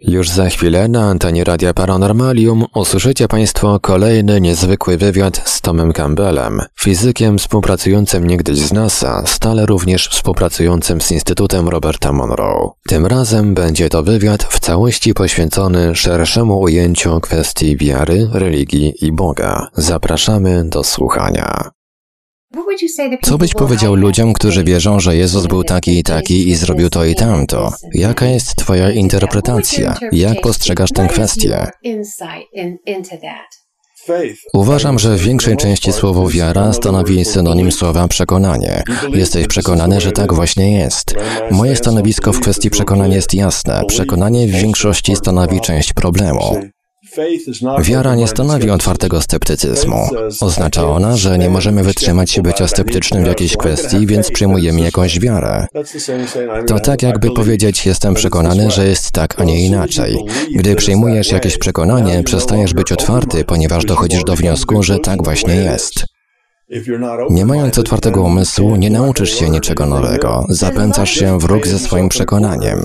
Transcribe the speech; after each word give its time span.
Już 0.00 0.30
za 0.30 0.48
chwilę 0.48 0.88
na 0.88 1.04
antenie 1.04 1.44
Radia 1.44 1.74
Paranormalium 1.74 2.64
usłyszycie 2.74 3.28
Państwo 3.28 3.80
kolejny 3.80 4.40
niezwykły 4.40 4.96
wywiad 4.96 5.42
z 5.44 5.60
Tomem 5.60 5.92
Campbellem, 5.92 6.62
fizykiem 6.80 7.38
współpracującym 7.38 8.26
niegdyś 8.26 8.58
z 8.58 8.72
NASA, 8.72 9.22
stale 9.26 9.66
również 9.66 10.08
współpracującym 10.08 11.00
z 11.00 11.10
Instytutem 11.10 11.68
Roberta 11.68 12.12
Monroe. 12.12 12.70
Tym 12.88 13.06
razem 13.06 13.54
będzie 13.54 13.88
to 13.88 14.02
wywiad 14.02 14.44
w 14.44 14.60
całości 14.60 15.14
poświęcony 15.14 15.94
szerszemu 15.94 16.60
ujęciu 16.60 17.20
kwestii 17.20 17.76
wiary, 17.76 18.28
religii 18.32 18.94
i 19.00 19.12
Boga. 19.12 19.68
Zapraszamy 19.74 20.64
do 20.68 20.84
słuchania. 20.84 21.77
Co 23.22 23.38
byś 23.38 23.54
powiedział 23.54 23.94
ludziom, 23.94 24.32
którzy 24.32 24.64
wierzą, 24.64 25.00
że 25.00 25.16
Jezus 25.16 25.46
był 25.46 25.64
taki 25.64 25.98
i 25.98 26.02
taki 26.02 26.48
i 26.48 26.54
zrobił 26.54 26.90
to 26.90 27.04
i 27.04 27.14
tamto? 27.14 27.72
Jaka 27.94 28.26
jest 28.26 28.56
Twoja 28.56 28.90
interpretacja? 28.90 29.96
Jak 30.12 30.40
postrzegasz 30.40 30.92
tę 30.92 31.08
kwestię? 31.08 31.66
Uważam, 34.54 34.98
że 34.98 35.16
w 35.16 35.20
większej 35.20 35.56
części 35.56 35.92
słowo 35.92 36.28
wiara 36.28 36.72
stanowi 36.72 37.24
synonim 37.24 37.72
słowa 37.72 38.08
przekonanie. 38.08 38.82
Jesteś 39.12 39.46
przekonany, 39.46 40.00
że 40.00 40.12
tak 40.12 40.34
właśnie 40.34 40.78
jest. 40.78 41.14
Moje 41.50 41.76
stanowisko 41.76 42.32
w 42.32 42.40
kwestii 42.40 42.70
przekonania 42.70 43.16
jest 43.16 43.34
jasne. 43.34 43.82
Przekonanie 43.88 44.46
w 44.46 44.50
większości 44.50 45.16
stanowi 45.16 45.60
część 45.60 45.92
problemu. 45.92 46.60
Wiara 47.82 48.14
nie 48.14 48.28
stanowi 48.28 48.70
otwartego 48.70 49.20
sceptycyzmu. 49.20 50.08
Oznacza 50.40 50.88
ona, 50.88 51.16
że 51.16 51.38
nie 51.38 51.50
możemy 51.50 51.82
wytrzymać 51.82 52.30
się 52.30 52.42
bycia 52.42 52.68
sceptycznym 52.68 53.24
w 53.24 53.26
jakiejś 53.26 53.56
kwestii, 53.56 54.06
więc 54.06 54.30
przyjmujemy 54.30 54.80
jakąś 54.80 55.20
wiarę. 55.20 55.66
To 56.66 56.80
tak 56.80 57.02
jakby 57.02 57.30
powiedzieć, 57.30 57.86
jestem 57.86 58.14
przekonany, 58.14 58.70
że 58.70 58.88
jest 58.88 59.10
tak, 59.10 59.40
a 59.40 59.44
nie 59.44 59.66
inaczej. 59.66 60.18
Gdy 60.54 60.76
przyjmujesz 60.76 61.32
jakieś 61.32 61.58
przekonanie, 61.58 62.22
przestajesz 62.22 62.74
być 62.74 62.92
otwarty, 62.92 63.44
ponieważ 63.44 63.84
dochodzisz 63.84 64.24
do 64.24 64.36
wniosku, 64.36 64.82
że 64.82 64.98
tak 64.98 65.24
właśnie 65.24 65.54
jest. 65.54 66.17
Nie 67.30 67.46
mając 67.46 67.78
otwartego 67.78 68.22
umysłu, 68.22 68.76
nie 68.76 68.90
nauczysz 68.90 69.38
się 69.38 69.50
niczego 69.50 69.86
nowego. 69.86 70.44
Zapędzasz 70.48 71.10
się 71.10 71.38
w 71.38 71.44
róg 71.44 71.66
ze 71.66 71.78
swoim 71.78 72.08
przekonaniem. 72.08 72.78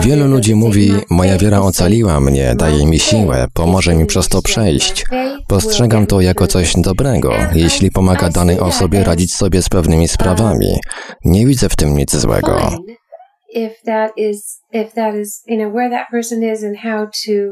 Wielu 0.00 0.26
ludzi 0.26 0.54
mówi, 0.54 0.92
moja 1.10 1.38
wiara 1.38 1.60
ocaliła 1.60 2.20
mnie, 2.20 2.54
daje 2.54 2.86
mi 2.86 2.98
siłę, 2.98 3.46
pomoże 3.54 3.94
mi 3.94 4.06
przez 4.06 4.28
to 4.28 4.42
przejść. 4.42 5.04
Postrzegam 5.48 6.06
to 6.06 6.20
jako 6.20 6.46
coś 6.46 6.72
dobrego, 6.76 7.32
jeśli 7.54 7.90
pomaga 7.90 8.28
danej 8.28 8.60
osobie 8.60 9.04
radzić 9.04 9.34
sobie 9.34 9.62
z 9.62 9.68
pewnymi 9.68 10.08
sprawami. 10.08 10.76
Nie 11.24 11.46
widzę 11.46 11.68
w 11.68 11.76
tym 11.76 11.96
nic 11.96 12.16
złego. 12.16 12.70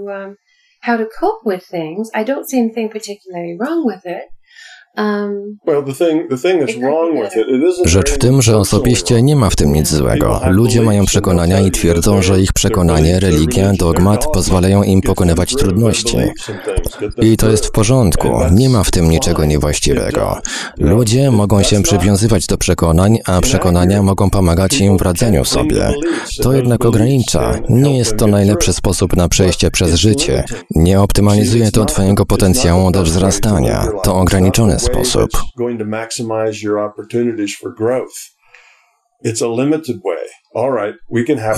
Um, 0.09 0.37
how 0.83 0.97
to 0.99 1.07
cope 1.21 1.51
with 1.51 1.67
things, 1.71 2.11
I 2.15 2.25
don't 2.25 2.45
see 2.45 2.61
anything 2.61 2.93
particularly 2.93 3.57
wrong 3.59 3.87
with 3.87 4.05
it. 4.07 4.35
Rzecz 7.85 8.11
w 8.11 8.19
tym, 8.19 8.43
że 8.43 8.57
osobiście 8.57 9.23
nie 9.23 9.37
ma 9.37 9.51
w 9.51 9.57
tym 9.57 9.73
nic 9.73 9.89
złego. 9.89 10.41
Ludzie 10.51 10.83
mają 10.83 11.05
przekonania 11.05 11.61
i 11.61 11.71
twierdzą, 11.71 12.23
że 12.23 12.41
ich 12.41 12.53
przekonanie, 12.53 13.21
religia, 13.21 13.73
dogmat 13.73 14.27
pozwalają 14.33 14.83
im 14.83 15.01
pokonywać 15.01 15.55
trudności. 15.55 16.17
I 17.23 17.37
to 17.37 17.51
jest 17.51 17.67
w 17.67 17.71
porządku, 17.71 18.29
nie 18.53 18.69
ma 18.69 18.85
w 18.85 18.91
tym 18.91 19.11
niczego 19.11 19.45
niewłaściwego. 19.45 20.39
Ludzie 20.79 21.31
mogą 21.31 21.63
się 21.63 21.83
przywiązywać 21.83 22.47
do 22.47 22.59
przekonań, 22.59 23.19
a 23.27 23.41
przekonania 23.41 24.03
mogą 24.03 24.31
pomagać 24.31 24.81
im 24.81 24.99
w 24.99 25.03
radzeniu 25.03 25.45
sobie. 25.45 25.93
To 26.43 26.53
jednak 26.53 26.85
ogranicza. 26.85 27.59
Nie 27.69 27.99
jest 27.99 28.17
to 28.17 28.27
najlepszy 28.27 28.73
sposób 28.73 29.17
na 29.17 29.29
przejście 29.29 29.71
przez 29.71 29.95
życie. 29.95 30.45
Nie 30.71 31.01
optymalizuje 31.01 31.71
to 31.71 31.85
Twojego 31.85 32.27
potencjału 32.27 32.91
do 32.91 33.03
wzrastania. 33.03 33.89
To 34.03 34.17
ograniczone 34.17 34.79
sposób. 34.85 35.31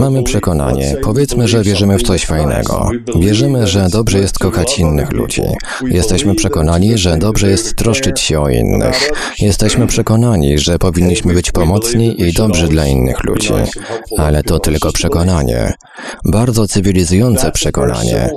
Mamy 0.00 0.22
przekonanie, 0.22 0.96
powiedzmy, 1.02 1.48
że 1.48 1.62
wierzymy 1.62 1.98
w 1.98 2.02
coś 2.02 2.26
fajnego. 2.26 2.88
Wierzymy, 3.20 3.66
że 3.66 3.88
dobrze 3.92 4.18
jest 4.18 4.38
kochać 4.38 4.78
innych 4.78 5.12
ludzi. 5.12 5.42
Jesteśmy 5.82 6.34
przekonani, 6.34 6.98
że 6.98 7.16
dobrze 7.16 7.50
jest 7.50 7.76
troszczyć 7.76 8.20
się 8.20 8.40
o 8.40 8.48
innych. 8.48 9.10
Jesteśmy 9.38 9.86
przekonani, 9.86 10.58
że 10.58 10.78
powinniśmy 10.78 11.34
być 11.34 11.52
pomocni 11.52 12.22
i 12.22 12.32
dobrzy 12.32 12.68
dla 12.68 12.86
innych 12.86 13.24
ludzi. 13.24 13.52
Ale 14.18 14.42
to 14.42 14.58
tylko 14.58 14.92
przekonanie. 14.92 15.72
Bardzo 16.24 16.66
cywilizujące 16.66 17.52
przekonanie. 17.52 18.30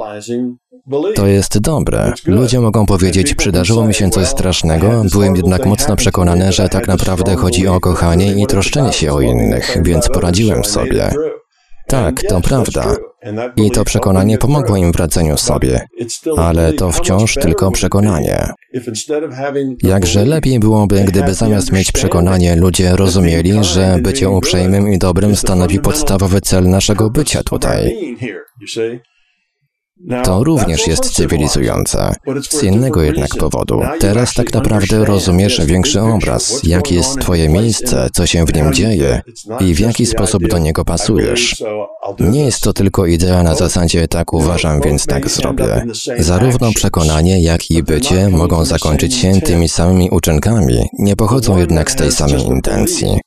To 1.15 1.27
jest 1.27 1.59
dobre. 1.59 2.13
Ludzie 2.25 2.59
mogą 2.59 2.85
powiedzieć, 2.85 3.35
przydarzyło 3.35 3.85
mi 3.85 3.93
się 3.93 4.09
coś 4.09 4.27
strasznego, 4.27 5.03
byłem 5.11 5.35
jednak 5.35 5.65
mocno 5.65 5.95
przekonany, 5.95 6.51
że 6.51 6.69
tak 6.69 6.87
naprawdę 6.87 7.35
chodzi 7.35 7.67
o 7.67 7.79
kochanie 7.79 8.33
i 8.33 8.47
troszczenie 8.47 8.93
się 8.93 9.13
o 9.13 9.21
innych, 9.21 9.77
więc 9.81 10.09
poradziłem 10.09 10.65
sobie. 10.65 11.09
Tak, 11.87 12.23
to 12.23 12.41
prawda. 12.41 12.95
I 13.55 13.71
to 13.71 13.83
przekonanie 13.83 14.37
pomogło 14.37 14.77
im 14.77 14.91
w 14.91 14.95
radzeniu 14.95 15.37
sobie, 15.37 15.87
ale 16.37 16.73
to 16.73 16.91
wciąż 16.91 17.35
tylko 17.35 17.71
przekonanie. 17.71 18.47
Jakże 19.83 20.25
lepiej 20.25 20.59
byłoby, 20.59 21.03
gdyby 21.03 21.33
zamiast 21.33 21.71
mieć 21.71 21.91
przekonanie, 21.91 22.55
ludzie 22.55 22.95
rozumieli, 22.95 23.63
że 23.63 23.97
bycie 24.01 24.29
uprzejmym 24.29 24.93
i 24.93 24.97
dobrym 24.97 25.35
stanowi 25.35 25.79
podstawowy 25.79 26.41
cel 26.41 26.69
naszego 26.69 27.09
bycia 27.09 27.43
tutaj. 27.43 27.95
To 30.23 30.43
również 30.43 30.87
jest 30.87 31.11
cywilizujące. 31.11 32.15
Z 32.49 32.63
innego 32.63 33.01
jednak 33.01 33.35
powodu. 33.35 33.81
Teraz 33.99 34.33
tak 34.33 34.53
naprawdę 34.53 35.05
rozumiesz 35.05 35.65
większy 35.65 36.01
obraz, 36.01 36.59
jakie 36.63 36.95
jest 36.95 37.19
Twoje 37.19 37.49
miejsce, 37.49 38.09
co 38.13 38.25
się 38.25 38.45
w 38.45 38.53
nim 38.53 38.73
dzieje 38.73 39.21
i 39.59 39.75
w 39.75 39.79
jaki 39.79 40.05
sposób 40.05 40.47
do 40.47 40.57
niego 40.57 40.85
pasujesz. 40.85 41.63
Nie 42.19 42.45
jest 42.45 42.61
to 42.61 42.73
tylko 42.73 43.05
idea 43.05 43.43
na 43.43 43.55
zasadzie 43.55 44.07
tak 44.07 44.33
uważam, 44.33 44.81
więc 44.81 45.05
tak 45.05 45.29
zrobię. 45.29 45.85
Zarówno 46.19 46.71
przekonanie, 46.75 47.41
jak 47.41 47.71
i 47.71 47.83
bycie 47.83 48.29
mogą 48.29 48.65
zakończyć 48.65 49.15
się 49.15 49.41
tymi 49.41 49.69
samymi 49.69 50.09
uczynkami, 50.09 50.89
nie 50.99 51.15
pochodzą 51.15 51.57
jednak 51.57 51.91
z 51.91 51.95
tej 51.95 52.11
samej 52.11 52.41
intencji. 52.41 53.19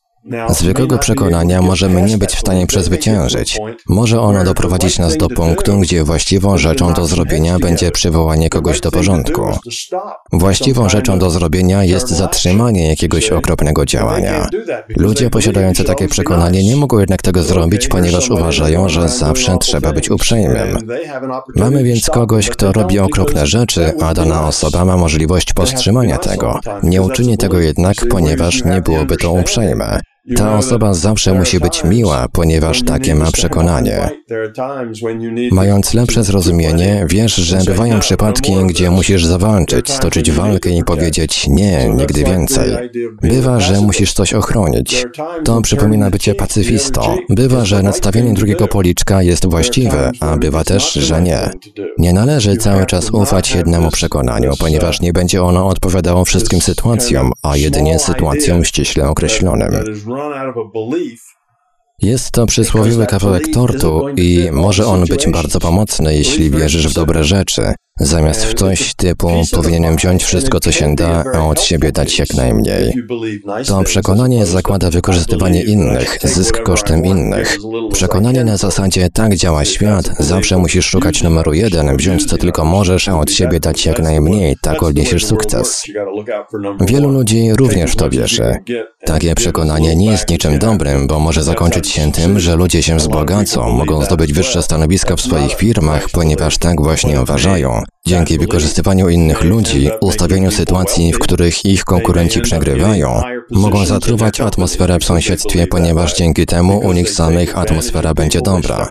Zwykłego 0.49 0.99
przekonania 0.99 1.63
możemy 1.63 2.03
nie 2.03 2.19
być 2.19 2.31
w 2.31 2.41
stanie 2.41 2.67
przezwyciężyć. 2.67 3.59
Może 3.89 4.21
ono 4.21 4.45
doprowadzić 4.45 4.99
nas 4.99 5.17
do 5.17 5.29
punktu, 5.29 5.79
gdzie 5.79 6.05
właściwą 6.05 6.59
rzeczą 6.59 6.93
do 6.93 7.07
zrobienia 7.07 7.59
będzie 7.59 7.91
przywołanie 7.91 8.51
kogoś 8.51 8.81
do 8.81 8.91
porządku. 8.91 9.43
Właściwą 10.33 10.89
rzeczą 10.89 11.19
do 11.19 11.31
zrobienia 11.31 11.85
jest 11.85 12.09
zatrzymanie 12.09 12.89
jakiegoś 12.89 13.31
okropnego 13.31 13.87
działania. 13.87 14.49
Ludzie 14.97 15.31
posiadający 15.31 15.85
takie 15.85 16.09
przekonanie 16.09 16.65
nie 16.65 16.77
mogą 16.77 16.99
jednak 16.99 17.23
tego 17.23 17.43
zrobić, 17.43 17.89
ponieważ 17.89 18.31
uważają, 18.31 18.89
że 18.89 19.09
zawsze 19.09 19.59
trzeba 19.59 19.93
być 19.93 20.11
uprzejmym. 20.11 20.79
Mamy 21.57 21.85
więc 21.85 22.11
kogoś, 22.11 22.49
kto 22.51 22.73
robi 22.73 22.99
okropne 22.99 23.47
rzeczy, 23.47 23.93
a 24.01 24.15
dana 24.15 24.47
osoba 24.47 24.85
ma 24.85 24.97
możliwość 24.97 25.53
powstrzymania 25.53 26.19
tego. 26.19 26.61
Nie 26.83 27.03
uczyni 27.03 27.39
tego 27.39 27.59
jednak, 27.59 27.97
ponieważ 28.11 28.65
nie 28.65 28.81
byłoby 28.81 29.17
to 29.17 29.33
uprzejme. 29.33 30.01
Ta 30.37 30.57
osoba 30.59 30.95
zawsze 30.95 31.35
musi 31.35 31.61
być 31.61 31.85
miła, 31.85 32.27
ponieważ 32.33 32.83
takie 32.83 33.15
ma 33.15 33.33
przekonanie. 33.33 34.11
Mając 35.53 35.95
lepsze 35.95 36.25
zrozumienie, 36.25 37.07
wiesz, 37.09 37.35
że 37.35 37.59
bywają 37.59 38.01
przypadki, 38.01 38.53
gdzie 38.67 38.91
musisz 38.91 39.25
zawalczyć, 39.25 39.93
stoczyć 39.93 40.31
walkę 40.31 40.71
i 40.71 40.85
powiedzieć 40.85 41.47
nie, 41.49 41.89
nigdy 41.89 42.25
więcej. 42.25 42.91
Bywa, 43.23 43.61
że 43.61 43.81
musisz 43.81 44.13
coś 44.13 44.35
ochronić. 44.35 45.07
To 45.45 45.61
przypomina 45.61 46.11
bycie 46.11 46.35
pacyfistą. 46.35 47.17
Bywa, 47.29 47.65
że 47.65 47.83
nadstawienie 47.83 48.35
drugiego 48.35 48.69
policzka 48.69 49.23
jest 49.23 49.47
właściwe, 49.47 50.11
a 50.21 50.37
bywa 50.37 50.65
też, 50.65 50.93
że 50.93 51.23
nie. 51.23 51.51
Nie 51.99 52.13
należy 52.13 52.57
cały 52.57 52.87
czas 52.87 53.11
ufać 53.11 53.55
jednemu 53.55 53.91
przekonaniu, 53.91 54.53
ponieważ 54.59 55.01
nie 55.01 55.13
będzie 55.13 55.43
ono 55.43 55.69
odpowiadało 55.69 56.25
wszystkim 56.25 56.61
sytuacjom, 56.61 57.33
a 57.43 57.57
jedynie 57.57 57.99
sytuacjom 57.99 58.65
ściśle 58.65 59.09
określonym. 59.09 59.73
Jest 62.03 62.31
to 62.31 62.47
przysłowiowy 62.47 63.07
kawałek 63.07 63.43
tortu 63.55 64.09
i 64.17 64.49
może 64.53 64.87
on 64.87 65.05
być 65.05 65.29
bardzo 65.29 65.59
pomocny, 65.61 66.17
jeśli 66.17 66.51
wierzysz 66.51 66.89
w 66.89 66.95
dobre 66.95 67.25
rzeczy. 67.25 67.75
Zamiast 68.01 68.45
w 68.45 68.55
coś 68.55 68.95
typu 68.95 69.29
powinienem 69.53 69.97
wziąć 69.97 70.25
wszystko, 70.25 70.61
co 70.61 70.73
się 70.73 70.95
da, 70.95 71.25
a 71.35 71.47
od 71.47 71.61
siebie 71.61 71.93
dać 71.93 72.19
jak 72.19 72.35
najmniej. 72.35 72.93
To 73.67 73.83
przekonanie 73.83 74.47
zakłada 74.47 74.91
wykorzystywanie 74.91 75.63
innych, 75.63 76.19
zysk 76.23 76.63
kosztem 76.63 77.05
innych. 77.05 77.59
Przekonanie 77.93 78.45
na 78.45 78.57
zasadzie 78.57 79.09
tak 79.11 79.35
działa 79.35 79.65
świat, 79.65 80.11
zawsze 80.19 80.59
musisz 80.59 80.87
szukać 80.87 81.23
numeru 81.23 81.55
jeden, 81.55 81.97
wziąć 81.97 82.25
co 82.25 82.39
tylko 82.39 82.65
możesz, 82.65 83.09
a 83.09 83.19
od 83.19 83.31
siebie 83.31 83.61
dać 83.61 83.87
jak 83.87 83.99
najmniej, 83.99 84.57
tak 84.63 84.83
odniesiesz 84.83 85.27
sukces. 85.27 85.83
Wielu 86.81 87.09
ludzi 87.11 87.53
również 87.59 87.93
w 87.93 87.97
to 87.97 88.11
wierzy. 88.11 88.57
Takie 89.05 89.35
przekonanie 89.35 89.97
nie 89.97 90.11
jest 90.11 90.31
niczym 90.31 90.59
dobrym, 90.59 91.07
bo 91.07 91.19
może 91.19 91.43
zakończyć 91.43 91.89
się 91.89 92.13
tym, 92.13 92.41
że 92.41 92.57
ludzie 92.57 92.83
się 92.83 92.97
wzbogacą, 92.97 93.71
mogą 93.71 94.05
zdobyć 94.05 94.33
wyższe 94.33 94.63
stanowiska 94.63 95.17
w 95.17 95.21
swoich 95.21 95.55
firmach, 95.55 96.07
ponieważ 96.13 96.59
tak 96.59 96.83
właśnie 96.83 97.21
uważają. 97.21 97.82
now 97.83 98.02
Dzięki 98.07 98.39
wykorzystywaniu 98.39 99.09
innych 99.09 99.45
ludzi, 99.45 99.89
ustawieniu 100.01 100.51
sytuacji, 100.51 101.13
w 101.13 101.19
których 101.19 101.65
ich 101.65 101.85
konkurenci 101.85 102.41
przegrywają, 102.41 103.23
mogą 103.51 103.87
zatruwać 103.87 104.41
atmosferę 104.41 104.99
w 104.99 105.05
sąsiedztwie, 105.05 105.67
ponieważ 105.67 106.17
dzięki 106.17 106.47
temu 106.47 106.79
u 106.79 106.93
nich 106.93 107.11
samych 107.11 107.59
atmosfera 107.59 108.15
będzie 108.15 108.41
dobra. 108.41 108.91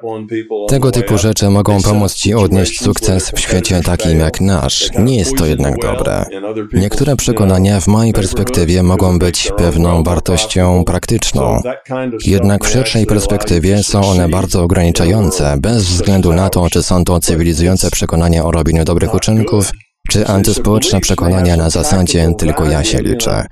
Tego 0.67 0.91
typu 0.91 1.17
rzeczy 1.17 1.49
mogą 1.49 1.81
pomóc 1.81 2.13
Ci 2.13 2.33
odnieść 2.33 2.81
sukces 2.81 3.31
w 3.35 3.39
świecie 3.39 3.81
takim 3.81 4.19
jak 4.19 4.41
nasz. 4.41 4.89
Nie 4.99 5.17
jest 5.17 5.37
to 5.37 5.45
jednak 5.45 5.77
dobre. 5.77 6.25
Niektóre 6.73 7.15
przekonania 7.15 7.79
w 7.79 7.87
mojej 7.87 8.13
perspektywie 8.13 8.83
mogą 8.83 9.19
być 9.19 9.51
pewną 9.57 10.03
wartością 10.03 10.83
praktyczną. 10.85 11.61
Jednak 12.25 12.65
w 12.65 12.69
szerszej 12.69 13.05
perspektywie 13.05 13.83
są 13.83 14.01
one 14.01 14.29
bardzo 14.29 14.63
ograniczające, 14.63 15.57
bez 15.59 15.83
względu 15.83 16.33
na 16.33 16.49
to, 16.49 16.69
czy 16.69 16.83
są 16.83 17.03
to 17.03 17.19
cywilizujące 17.19 17.91
przekonania 17.91 18.45
o 18.45 18.51
robieniu 18.51 18.85
dobrych 19.01 19.15
uczynków, 19.15 19.71
czy 20.09 20.27
antyspołeczne 20.27 21.01
przekonania 21.01 21.57
na 21.57 21.69
zasadzie 21.69 22.31
tylko 22.37 22.65
ja 22.65 22.83
się 22.83 23.01
liczę. 23.01 23.45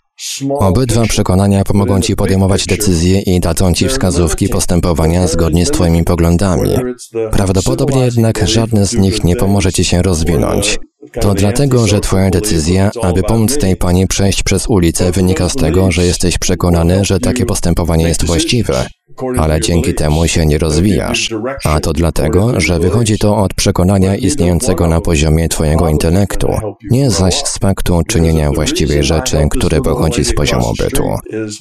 Obydwa 0.59 1.03
przekonania 1.03 1.63
pomogą 1.63 2.01
Ci 2.01 2.15
podejmować 2.15 2.65
decyzje 2.65 3.21
i 3.21 3.39
dadzą 3.39 3.73
Ci 3.73 3.87
wskazówki 3.87 4.49
postępowania 4.49 5.27
zgodnie 5.27 5.65
z 5.65 5.71
Twoimi 5.71 6.03
poglądami. 6.03 6.69
Prawdopodobnie 7.31 8.01
jednak 8.05 8.47
żadne 8.47 8.85
z 8.85 8.93
nich 8.93 9.23
nie 9.23 9.35
pomoże 9.35 9.73
Ci 9.73 9.85
się 9.85 10.01
rozwinąć. 10.01 10.79
To 11.21 11.33
dlatego, 11.33 11.87
że 11.87 11.99
Twoja 11.99 12.29
decyzja, 12.29 12.91
aby 13.01 13.23
pomóc 13.23 13.57
tej 13.57 13.75
pani 13.75 14.07
przejść 14.07 14.43
przez 14.43 14.67
ulicę, 14.67 15.11
wynika 15.11 15.49
z 15.49 15.55
tego, 15.55 15.91
że 15.91 16.05
jesteś 16.05 16.37
przekonany, 16.37 17.05
że 17.05 17.19
takie 17.19 17.45
postępowanie 17.45 18.07
jest 18.07 18.25
właściwe 18.25 18.85
ale 19.37 19.61
dzięki 19.61 19.93
temu 19.93 20.27
się 20.27 20.45
nie 20.45 20.57
rozwijasz. 20.57 21.29
A 21.65 21.79
to 21.79 21.93
dlatego, 21.93 22.59
że 22.59 22.79
wychodzi 22.79 23.17
to 23.17 23.37
od 23.37 23.53
przekonania 23.53 24.15
istniejącego 24.15 24.87
na 24.87 25.01
poziomie 25.01 25.49
Twojego 25.49 25.89
intelektu, 25.89 26.47
nie 26.91 27.09
zaś 27.09 27.35
z 27.35 27.57
faktu 27.57 28.01
czynienia 28.07 28.51
właściwej 28.51 29.03
rzeczy, 29.03 29.37
który 29.49 29.81
pochodzi 29.81 30.25
z 30.25 30.33
poziomu 30.33 30.73
bytu. 30.79 31.03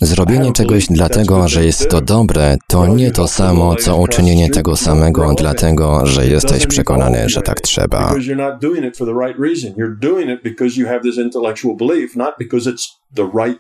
Zrobienie 0.00 0.52
czegoś 0.52 0.86
dlatego, 0.86 1.48
że 1.48 1.64
jest 1.64 1.88
to 1.88 2.00
dobre, 2.00 2.56
to 2.66 2.86
nie 2.86 3.10
to 3.10 3.28
samo, 3.28 3.76
co 3.76 3.96
uczynienie 3.96 4.50
tego 4.50 4.76
samego 4.76 5.34
dlatego, 5.34 6.06
że 6.06 6.26
jesteś 6.26 6.66
przekonany, 6.66 7.28
że 7.28 7.42
tak 7.42 7.60
trzeba. 7.60 8.14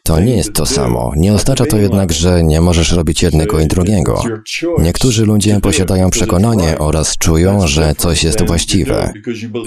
To 0.02 0.20
nie 0.20 0.36
jest 0.36 0.52
to 0.52 0.66
samo. 0.66 1.12
Nie 1.16 1.32
oznacza 1.32 1.66
to 1.66 1.76
jednak, 1.76 2.12
że 2.12 2.42
nie 2.42 2.60
możesz 2.60 2.92
robić 2.92 3.22
jednego 3.22 3.60
i 3.60 3.66
drugiego. 3.66 3.87
Niektórzy 4.78 5.24
ludzie 5.24 5.60
posiadają 5.60 6.10
przekonanie 6.10 6.78
oraz 6.78 7.18
czują, 7.18 7.66
że 7.66 7.94
coś 7.94 8.24
jest 8.24 8.46
właściwe. 8.46 9.12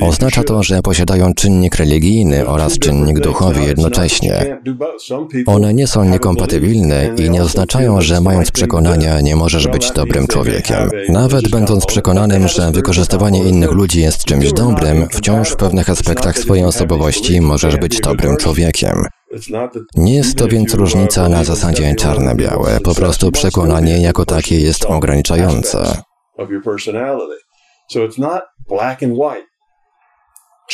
Oznacza 0.01 0.43
to, 0.43 0.63
że 0.63 0.81
posiadają 0.81 1.33
czynnik 1.33 1.75
religijny 1.75 2.47
oraz 2.47 2.79
czynnik 2.79 3.19
duchowy 3.19 3.61
jednocześnie. 3.61 4.61
One 5.45 5.73
nie 5.73 5.87
są 5.87 6.03
niekompatybilne 6.03 7.15
i 7.17 7.29
nie 7.29 7.43
oznaczają, 7.43 8.01
że 8.01 8.21
mając 8.21 8.51
przekonania 8.51 9.21
nie 9.21 9.35
możesz 9.35 9.67
być 9.67 9.91
dobrym 9.91 10.27
człowiekiem. 10.27 10.89
Nawet 11.09 11.49
będąc 11.49 11.85
przekonanym, 11.85 12.47
że 12.47 12.71
wykorzystywanie 12.71 13.43
innych 13.43 13.71
ludzi 13.71 14.01
jest 14.01 14.25
czymś 14.25 14.53
dobrym, 14.53 15.07
wciąż 15.11 15.49
w 15.49 15.55
pewnych 15.55 15.89
aspektach 15.89 16.39
swojej 16.39 16.65
osobowości 16.65 17.41
możesz 17.41 17.77
być 17.77 17.99
dobrym 17.99 18.37
człowiekiem. 18.37 19.05
Nie 19.95 20.15
jest 20.15 20.37
to 20.37 20.47
więc 20.47 20.73
różnica 20.73 21.29
na 21.29 21.43
zasadzie 21.43 21.95
czarne-białe, 21.95 22.79
po 22.83 22.95
prostu 22.95 23.31
przekonanie 23.31 24.01
jako 24.01 24.25
takie 24.25 24.59
jest 24.59 24.85
ograniczające. 24.85 26.01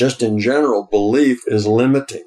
Just 0.02 0.22
in 0.22 0.38
general, 0.38 0.88
belief 0.92 1.38
is 1.56 1.66
limiting. 1.66 2.27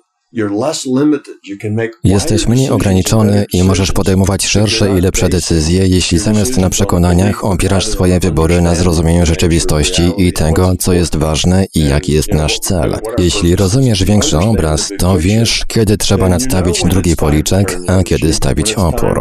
Jesteś 2.04 2.46
mniej 2.46 2.70
ograniczony 2.70 3.46
i 3.52 3.62
możesz 3.62 3.92
podejmować 3.92 4.46
szersze 4.46 4.98
i 4.98 5.00
lepsze 5.00 5.28
decyzje, 5.28 5.86
jeśli 5.86 6.18
zamiast 6.18 6.56
na 6.58 6.70
przekonaniach 6.70 7.44
opierasz 7.44 7.86
swoje 7.86 8.20
wybory 8.20 8.60
na 8.60 8.74
zrozumieniu 8.74 9.26
rzeczywistości 9.26 10.02
i 10.18 10.32
tego, 10.32 10.76
co 10.78 10.92
jest 10.92 11.16
ważne 11.16 11.66
i 11.74 11.84
jaki 11.84 12.12
jest 12.12 12.32
nasz 12.32 12.58
cel. 12.58 12.98
Jeśli 13.18 13.56
rozumiesz 13.56 14.04
większy 14.04 14.38
obraz, 14.38 14.90
to 14.98 15.18
wiesz, 15.18 15.64
kiedy 15.68 15.96
trzeba 15.96 16.28
nadstawić 16.28 16.82
drugi 16.82 17.16
policzek, 17.16 17.78
a 17.88 18.02
kiedy 18.02 18.32
stawić 18.32 18.72
opór. 18.74 19.20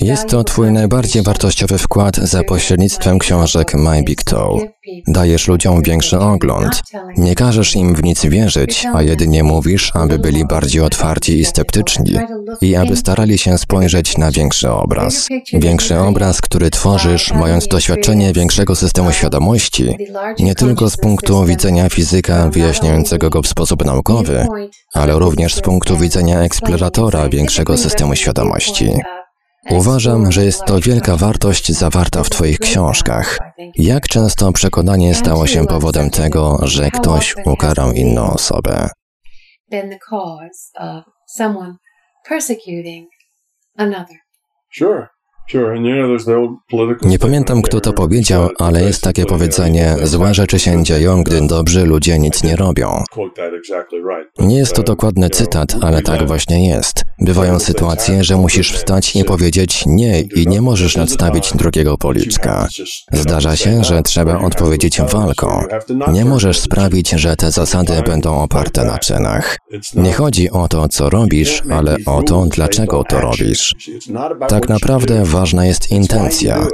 Jest 0.00 0.28
to 0.28 0.44
Twój 0.44 0.72
najbardziej 0.72 1.22
wartościowy 1.22 1.78
wkład 1.78 2.16
za 2.16 2.42
pośrednictwem 2.42 3.18
książek 3.18 3.74
My 3.74 4.02
Big 4.02 4.24
Toe. 4.24 4.58
Dajesz 5.08 5.48
ludziom 5.48 5.82
większy 5.82 6.18
ogląd. 6.18 6.82
Nie 7.16 7.34
każesz 7.34 7.76
im 7.76 7.94
w 7.94 8.02
nic 8.02 8.26
wierzyć, 8.26 8.86
a 8.94 9.02
jedynie 9.02 9.44
mówisz, 9.44 9.90
aby 9.94 10.18
byli 10.18 10.44
bardziej 10.46 10.82
otwarci 10.82 11.38
i 11.38 11.44
sceptyczni 11.44 12.14
i 12.60 12.76
aby 12.76 12.96
starali 12.96 13.38
się 13.38 13.58
spojrzeć 13.58 14.18
na 14.18 14.30
większy 14.30 14.70
obraz. 14.70 15.28
Większy 15.52 15.98
obraz, 15.98 16.40
który 16.40 16.70
tworzysz, 16.70 17.32
mając 17.32 17.68
doświadczenie 17.68 18.32
większego 18.32 18.74
systemu 18.74 19.12
świadomości, 19.12 19.96
nie 20.38 20.54
tylko 20.54 20.90
z 20.90 20.96
punktu 20.96 21.44
widzenia 21.44 21.88
fizyka 21.88 22.50
wyjaśniającego 22.50 23.30
go 23.30 23.42
w 23.42 23.46
sposób 23.46 23.84
naukowy, 23.84 24.46
ale 24.94 25.18
również 25.18 25.54
z 25.54 25.60
punktu 25.60 25.96
widzenia 25.96 26.40
eksploratora 26.40 27.28
większego 27.28 27.76
systemu 27.76 28.16
świadomości. 28.16 28.90
Uważam, 29.70 30.32
że 30.32 30.44
jest 30.44 30.64
to 30.64 30.80
wielka 30.80 31.16
wartość 31.16 31.72
zawarta 31.72 32.22
w 32.22 32.30
Twoich 32.30 32.58
książkach. 32.58 33.38
Jak 33.74 34.08
często 34.08 34.52
przekonanie 34.52 35.14
stało 35.14 35.46
się 35.46 35.66
powodem 35.66 36.10
tego, 36.10 36.58
że 36.62 36.90
ktoś 36.90 37.34
ukarał 37.44 37.92
inną 37.92 38.30
osobę? 38.32 38.88
Sure. 44.78 45.13
Nie 47.02 47.18
pamiętam, 47.18 47.62
kto 47.62 47.80
to 47.80 47.92
powiedział, 47.92 48.48
ale 48.58 48.82
jest 48.82 49.02
takie 49.02 49.26
powiedzenie: 49.26 49.96
złe 50.02 50.34
rzeczy 50.34 50.58
się 50.58 50.82
dzieją, 50.82 51.22
gdy 51.22 51.46
dobrzy 51.46 51.84
ludzie 51.86 52.18
nic 52.18 52.42
nie 52.42 52.56
robią. 52.56 53.02
Nie 54.38 54.56
jest 54.56 54.74
to 54.74 54.82
dokładny 54.82 55.30
cytat, 55.30 55.76
ale 55.80 56.02
tak 56.02 56.26
właśnie 56.26 56.68
jest. 56.68 57.04
Bywają 57.20 57.58
sytuacje, 57.58 58.24
że 58.24 58.36
musisz 58.36 58.72
wstać 58.72 59.16
i 59.16 59.24
powiedzieć 59.24 59.82
nie 59.86 60.20
i 60.20 60.46
nie 60.46 60.62
możesz 60.62 60.96
nadstawić 60.96 61.52
drugiego 61.54 61.98
policzka. 61.98 62.68
Zdarza 63.12 63.56
się, 63.56 63.84
że 63.84 64.02
trzeba 64.02 64.40
odpowiedzieć 64.40 65.00
walką. 65.00 65.62
Nie 66.12 66.24
możesz 66.24 66.58
sprawić, 66.60 67.10
że 67.10 67.36
te 67.36 67.50
zasady 67.50 67.92
będą 68.06 68.42
oparte 68.42 68.84
na 68.84 68.98
czynach. 68.98 69.58
Nie 69.94 70.12
chodzi 70.12 70.50
o 70.50 70.68
to, 70.68 70.88
co 70.88 71.10
robisz, 71.10 71.62
ale 71.70 71.96
o 72.06 72.22
to, 72.22 72.46
dlaczego 72.50 73.04
to 73.04 73.20
robisz. 73.20 73.74
Tak 74.48 74.68
naprawdę 74.68 75.24
ważna 75.34 75.66
jest 75.66 75.90
intencja. 75.90 76.66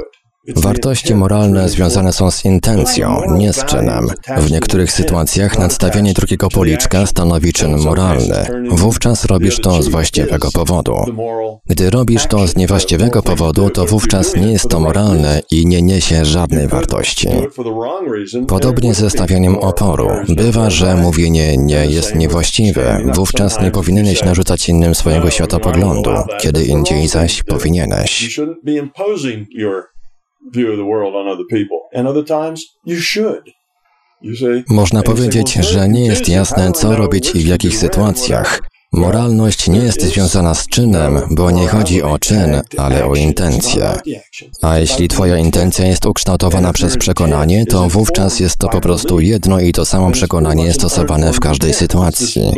Wartości 0.47 1.15
moralne 1.15 1.69
związane 1.69 2.13
są 2.13 2.31
z 2.31 2.45
intencją, 2.45 3.21
nie 3.31 3.53
z 3.53 3.65
czynem. 3.65 4.07
W 4.37 4.51
niektórych 4.51 4.91
sytuacjach 4.91 5.59
nadstawianie 5.59 6.13
drugiego 6.13 6.49
policzka 6.49 7.05
stanowi 7.05 7.53
czyn 7.53 7.77
moralny. 7.77 8.45
Wówczas 8.69 9.25
robisz 9.25 9.59
to 9.59 9.83
z 9.83 9.87
właściwego 9.87 10.51
powodu. 10.51 10.95
Gdy 11.65 11.89
robisz 11.89 12.27
to 12.27 12.47
z 12.47 12.55
niewłaściwego 12.55 13.21
powodu, 13.23 13.69
to 13.69 13.85
wówczas 13.85 14.35
nie 14.35 14.51
jest 14.51 14.69
to 14.69 14.79
moralne 14.79 15.41
i 15.51 15.65
nie 15.65 15.81
niesie 15.81 16.25
żadnej 16.25 16.67
wartości. 16.67 17.27
Podobnie 18.47 18.93
ze 18.93 19.09
stawianiem 19.09 19.57
oporu. 19.57 20.09
Bywa, 20.29 20.69
że 20.69 20.95
mówienie 20.95 21.57
nie 21.57 21.85
jest 21.85 22.15
niewłaściwe. 22.15 23.03
Wówczas 23.13 23.61
nie 23.61 23.71
powinieneś 23.71 24.23
narzucać 24.23 24.69
innym 24.69 24.95
swojego 24.95 25.29
światopoglądu, 25.29 26.11
kiedy 26.39 26.63
indziej 26.63 27.07
zaś 27.07 27.43
powinieneś 27.43 28.39
view 30.55 30.69
of 30.69 30.77
the 30.77 30.85
world 30.85 31.15
on 31.15 31.27
other 31.27 31.45
people. 31.49 31.77
And 31.95 32.07
other 32.07 32.25
times, 32.25 32.65
you 32.85 32.97
should. 33.01 33.43
Można 34.69 35.03
powiedzieć, 35.03 35.53
że 35.53 35.89
nie 35.89 36.05
jest 36.05 36.29
jasne, 36.29 36.71
co 36.71 36.95
robić 36.95 37.35
i 37.35 37.39
w 37.39 37.47
jakich 37.47 37.77
sytuacjach. 37.77 38.61
Moralność 38.93 39.67
nie 39.67 39.79
jest 39.79 40.01
związana 40.01 40.53
z 40.53 40.67
czynem, 40.67 41.21
bo 41.31 41.51
nie 41.51 41.67
chodzi 41.67 42.03
o 42.03 42.19
czyn, 42.19 42.61
ale 42.77 43.05
o 43.05 43.15
intencję. 43.15 43.93
A 44.61 44.77
jeśli 44.77 45.07
Twoja 45.07 45.37
intencja 45.37 45.87
jest 45.87 46.05
ukształtowana 46.05 46.73
przez 46.73 46.97
przekonanie, 46.97 47.65
to 47.65 47.89
wówczas 47.89 48.39
jest 48.39 48.57
to 48.57 48.69
po 48.69 48.81
prostu 48.81 49.19
jedno 49.19 49.59
i 49.59 49.71
to 49.71 49.85
samo 49.85 50.11
przekonanie 50.11 50.73
stosowane 50.73 51.33
w 51.33 51.39
każdej 51.39 51.73
sytuacji. 51.73 52.51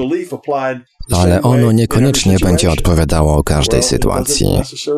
Ale 1.11 1.41
ono 1.41 1.71
niekoniecznie 1.71 2.37
będzie 2.41 2.71
odpowiadało 2.71 3.43
każdej 3.43 3.83
sytuacji. 3.83 4.47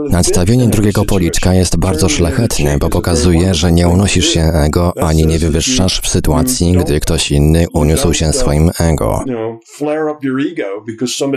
Nadstawienie 0.09 0.67
drugiego 0.67 1.05
policzka 1.05 1.53
jest 1.53 1.77
bardzo 1.77 2.09
szlachetne, 2.09 2.77
bo 2.77 2.89
pokazuje, 2.89 3.53
że 3.53 3.71
nie 3.71 3.87
unosisz 3.87 4.29
się 4.29 4.41
ego 4.41 4.93
ani 5.01 5.25
nie 5.25 5.39
wywyższasz 5.39 6.01
w 6.01 6.07
sytuacji, 6.07 6.73
gdy 6.73 6.99
ktoś 6.99 7.31
inny 7.31 7.65
uniósł 7.73 8.13
się 8.13 8.33
swoim 8.33 8.71
ego. 8.79 9.23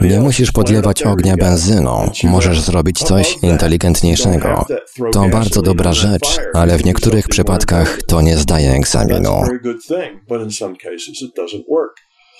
Nie 0.03 0.21
musisz 0.21 0.53
podlewać 0.53 1.03
ognia 1.03 1.37
benzyną, 1.37 2.11
możesz 2.25 2.61
zrobić 2.61 2.99
coś 2.99 3.39
inteligentniejszego. 3.43 4.65
To 5.13 5.29
bardzo 5.29 5.63
dobra 5.63 5.93
rzecz, 5.93 6.39
ale 6.55 6.79
w 6.79 6.85
niektórych 6.85 7.29
przypadkach 7.29 7.99
to 8.07 8.21
nie 8.21 8.37
zdaje 8.37 8.73
egzaminu. 8.73 9.43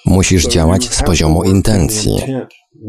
Musisz 0.07 0.47
działać 0.47 0.85
z 0.85 1.03
poziomu 1.03 1.43
intencji. 1.43 2.17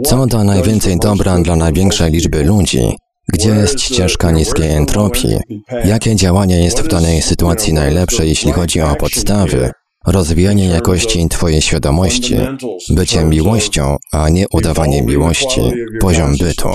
Co 0.06 0.28
da 0.28 0.44
najwięcej 0.44 0.98
dobra 0.98 1.40
dla 1.40 1.56
największej 1.56 2.12
liczby 2.12 2.44
ludzi? 2.44 2.98
Gdzie 3.34 3.50
jest 3.50 3.82
ścieżka 3.82 4.32
niskiej 4.32 4.72
entropii? 4.72 5.38
Jakie 5.86 6.16
działanie 6.16 6.64
jest 6.64 6.82
w 6.82 6.88
danej 6.88 7.22
sytuacji 7.22 7.74
najlepsze, 7.74 8.26
jeśli 8.26 8.52
chodzi 8.52 8.82
o 8.82 8.96
podstawy? 8.96 9.72
Rozwijanie 10.08 10.66
jakości 10.66 11.30
Twojej 11.30 11.62
świadomości, 11.62 12.36
bycie 12.90 13.26
miłością, 13.26 13.98
a 14.12 14.30
nie 14.30 14.46
udawanie 14.54 15.02
miłości, 15.02 15.62
poziom 16.02 16.38
bytu. 16.38 16.70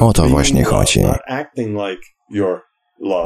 O 0.00 0.12
to 0.12 0.28
właśnie 0.28 0.64
chodzi. 0.64 1.04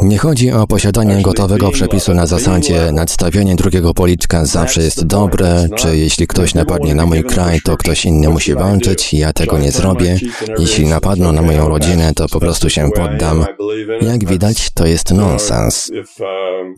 Nie 0.02 0.18
chodzi 0.18 0.52
o 0.52 0.66
posiadanie 0.66 1.22
gotowego 1.22 1.70
przepisu 1.70 2.14
na 2.14 2.26
zasadzie 2.26 2.92
nadstawianie 2.92 3.54
drugiego 3.56 3.94
policzka 3.94 4.44
zawsze 4.44 4.82
jest 4.82 5.06
dobre, 5.06 5.68
czy 5.76 5.96
jeśli 5.96 6.26
ktoś 6.26 6.54
napadnie 6.54 6.94
na 6.94 7.06
mój 7.06 7.24
kraj, 7.24 7.60
to 7.60 7.76
ktoś 7.76 8.04
inny 8.04 8.28
musi 8.28 8.54
walczyć, 8.54 9.14
ja 9.14 9.32
tego 9.32 9.58
nie 9.58 9.72
zrobię. 9.72 10.18
Jeśli 10.58 10.86
napadną 10.86 11.32
na 11.32 11.42
moją 11.42 11.68
rodzinę, 11.68 12.12
to 12.14 12.28
po 12.28 12.40
prostu 12.40 12.70
się 12.70 12.90
poddam. 12.90 13.44
Jak 14.00 14.28
widać, 14.28 14.70
to 14.74 14.86
jest 14.86 15.10
nonsens. 15.10 15.90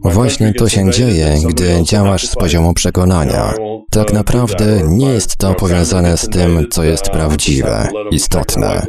Właśnie 0.05 0.55
to 0.55 0.69
się 0.69 0.91
dzieje, 0.91 1.35
gdy 1.49 1.83
działasz 1.83 2.26
z 2.26 2.35
poziomu 2.35 2.75
przekonania. 2.75 3.55
Tak 3.91 4.12
naprawdę 4.12 4.83
nie 4.88 5.09
jest 5.09 5.37
to 5.37 5.55
powiązane 5.55 6.17
z 6.17 6.29
tym, 6.29 6.67
co 6.71 6.85
jest 6.85 7.11
prawdziwe, 7.11 7.88
istotne. 8.11 8.87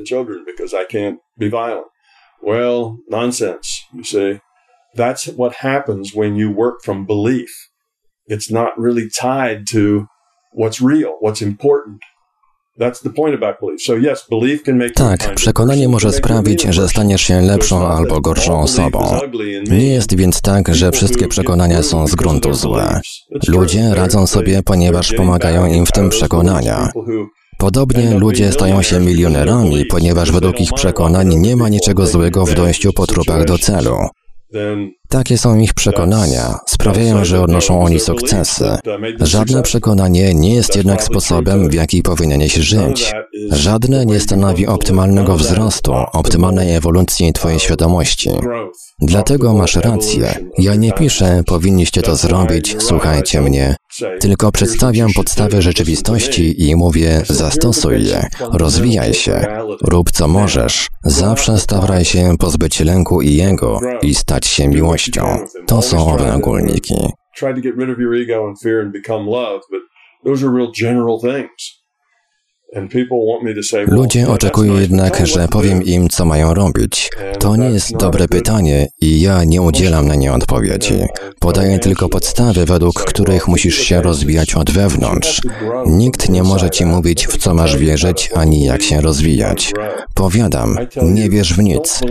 Well, 2.43 2.97
nonsense, 3.09 3.85
you 3.93 4.03
see. 4.03 4.39
That's 4.95 5.25
what 5.37 5.55
happens 5.55 6.15
when 6.15 6.35
you 6.35 6.51
work 6.51 6.83
from 6.83 7.05
belief. 7.05 7.49
It's 8.29 8.51
not 8.51 8.69
really 8.77 9.09
tied 9.09 9.67
to 9.71 10.07
what's 10.53 10.81
real, 10.81 11.17
what's 11.21 11.41
important. 11.41 11.99
Tak, 14.95 15.35
przekonanie 15.35 15.87
może 15.87 16.11
sprawić, 16.11 16.61
że 16.69 16.87
staniesz 16.89 17.21
się 17.21 17.41
lepszą 17.41 17.87
albo 17.87 18.21
gorszą 18.21 18.59
osobą. 18.59 19.19
Nie 19.69 19.87
jest 19.87 20.15
więc 20.15 20.41
tak, 20.41 20.75
że 20.75 20.91
wszystkie 20.91 21.27
przekonania 21.27 21.83
są 21.83 22.07
z 22.07 22.15
gruntu 22.15 22.53
złe. 22.53 23.01
Ludzie 23.47 23.95
radzą 23.95 24.27
sobie, 24.27 24.63
ponieważ 24.63 25.13
pomagają 25.13 25.65
im 25.65 25.85
w 25.85 25.91
tym 25.91 26.09
przekonania. 26.09 26.91
Podobnie 27.57 28.19
ludzie 28.19 28.51
stają 28.51 28.81
się 28.81 28.99
milionerami, 28.99 29.85
ponieważ 29.85 30.31
według 30.31 30.61
ich 30.61 30.73
przekonań 30.73 31.35
nie 31.35 31.55
ma 31.55 31.69
niczego 31.69 32.07
złego 32.07 32.45
w 32.45 32.53
dojściu 32.53 32.93
po 32.93 33.07
trupach 33.07 33.45
do 33.45 33.57
celu. 33.57 33.97
Takie 35.09 35.37
są 35.37 35.59
ich 35.59 35.73
przekonania, 35.73 36.59
sprawiają, 36.67 37.25
że 37.25 37.41
odnoszą 37.41 37.83
oni 37.83 37.99
sukcesy. 37.99 38.77
Żadne 39.19 39.61
przekonanie 39.63 40.33
nie 40.33 40.55
jest 40.55 40.75
jednak 40.75 41.03
sposobem, 41.03 41.69
w 41.69 41.73
jaki 41.73 42.03
powinieneś 42.03 42.53
żyć. 42.53 43.13
Żadne 43.51 44.05
nie 44.05 44.19
stanowi 44.19 44.67
optymalnego 44.67 45.35
wzrostu, 45.35 45.93
optymalnej 46.13 46.75
ewolucji 46.75 47.33
Twojej 47.33 47.59
świadomości. 47.59 48.29
Dlatego 49.01 49.53
masz 49.53 49.75
rację. 49.75 50.49
Ja 50.57 50.75
nie 50.75 50.91
piszę, 50.91 51.43
powinniście 51.45 52.01
to 52.01 52.15
zrobić, 52.15 52.75
słuchajcie 52.79 53.41
mnie. 53.41 53.75
Tylko 54.19 54.51
przedstawiam 54.51 55.13
podstawę 55.15 55.61
rzeczywistości 55.61 56.69
i 56.69 56.75
mówię, 56.75 57.21
zastosuj 57.29 58.03
je, 58.03 58.27
rozwijaj 58.51 59.13
się, 59.13 59.45
rób 59.81 60.11
co 60.11 60.27
możesz, 60.27 60.87
zawsze 61.03 61.57
staraj 61.57 62.05
się 62.05 62.37
pozbyć 62.39 62.79
lęku 62.79 63.21
i 63.21 63.35
jego 63.35 63.79
i 64.01 64.15
stać 64.15 64.45
się 64.45 64.67
miłością. 64.67 65.37
To 65.67 65.81
są 65.81 66.13
owe 66.13 66.33
ogólniki. 66.33 66.95
Ludzie 73.87 74.27
oczekują 74.27 74.79
jednak, 74.79 75.27
że 75.27 75.47
powiem 75.47 75.83
im, 75.83 76.09
co 76.09 76.25
mają 76.25 76.53
robić. 76.53 77.09
To 77.39 77.55
nie 77.55 77.69
jest 77.69 77.97
dobre 77.97 78.27
pytanie 78.27 78.87
i 79.01 79.21
ja 79.21 79.43
nie 79.43 79.61
udzielam 79.61 80.07
na 80.07 80.15
nie 80.15 80.33
odpowiedzi. 80.33 80.93
Podaję 81.39 81.79
tylko 81.79 82.09
podstawy, 82.09 82.65
według 82.65 83.03
których 83.03 83.47
musisz 83.47 83.77
się 83.77 84.01
rozwijać 84.01 84.55
od 84.55 84.71
wewnątrz. 84.71 85.41
Nikt 85.85 86.29
nie 86.29 86.43
może 86.43 86.69
ci 86.69 86.85
mówić, 86.85 87.27
w 87.27 87.37
co 87.37 87.53
masz 87.53 87.77
wierzyć, 87.77 88.31
ani 88.35 88.63
jak 88.63 88.81
się 88.81 89.01
rozwijać. 89.01 89.73
Powiadam, 90.15 90.77
nie 91.01 91.29
wierz 91.29 91.53
w 91.53 91.59
nic. 91.59 92.01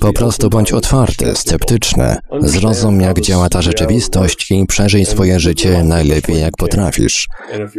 Po 0.00 0.12
prostu 0.12 0.50
bądź 0.50 0.72
otwarty, 0.72 1.36
sceptyczny, 1.36 2.16
zrozum 2.40 3.00
jak 3.00 3.20
działa 3.20 3.48
ta 3.48 3.62
rzeczywistość 3.62 4.50
i 4.50 4.66
przeżyj 4.66 5.04
swoje 5.04 5.40
życie 5.40 5.84
najlepiej 5.84 6.40
jak 6.40 6.56
potrafisz. 6.56 7.28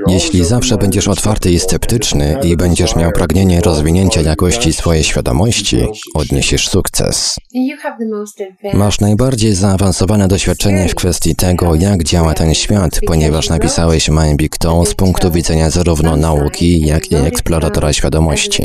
Jeśli 0.07 0.45
zawsze 0.45 0.77
będziesz 0.77 1.07
otwarty 1.07 1.51
i 1.51 1.59
sceptyczny 1.59 2.37
i 2.43 2.57
będziesz 2.57 2.95
miał 2.95 3.11
pragnienie 3.11 3.61
rozwinięcia 3.61 4.21
jakości 4.21 4.73
swojej 4.73 5.03
świadomości, 5.03 5.85
odniesiesz 6.13 6.69
sukces. 6.69 7.35
Masz 8.73 8.99
najbardziej 8.99 9.55
zaawansowane 9.55 10.27
doświadczenie 10.27 10.87
w 10.87 10.95
kwestii 10.95 11.35
tego, 11.35 11.75
jak 11.75 12.03
działa 12.03 12.33
ten 12.33 12.53
świat, 12.53 12.99
ponieważ 13.07 13.49
napisałeś 13.49 14.09
Mind 14.09 14.37
Big 14.37 14.57
Toe 14.57 14.85
z 14.85 14.93
punktu 14.93 15.31
widzenia 15.31 15.69
zarówno 15.69 16.17
nauki, 16.17 16.81
jak 16.81 17.11
i 17.11 17.15
eksploratora 17.15 17.93
świadomości. 17.93 18.63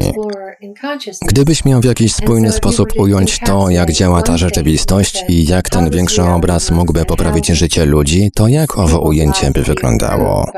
Gdybyś 1.29 1.65
miał 1.65 1.81
w 1.81 1.85
jakiś 1.85 2.15
spójny 2.15 2.53
sposób 2.53 2.89
ująć 2.99 3.34
to, 3.39 3.71
jak 3.71 3.93
działa 3.93 4.23
ta 4.23 4.37
rzeczywistość 4.37 5.25
i 5.29 5.45
jak 5.45 5.71
ten 5.71 5.91
większy 5.91 6.23
obraz 6.23 6.71
mógłby 6.71 7.05
poprawić 7.05 7.47
życie 7.47 7.85
ludzi, 7.85 8.31
to 8.35 8.49
jak 8.49 8.79
owo 8.79 9.01
ujęcie 9.01 9.51
by 9.51 9.63
wyglądało? 9.63 10.53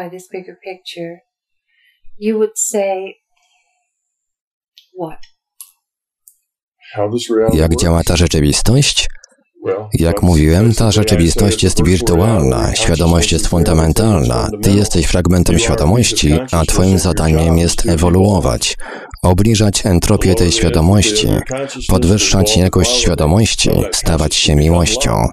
Jak 7.53 7.77
działa 7.77 8.03
ta 8.05 8.17
rzeczywistość? 8.17 9.09
Jak 9.93 10.23
mówiłem, 10.23 10.75
ta 10.75 10.91
rzeczywistość 10.91 11.63
jest 11.63 11.85
wirtualna, 11.85 12.75
świadomość 12.75 13.33
jest 13.33 13.47
fundamentalna, 13.47 14.49
ty 14.63 14.71
jesteś 14.71 15.07
fragmentem 15.07 15.59
świadomości, 15.59 16.39
a 16.53 16.65
twoim 16.65 16.99
zadaniem 16.99 17.59
jest 17.59 17.87
ewoluować, 17.87 18.77
obniżać 19.23 19.87
entropię 19.87 20.35
tej 20.35 20.53
świadomości, 20.53 21.29
podwyższać 21.89 22.57
jakość 22.57 22.91
świadomości, 22.91 23.71
stawać 23.93 24.35
się 24.35 24.57
miłością. 24.57 25.29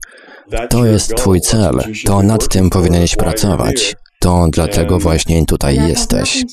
To 0.69 0.85
jest 0.85 1.15
Twój 1.15 1.41
cel, 1.41 1.83
to 2.05 2.23
nad 2.23 2.47
tym 2.47 2.69
powinieneś 2.69 3.15
pracować. 3.15 3.95
To 4.19 4.47
dlatego 4.51 4.99
właśnie 4.99 5.45
tutaj 5.45 5.87
jesteś. 5.87 6.43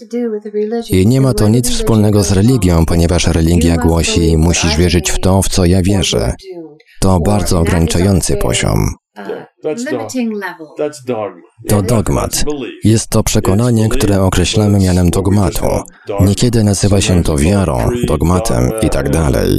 I 0.90 1.06
nie 1.06 1.20
ma 1.20 1.34
to 1.34 1.48
nic 1.48 1.70
wspólnego 1.70 2.22
z 2.22 2.32
religią, 2.32 2.86
ponieważ 2.86 3.26
religia 3.26 3.76
głosi, 3.76 4.36
musisz 4.36 4.76
wierzyć 4.76 5.10
w 5.10 5.20
to, 5.20 5.42
w 5.42 5.48
co 5.48 5.64
ja 5.64 5.82
wierzę. 5.82 6.34
To 7.00 7.20
bardzo 7.20 7.60
ograniczający 7.60 8.36
poziom. 8.36 8.94
To 11.68 11.82
dogmat. 11.82 12.44
Jest 12.84 13.08
to 13.08 13.22
przekonanie, 13.22 13.88
które 13.88 14.22
określamy 14.22 14.78
mianem 14.78 15.10
dogmatu. 15.10 15.66
Niekiedy 16.20 16.64
nazywa 16.64 17.00
się 17.00 17.22
to 17.22 17.36
wiarą, 17.36 17.88
dogmatem 18.06 18.70
i 18.82 18.90
tak 18.90 19.10
dalej. 19.10 19.58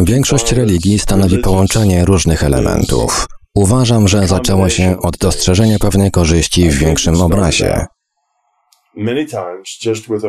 Większość 0.00 0.52
religii 0.52 0.98
stanowi 0.98 1.38
połączenie 1.38 2.04
różnych 2.04 2.44
elementów. 2.44 3.26
Uważam, 3.54 4.08
że 4.08 4.26
zaczęło 4.26 4.68
się 4.68 4.96
od 5.02 5.16
dostrzeżenia 5.16 5.78
pewnej 5.78 6.10
korzyści 6.10 6.70
w 6.70 6.78
większym 6.78 7.20
obrazie. 7.20 7.86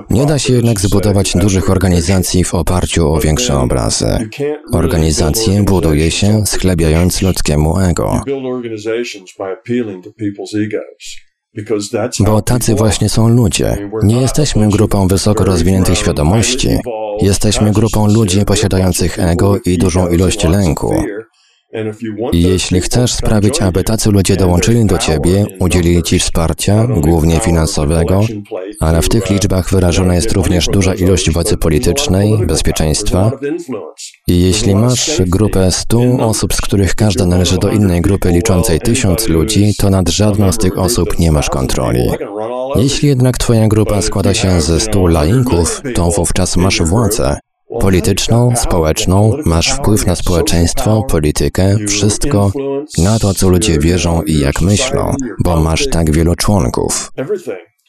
Nie 0.10 0.26
da 0.26 0.40
się 0.40 0.54
jednak 0.54 0.80
zbudować 0.80 1.34
dużych 1.34 1.70
organizacji 1.70 2.44
w 2.44 2.54
oparciu 2.54 3.14
o 3.14 3.20
większe 3.20 3.58
obrazy. 3.60 4.30
Organizacje 4.72 5.64
buduje 5.64 6.12
się 6.12 6.46
schlebiając 6.46 7.22
ludzkiemu 7.22 7.80
ego. 7.80 8.22
Bo 12.26 12.42
tacy 12.42 12.76
właśnie 12.76 13.10
są 13.10 13.30
ludzie. 13.30 13.90
Nie 14.04 14.22
jesteśmy 14.22 14.70
grupą 14.70 15.08
wysoko 15.08 15.46
rozwiniętych 15.46 15.98
świadomości. 15.98 16.70
Jesteśmy 17.22 17.72
grupą 17.72 18.08
ludzi 18.08 18.46
posiadających 18.46 19.20
ego 19.20 19.58
i 19.66 19.78
dużą 19.78 20.08
ilość 20.10 20.44
lęku. 20.44 20.94
Jeśli 22.34 22.82
chcesz 22.82 23.14
sprawić, 23.14 23.62
aby 23.62 23.84
tacy 23.84 24.12
ludzie 24.12 24.36
dołączyli 24.36 24.86
do 24.86 24.98
ciebie, 24.98 25.46
udzielili 25.60 26.04
ci 26.04 26.20
wsparcia, 26.20 26.88
głównie 26.88 27.40
finansowego, 27.40 28.22
ale 28.80 29.02
w 29.02 29.10
tych 29.10 29.30
liczbach 29.30 29.70
wyrażona 29.70 30.16
jest 30.16 30.32
również 30.32 30.68
duża 30.68 30.94
ilość 30.94 31.32
władzy 31.32 31.58
politycznej, 31.58 32.38
bezpieczeństwa. 32.48 33.32
I 34.28 34.42
jeśli 34.42 34.76
masz 34.76 35.22
grupę 35.22 35.72
100 35.72 36.00
osób, 36.20 36.54
z 36.54 36.62
których 36.62 36.96
każda 36.96 37.26
należy 37.26 37.58
do 37.58 37.70
innej 37.70 38.02
grupy 38.02 38.32
liczącej 38.32 38.80
tysiąc 38.80 39.28
ludzi, 39.28 39.74
to 39.78 39.90
nad 39.90 40.10
żadną 40.10 40.52
z 40.52 40.58
tych 40.58 40.78
osób 40.78 41.20
nie 41.20 41.32
masz 41.32 41.50
kontroli. 41.50 42.10
Jeśli 42.76 43.10
jednak 43.10 43.38
twoja 43.38 43.68
grupa 43.68 44.02
składa 44.02 44.34
się 44.34 44.62
ze 44.62 44.80
100 44.80 45.08
laików, 45.08 45.82
to 45.96 46.12
wówczas 46.12 46.58
masz 46.58 46.82
władzę 46.82 47.38
polityczną, 47.80 48.56
społeczną, 48.56 49.38
masz 49.46 49.72
wpływ 49.72 50.06
na 50.06 50.16
społeczeństwo, 50.16 51.04
politykę, 51.04 51.78
wszystko, 51.88 52.52
na 52.98 53.20
to, 53.20 53.34
co 53.34 53.50
ludzie 53.50 53.80
wierzą 53.80 54.22
i 54.22 54.40
jak 54.40 54.62
myślą, 54.62 55.16
bo 55.44 55.60
masz 55.60 55.90
tak 55.90 56.12
wielu 56.12 56.36
członków. 56.36 57.12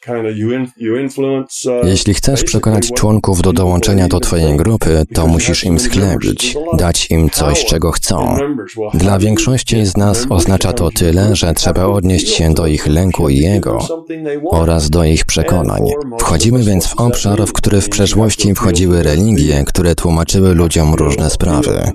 Uh, 0.09 1.87
Jeśli 1.89 2.13
chcesz 2.13 2.43
przekonać 2.43 2.91
członków 2.91 3.41
do 3.41 3.53
dołączenia 3.53 4.07
do 4.07 4.19
Twojej 4.19 4.57
grupy, 4.57 5.05
to 5.13 5.27
musisz 5.27 5.63
im 5.63 5.79
schlebić, 5.79 6.57
dać 6.77 7.11
im 7.11 7.29
coś, 7.29 7.65
czego 7.65 7.91
chcą. 7.91 8.37
Dla 8.93 9.19
większości 9.19 9.85
z 9.85 9.97
nas 9.97 10.25
oznacza 10.29 10.73
to 10.73 10.91
tyle, 10.91 11.35
że 11.35 11.53
trzeba 11.53 11.85
odnieść 11.85 12.29
się 12.29 12.53
do 12.53 12.67
ich 12.67 12.87
lęku 12.87 13.29
i 13.29 13.37
jego 13.37 13.87
oraz 14.51 14.89
do 14.89 15.03
ich 15.03 15.25
przekonań. 15.25 15.81
Wchodzimy 16.19 16.63
więc 16.63 16.87
w 16.87 16.99
obszar, 16.99 17.47
w 17.47 17.53
który 17.53 17.81
w 17.81 17.89
przeszłości 17.89 18.55
wchodziły 18.55 19.03
religie, 19.03 19.63
które 19.67 19.95
tłumaczyły 19.95 20.55
ludziom 20.55 20.93
różne 20.93 21.29
sprawy. 21.29 21.91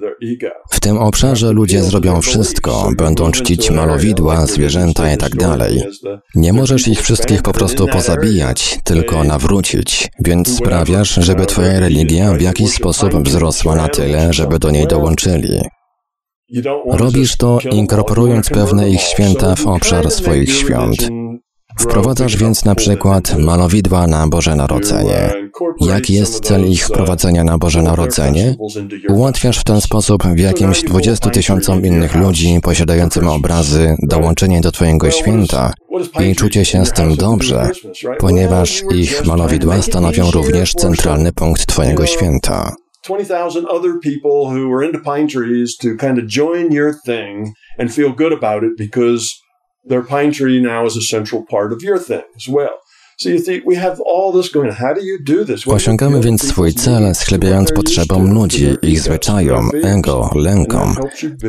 W 0.70 0.80
tym 0.80 0.98
obszarze 0.98 1.52
ludzie 1.52 1.82
zrobią 1.82 2.20
wszystko, 2.20 2.90
będą 2.96 3.30
czcić 3.30 3.70
malowidła, 3.70 4.46
zwierzęta 4.46 5.10
itd. 5.10 5.56
Tak 5.58 5.70
Nie 6.34 6.52
możesz 6.52 6.88
ich 6.88 7.02
wszystkich 7.02 7.42
po 7.42 7.52
prostu 7.52 7.86
pozabijać, 8.06 8.78
tylko 8.84 9.24
nawrócić, 9.24 10.08
więc 10.20 10.56
sprawiasz, 10.56 11.14
żeby 11.14 11.46
twoja 11.46 11.80
religia 11.80 12.32
w 12.32 12.40
jakiś 12.40 12.72
sposób 12.72 13.28
wzrosła 13.28 13.74
na 13.74 13.88
tyle, 13.88 14.32
żeby 14.32 14.58
do 14.58 14.70
niej 14.70 14.86
dołączyli. 14.86 15.60
Robisz 16.86 17.36
to 17.36 17.58
inkorporując 17.70 18.50
pewne 18.50 18.90
ich 18.90 19.00
święta 19.00 19.54
w 19.54 19.66
obszar 19.66 20.10
swoich 20.10 20.54
świąt. 20.54 21.08
Wprowadzasz 21.82 22.36
więc 22.36 22.64
na 22.64 22.74
przykład 22.74 23.38
malowidła 23.38 24.06
na 24.06 24.28
Boże 24.28 24.56
Narodzenie. 24.56 25.30
Jaki 25.80 26.14
jest 26.14 26.44
cel 26.44 26.70
ich 26.70 26.86
wprowadzenia 26.86 27.44
na 27.44 27.58
Boże 27.58 27.82
Narodzenie? 27.82 28.56
Ułatwiasz 29.08 29.58
w 29.58 29.64
ten 29.64 29.80
sposób 29.80 30.22
w 30.22 30.38
jakimś 30.38 30.82
20 30.82 31.30
tysiącom 31.30 31.86
innych 31.86 32.14
ludzi 32.14 32.58
posiadającym 32.62 33.28
obrazy 33.28 33.96
dołączenie 34.02 34.60
do 34.60 34.72
Twojego 34.72 35.10
święta 35.10 35.72
i 36.20 36.36
czucie 36.36 36.64
się 36.64 36.86
z 36.86 36.92
tym 36.92 37.16
dobrze, 37.16 37.70
ponieważ 38.18 38.82
ich 38.94 39.26
malowidła 39.26 39.82
stanowią 39.82 40.30
również 40.30 40.74
centralny 40.74 41.32
punkt 41.32 41.66
Twojego 41.66 42.06
święta. 42.06 42.72
20,000 43.06 43.66
other 43.66 43.92
people 44.02 44.46
who 44.46 44.76
are 44.76 44.86
into 44.86 45.00
pine 45.00 45.28
trees 45.28 45.76
to 45.76 45.88
kind 45.88 46.18
of 46.18 46.24
join 46.26 46.72
your 46.72 46.94
thing 47.06 47.48
and 47.78 47.92
feel 47.92 48.14
good 48.14 48.32
about 48.32 48.62
it 48.62 48.70
because 48.78 49.42
their 49.88 50.02
pine 50.02 50.32
tree 50.32 50.62
now 50.62 50.86
is 50.86 50.96
a 50.96 51.16
central 51.16 51.42
part 51.50 51.72
of 51.72 51.82
your 51.82 51.98
thing 51.98 52.22
as 52.36 52.48
well. 52.48 52.82
Osiągamy 55.66 56.20
więc 56.20 56.48
swój 56.48 56.74
cel, 56.74 57.14
schlebiając 57.14 57.72
potrzebom 57.72 58.34
ludzi, 58.34 58.66
ich 58.82 59.00
zwyczajom, 59.00 59.70
ego, 59.82 60.30
lękom. 60.34 60.94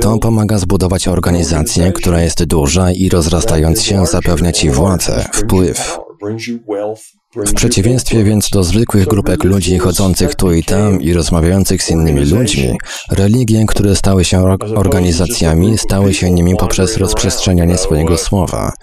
To 0.01 0.17
pomaga 0.17 0.57
zbudować 0.57 1.07
organizację, 1.07 1.91
która 1.91 2.21
jest 2.21 2.43
duża 2.43 2.91
i 2.91 3.09
rozrastając 3.09 3.83
się 3.83 4.05
zapewnia 4.05 4.51
Ci 4.51 4.69
władzę, 4.69 5.25
wpływ. 5.33 6.02
W 7.35 7.53
przeciwieństwie 7.53 8.23
więc 8.23 8.49
do 8.49 8.63
zwykłych 8.63 9.07
grupek 9.07 9.43
ludzi 9.43 9.79
chodzących 9.79 10.35
tu 10.35 10.53
i 10.53 10.63
tam 10.63 11.01
i 11.01 11.13
rozmawiających 11.13 11.83
z 11.83 11.89
innymi 11.89 12.25
ludźmi, 12.25 12.77
religie, 13.11 13.65
które 13.67 13.95
stały 13.95 14.23
się 14.25 14.57
organizacjami, 14.75 15.77
stały 15.77 16.13
się 16.13 16.31
nimi 16.31 16.55
poprzez 16.55 16.97
rozprzestrzenianie 16.97 17.77
swojego 17.77 18.17
słowa. 18.17 18.73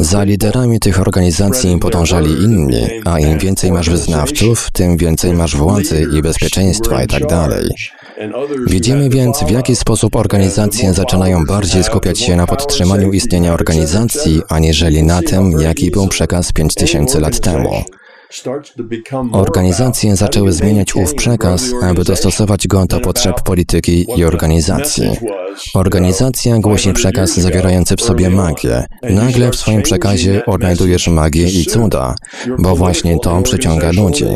Za 0.00 0.24
liderami 0.24 0.80
tych 0.80 1.00
organizacji 1.00 1.78
podążali 1.78 2.42
inni, 2.42 2.86
a 3.04 3.20
im 3.20 3.38
więcej 3.38 3.72
masz 3.72 3.90
wyznawców, 3.90 4.70
tym 4.72 4.96
więcej 4.96 5.32
masz 5.32 5.56
władzy 5.56 6.06
i 6.18 6.22
bezpieczeństwa 6.22 7.02
itd. 7.02 7.48
Widzimy 8.66 9.08
więc, 9.08 9.38
w 9.44 9.50
jaki 9.50 9.76
sposób 9.76 10.16
organizacje 10.16 10.92
zaczynają 10.92 11.44
bardziej 11.44 11.84
skupiać 11.84 12.20
się 12.20 12.36
na 12.36 12.46
podtrzymaniu 12.46 13.12
istnienia 13.12 13.54
organizacji, 13.54 14.42
aniżeli 14.48 15.02
na 15.02 15.22
tym, 15.22 15.60
jaki 15.60 15.90
był 15.90 16.08
przekaz 16.08 16.52
5000 16.52 17.20
lat 17.20 17.40
temu. 17.40 17.84
Organizacje 19.32 20.16
zaczęły 20.16 20.52
zmieniać 20.52 20.96
ów 20.96 21.14
przekaz, 21.14 21.62
aby 21.82 22.04
dostosować 22.04 22.68
go 22.68 22.86
do 22.86 23.00
potrzeb 23.00 23.42
polityki 23.42 24.06
i 24.16 24.24
organizacji. 24.24 25.10
Organizacja 25.74 26.58
głosi 26.58 26.92
przekaz 26.92 27.34
zawierający 27.34 27.96
w 27.96 28.00
sobie 28.00 28.30
magię. 28.30 28.84
Nagle 29.02 29.50
w 29.50 29.56
swoim 29.56 29.82
przekazie 29.82 30.44
odnajdujesz 30.46 31.08
magię 31.08 31.48
i 31.48 31.66
cuda, 31.66 32.14
bo 32.58 32.76
właśnie 32.76 33.18
to 33.18 33.42
przyciąga 33.42 33.92
ludzi. 33.92 34.26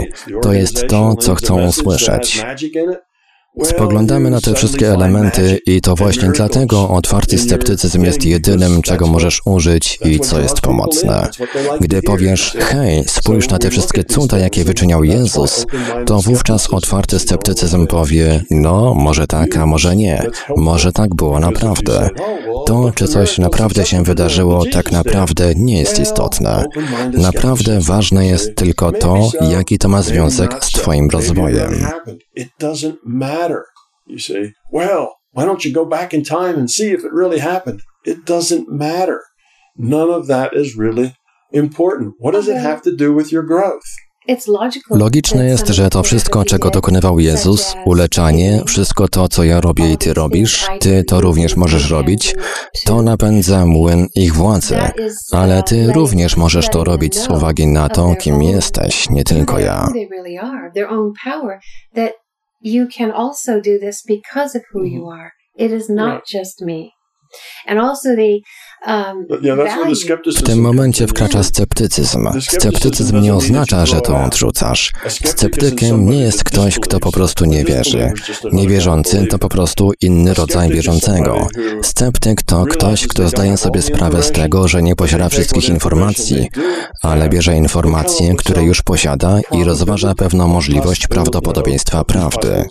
To 0.42 0.52
jest 0.52 0.86
to, 0.88 1.14
co 1.16 1.34
chcą 1.34 1.66
usłyszeć. 1.66 2.44
Spoglądamy 3.64 4.30
na 4.30 4.40
te 4.40 4.54
wszystkie 4.54 4.92
elementy 4.92 5.60
i 5.66 5.80
to 5.80 5.94
właśnie 5.94 6.28
dlatego 6.28 6.88
otwarty 6.88 7.38
sceptycyzm 7.38 8.04
jest 8.04 8.24
jedynym, 8.24 8.82
czego 8.82 9.06
możesz 9.06 9.42
użyć 9.44 9.98
i 10.04 10.20
co 10.20 10.40
jest 10.40 10.60
pomocne. 10.60 11.28
Gdy 11.80 12.02
powiesz, 12.02 12.56
hej, 12.60 13.04
spójrz 13.06 13.48
na 13.48 13.58
te 13.58 13.70
wszystkie 13.70 14.04
cuda, 14.04 14.38
jakie 14.38 14.64
wyczyniał 14.64 15.04
Jezus, 15.04 15.66
to 16.06 16.18
wówczas 16.18 16.70
otwarty 16.70 17.18
sceptycyzm 17.18 17.86
powie, 17.86 18.44
no, 18.50 18.94
może 18.94 19.26
tak, 19.26 19.56
a 19.56 19.66
może 19.66 19.96
nie. 19.96 20.26
Może 20.56 20.92
tak 20.92 21.14
było 21.14 21.40
naprawdę. 21.40 22.08
To, 22.66 22.92
czy 22.94 23.08
coś 23.08 23.38
naprawdę 23.38 23.86
się 23.86 24.04
wydarzyło, 24.04 24.64
tak 24.72 24.92
naprawdę 24.92 25.54
nie 25.54 25.78
jest 25.78 25.98
istotne. 25.98 26.64
Naprawdę 27.12 27.80
ważne 27.80 28.26
jest 28.26 28.56
tylko 28.56 28.92
to, 28.92 29.30
jaki 29.50 29.78
to 29.78 29.88
ma 29.88 30.02
związek 30.02 30.64
z 30.64 30.70
Twoim 30.72 31.10
rozwojem. 31.10 31.86
You 34.06 34.18
say, 34.18 34.52
well, 34.72 35.08
why 35.32 35.44
don't 35.44 35.64
you 35.64 35.72
go 35.72 35.84
back 35.84 36.14
in 36.14 36.24
time 36.24 36.58
and 36.58 36.70
see 36.70 36.92
if 36.92 37.04
it 37.04 37.12
really 37.12 37.38
happened? 37.40 37.80
It 38.04 38.24
doesn't 38.24 38.68
matter. 38.68 39.20
None 39.76 40.10
of 40.10 40.26
that 40.28 40.54
is 40.54 40.76
really 40.78 41.12
important. 41.52 42.14
What 42.18 42.34
does 42.34 42.48
it 42.48 42.56
have 42.56 42.82
to 42.82 42.96
do 42.96 43.12
with 43.16 43.32
your 43.32 43.42
growth? 43.46 43.84
Logiczne 44.98 45.44
jest, 45.46 45.68
że 45.68 45.90
to 45.90 46.02
wszystko, 46.02 46.44
czego 46.44 46.70
dokonywał 46.70 47.18
Jezus, 47.20 47.74
uleczanie, 47.84 48.62
wszystko 48.66 49.08
to, 49.08 49.28
co 49.28 49.44
ja 49.44 49.60
robię 49.60 49.92
i 49.92 49.98
ty 49.98 50.14
robisz, 50.14 50.66
ty 50.80 51.04
to 51.04 51.20
również 51.20 51.56
możesz 51.56 51.90
robić, 51.90 52.34
to 52.84 53.02
napędza 53.02 53.66
młyn 53.66 54.06
ich 54.14 54.34
władzy, 54.34 54.76
ale 55.32 55.62
ty 55.62 55.92
również 55.92 56.36
możesz 56.36 56.68
to 56.68 56.84
robić 56.84 57.18
z 57.18 57.28
uwagi 57.28 57.66
na 57.66 57.88
to, 57.88 58.14
kim 58.14 58.42
jesteś, 58.42 59.10
nie 59.10 59.24
tylko 59.24 59.58
ja. 59.58 59.88
You 62.60 62.86
can 62.86 63.10
also 63.10 63.60
do 63.60 63.78
this 63.78 64.02
because 64.02 64.54
of 64.54 64.64
who 64.70 64.82
mm-hmm. 64.82 64.94
you 64.94 65.08
are. 65.08 65.32
It 65.56 65.72
is 65.72 65.88
not 65.88 66.14
right. 66.14 66.26
just 66.26 66.62
me. 66.62 66.92
And 67.66 67.78
also 67.78 68.14
the 68.14 68.42
w 70.36 70.42
tym 70.42 70.60
momencie 70.60 71.06
wkracza 71.06 71.42
sceptycyzm. 71.42 72.28
Sceptycyzm 72.40 73.20
nie 73.20 73.34
oznacza, 73.34 73.86
że 73.86 74.00
to 74.00 74.24
odrzucasz. 74.24 74.92
Sceptykiem 75.08 76.10
nie 76.10 76.20
jest 76.20 76.44
ktoś, 76.44 76.78
kto 76.78 77.00
po 77.00 77.12
prostu 77.12 77.44
nie 77.44 77.64
wierzy. 77.64 78.12
Niewierzący 78.52 79.26
to 79.26 79.38
po 79.38 79.48
prostu 79.48 79.92
inny 80.00 80.34
rodzaj 80.34 80.70
wierzącego. 80.70 81.48
Sceptyk 81.82 82.42
to 82.42 82.64
ktoś, 82.64 83.06
kto 83.06 83.28
zdaje 83.28 83.56
sobie 83.56 83.82
sprawę 83.82 84.22
z 84.22 84.32
tego, 84.32 84.68
że 84.68 84.82
nie 84.82 84.96
posiada 84.96 85.28
wszystkich 85.28 85.68
informacji, 85.68 86.48
ale 87.02 87.28
bierze 87.28 87.56
informacje, 87.56 88.34
które 88.34 88.62
już 88.62 88.82
posiada 88.82 89.40
i 89.52 89.64
rozważa 89.64 90.14
pewną 90.14 90.48
możliwość 90.48 91.06
prawdopodobieństwa 91.06 92.04
prawdy. 92.04 92.64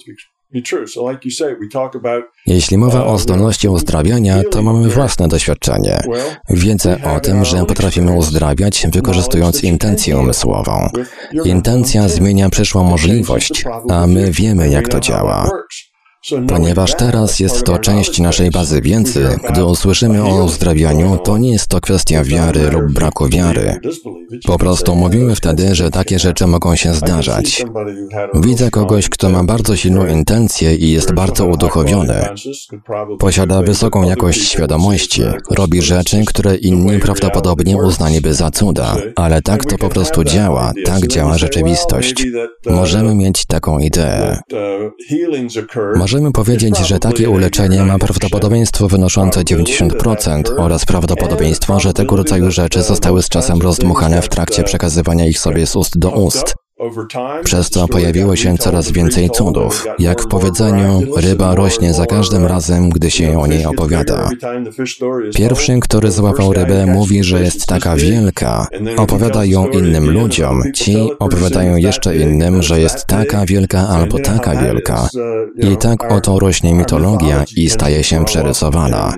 Jeśli 2.46 2.78
mowa 2.78 3.06
o 3.06 3.18
zdolności 3.18 3.68
uzdrawiania, 3.68 4.44
to 4.52 4.62
mamy 4.62 4.90
własne 4.90 5.28
doświadczenie. 5.28 6.00
Wiedzę 6.50 6.98
o 7.16 7.20
tym, 7.20 7.46
że 7.46 7.66
potrafimy 7.66 8.12
uzdrawiać, 8.12 8.88
wykorzystując 8.92 9.64
intencję 9.64 10.18
umysłową. 10.18 10.90
Intencja 11.46 12.10
zmienia 12.10 12.50
przyszłą 12.50 12.84
możliwość, 12.84 13.64
a 13.90 14.08
my 14.08 14.32
wiemy, 14.32 14.70
jak 14.70 14.88
to 14.88 15.00
działa. 15.00 15.50
Ponieważ 16.48 16.96
teraz 16.98 17.40
jest 17.40 17.64
to 17.64 17.80
część 17.80 18.20
naszej 18.20 18.52
bazy 18.52 18.82
wiedzy, 18.82 19.28
gdy 19.50 19.66
usłyszymy 19.66 20.24
o 20.24 20.44
uzdrawianiu, 20.44 21.18
to 21.18 21.38
nie 21.38 21.52
jest 21.52 21.68
to 21.68 21.82
kwestia 21.82 22.24
wiary 22.24 22.72
lub 22.72 22.94
braku 22.94 23.30
wiary. 23.30 23.80
Po 24.46 24.58
prostu 24.58 24.96
mówimy 24.96 25.36
wtedy, 25.36 25.76
że 25.76 25.92
takie 25.92 26.20
rzeczy 26.20 26.48
mogą 26.48 26.76
się 26.76 26.94
zdarzać. 26.94 27.66
Widzę 28.34 28.72
kogoś, 28.72 29.10
kto 29.10 29.30
ma 29.30 29.44
bardzo 29.44 29.76
silną 29.76 30.08
intencję 30.08 30.76
i 30.76 30.92
jest 30.92 31.14
bardzo 31.14 31.46
uduchowiony. 31.46 32.26
Posiada 33.20 33.62
wysoką 33.62 34.04
jakość 34.04 34.50
świadomości, 34.50 35.22
robi 35.52 35.82
rzeczy, 35.82 36.24
które 36.26 36.56
inni 36.56 37.00
prawdopodobnie 37.00 37.78
uznaliby 37.78 38.34
za 38.34 38.52
cuda, 38.52 38.96
ale 39.16 39.42
tak 39.42 39.66
to 39.66 39.78
po 39.78 39.90
prostu 39.90 40.24
działa, 40.24 40.74
tak 40.86 41.08
działa 41.08 41.38
rzeczywistość. 41.38 42.26
Możemy 42.66 43.16
mieć 43.16 43.46
taką 43.46 43.80
ideę. 43.80 44.40
Możemy 46.16 46.32
powiedzieć, 46.32 46.78
że 46.78 47.00
takie 47.00 47.30
uleczenie 47.30 47.84
ma 47.84 48.00
prawdopodobieństwo 48.00 48.88
wynoszące 48.88 49.42
90% 49.42 50.44
oraz 50.58 50.86
prawdopodobieństwo, 50.86 51.80
że 51.80 51.94
tego 51.94 52.16
rodzaju 52.16 52.52
rzeczy 52.52 52.84
zostały 52.84 53.24
z 53.24 53.30
czasem 53.30 53.62
rozdmuchane 53.62 54.22
w 54.22 54.30
trakcie 54.30 54.64
przekazywania 54.64 55.26
ich 55.26 55.40
sobie 55.40 55.68
z 55.68 55.76
ust 55.76 55.98
do 55.98 56.10
ust. 56.10 56.65
Przez 57.44 57.70
to 57.70 57.88
pojawiło 57.88 58.36
się 58.36 58.58
coraz 58.58 58.92
więcej 58.92 59.30
cudów. 59.30 59.86
Jak 60.00 60.22
w 60.22 60.28
powiedzeniu, 60.28 61.02
ryba 61.18 61.56
rośnie 61.56 61.94
za 61.94 62.06
każdym 62.06 62.46
razem, 62.46 62.90
gdy 62.90 63.12
się 63.12 63.40
o 63.40 63.48
niej 63.48 63.66
opowiada. 63.66 64.30
Pierwszy, 65.36 65.80
który 65.80 66.12
złapał 66.12 66.54
rybę, 66.54 66.86
mówi, 66.86 67.24
że 67.24 67.42
jest 67.42 67.66
taka 67.66 67.96
wielka. 67.96 68.68
Opowiada 68.98 69.46
ją 69.46 69.68
innym 69.68 70.12
ludziom. 70.12 70.64
Ci 70.74 70.98
opowiadają 71.20 71.76
jeszcze 71.76 72.18
innym, 72.18 72.64
że 72.64 72.80
jest 72.80 73.06
taka 73.06 73.46
wielka 73.46 73.88
albo 73.88 74.20
taka 74.20 74.56
wielka. 74.56 75.10
I 75.58 75.78
tak 75.78 76.12
oto 76.12 76.40
rośnie 76.40 76.74
mitologia 76.74 77.44
i 77.56 77.70
staje 77.70 78.04
się 78.04 78.26
przerysowana. 78.26 79.14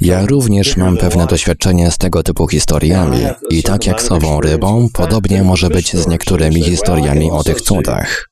Ja 0.00 0.26
również 0.26 0.76
mam 0.76 0.96
pewne 0.96 1.26
doświadczenie 1.26 1.90
z 1.90 1.98
tego 1.98 2.22
typu 2.22 2.48
historiami. 2.48 3.20
I 3.50 3.62
tak 3.62 3.86
jak 3.86 4.02
z 4.02 4.12
ową 4.12 4.40
rybą, 4.40 4.88
podobnie 4.92 5.42
może 5.42 5.68
być 5.68 5.96
z 5.96 6.08
niektórymi 6.08 6.62
historiami 6.62 6.95
historiami 6.96 7.30
o 7.30 7.44
tych 7.44 7.60
cudach. 7.60 8.28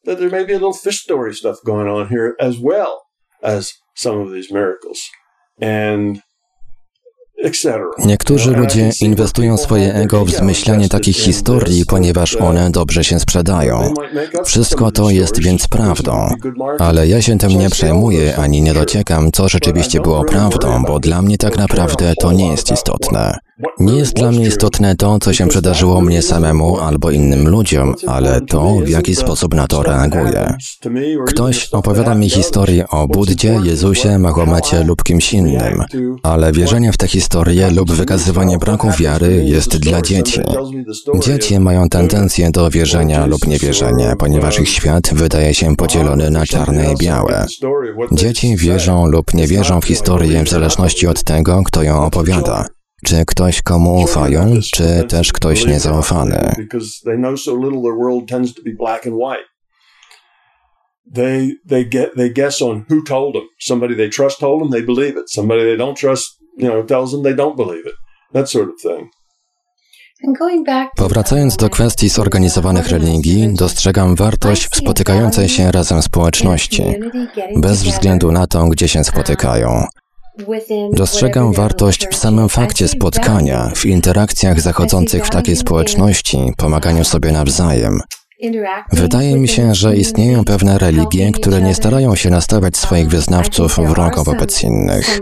Niektórzy 8.04 8.50
ludzie 8.50 8.90
inwestują 9.00 9.56
swoje 9.56 9.94
ego 9.94 10.24
w 10.24 10.30
zmyślanie 10.30 10.88
takich 10.88 11.16
historii, 11.16 11.86
ponieważ 11.86 12.36
one 12.36 12.70
dobrze 12.70 13.04
się 13.04 13.20
sprzedają. 13.20 13.94
Wszystko 14.44 14.90
to 14.90 15.10
jest 15.10 15.40
więc 15.40 15.68
prawdą. 15.68 16.28
Ale 16.78 17.08
ja 17.08 17.22
się 17.22 17.38
tym 17.38 17.50
nie 17.50 17.70
przejmuję 17.70 18.36
ani 18.36 18.62
nie 18.62 18.74
dociekam, 18.74 19.32
co 19.32 19.48
rzeczywiście 19.48 20.00
było 20.00 20.24
prawdą, 20.24 20.82
bo 20.86 21.00
dla 21.00 21.22
mnie 21.22 21.38
tak 21.38 21.58
naprawdę 21.58 22.14
to 22.20 22.32
nie 22.32 22.50
jest 22.50 22.72
istotne. 22.72 23.38
Nie 23.78 23.96
jest 23.96 24.14
dla 24.14 24.30
mnie 24.30 24.46
istotne 24.46 24.96
to, 24.96 25.18
co 25.18 25.32
się 25.32 25.48
przydarzyło 25.48 26.00
mnie 26.00 26.22
samemu 26.22 26.78
albo 26.78 27.10
innym 27.10 27.48
ludziom, 27.48 27.94
ale 28.06 28.40
to, 28.40 28.74
w 28.84 28.88
jaki 28.88 29.14
sposób 29.14 29.54
na 29.54 29.66
to 29.66 29.82
reaguję. 29.82 30.54
Ktoś 31.26 31.68
opowiada 31.68 32.14
mi 32.14 32.30
historię 32.30 32.88
o 32.88 33.08
Buddzie, 33.08 33.60
Jezusie, 33.64 34.18
Mahomecie 34.18 34.84
lub 34.84 35.02
kimś 35.02 35.32
innym, 35.32 35.82
ale 36.22 36.52
wierzenie 36.52 36.92
w 36.92 36.96
te 36.96 37.08
historie 37.08 37.70
lub 37.70 37.92
wykazywanie 37.92 38.58
braku 38.58 38.90
wiary 38.98 39.44
jest 39.44 39.76
dla 39.76 40.02
dzieci. 40.02 40.40
Dzieci 41.18 41.60
mają 41.60 41.88
tendencję 41.88 42.50
do 42.50 42.70
wierzenia 42.70 43.26
lub 43.26 43.46
niewierzenia, 43.46 44.16
ponieważ 44.16 44.60
ich 44.60 44.68
świat 44.68 45.10
wydaje 45.12 45.54
się 45.54 45.76
podzielony 45.76 46.30
na 46.30 46.46
czarne 46.46 46.92
i 46.92 46.96
białe. 46.96 47.46
Dzieci 48.12 48.56
wierzą 48.56 49.06
lub 49.06 49.34
nie 49.34 49.46
wierzą 49.46 49.80
w 49.80 49.84
historię 49.84 50.44
w 50.44 50.50
zależności 50.50 51.06
od 51.06 51.24
tego, 51.24 51.62
kto 51.64 51.82
ją 51.82 52.04
opowiada. 52.04 52.73
Czy 53.04 53.24
ktoś 53.26 53.62
komu 53.62 53.94
ufają, 53.94 54.58
czy 54.72 55.04
też 55.08 55.32
ktoś 55.32 55.66
niezaufany? 55.66 56.54
They 61.14 61.50
they 61.68 61.84
get 61.84 62.14
they 62.16 62.30
guess 62.30 62.62
on 62.62 62.84
who 62.90 63.02
told 63.08 63.34
them. 63.34 63.42
Somebody 63.60 63.96
they 63.96 64.08
trust 64.08 64.38
told 64.38 64.62
them, 64.62 64.70
they 64.70 64.82
believe 64.82 65.20
it. 65.20 65.30
Somebody 65.30 65.60
they 65.60 65.76
don't 65.76 65.96
trust, 66.00 66.26
you 66.58 66.68
know, 66.68 66.86
tells 66.86 67.10
them 67.10 67.22
they 67.22 67.34
don't 67.34 67.56
believe 67.56 67.86
it. 67.86 67.94
That 68.32 68.50
sort 68.50 68.68
of 68.68 68.80
thing. 68.82 69.10
Powracając 70.96 71.56
do 71.56 71.70
kwestii 71.70 72.08
zorganizowanych 72.08 72.88
religii, 72.88 73.54
dostrzegam 73.54 74.16
wartość 74.16 74.66
w 74.68 74.76
spotykającej 74.76 75.48
się 75.48 75.72
razem 75.72 76.02
społeczności, 76.02 76.84
bez 77.56 77.82
względu 77.82 78.32
na 78.32 78.46
to, 78.46 78.68
gdzie 78.68 78.88
się 78.88 79.04
spotykają. 79.04 79.84
Dostrzegam 80.92 81.52
wartość 81.52 82.08
w 82.12 82.16
samym 82.16 82.48
fakcie 82.48 82.88
spotkania, 82.88 83.70
w 83.74 83.86
interakcjach 83.86 84.60
zachodzących 84.60 85.26
w 85.26 85.30
takiej 85.30 85.56
społeczności, 85.56 86.52
pomaganiu 86.56 87.04
sobie 87.04 87.32
nawzajem. 87.32 88.00
Wydaje 88.92 89.36
mi 89.36 89.48
się, 89.48 89.74
że 89.74 89.96
istnieją 89.96 90.44
pewne 90.44 90.78
religie, 90.78 91.32
które 91.32 91.62
nie 91.62 91.74
starają 91.74 92.14
się 92.14 92.30
nastawiać 92.30 92.76
swoich 92.76 93.08
wyznawców 93.08 93.76
wrogo 93.76 94.24
wobec 94.24 94.62
innych. 94.62 95.20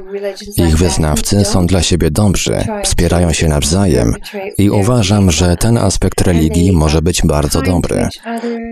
Ich 0.56 0.76
wyznawcy 0.76 1.44
są 1.44 1.66
dla 1.66 1.82
siebie 1.82 2.10
dobrzy, 2.10 2.64
wspierają 2.84 3.32
się 3.32 3.48
nawzajem 3.48 4.14
i 4.58 4.70
uważam, 4.70 5.30
że 5.30 5.56
ten 5.56 5.78
aspekt 5.78 6.20
religii 6.20 6.72
może 6.72 7.02
być 7.02 7.22
bardzo 7.24 7.62
dobry. 7.62 8.08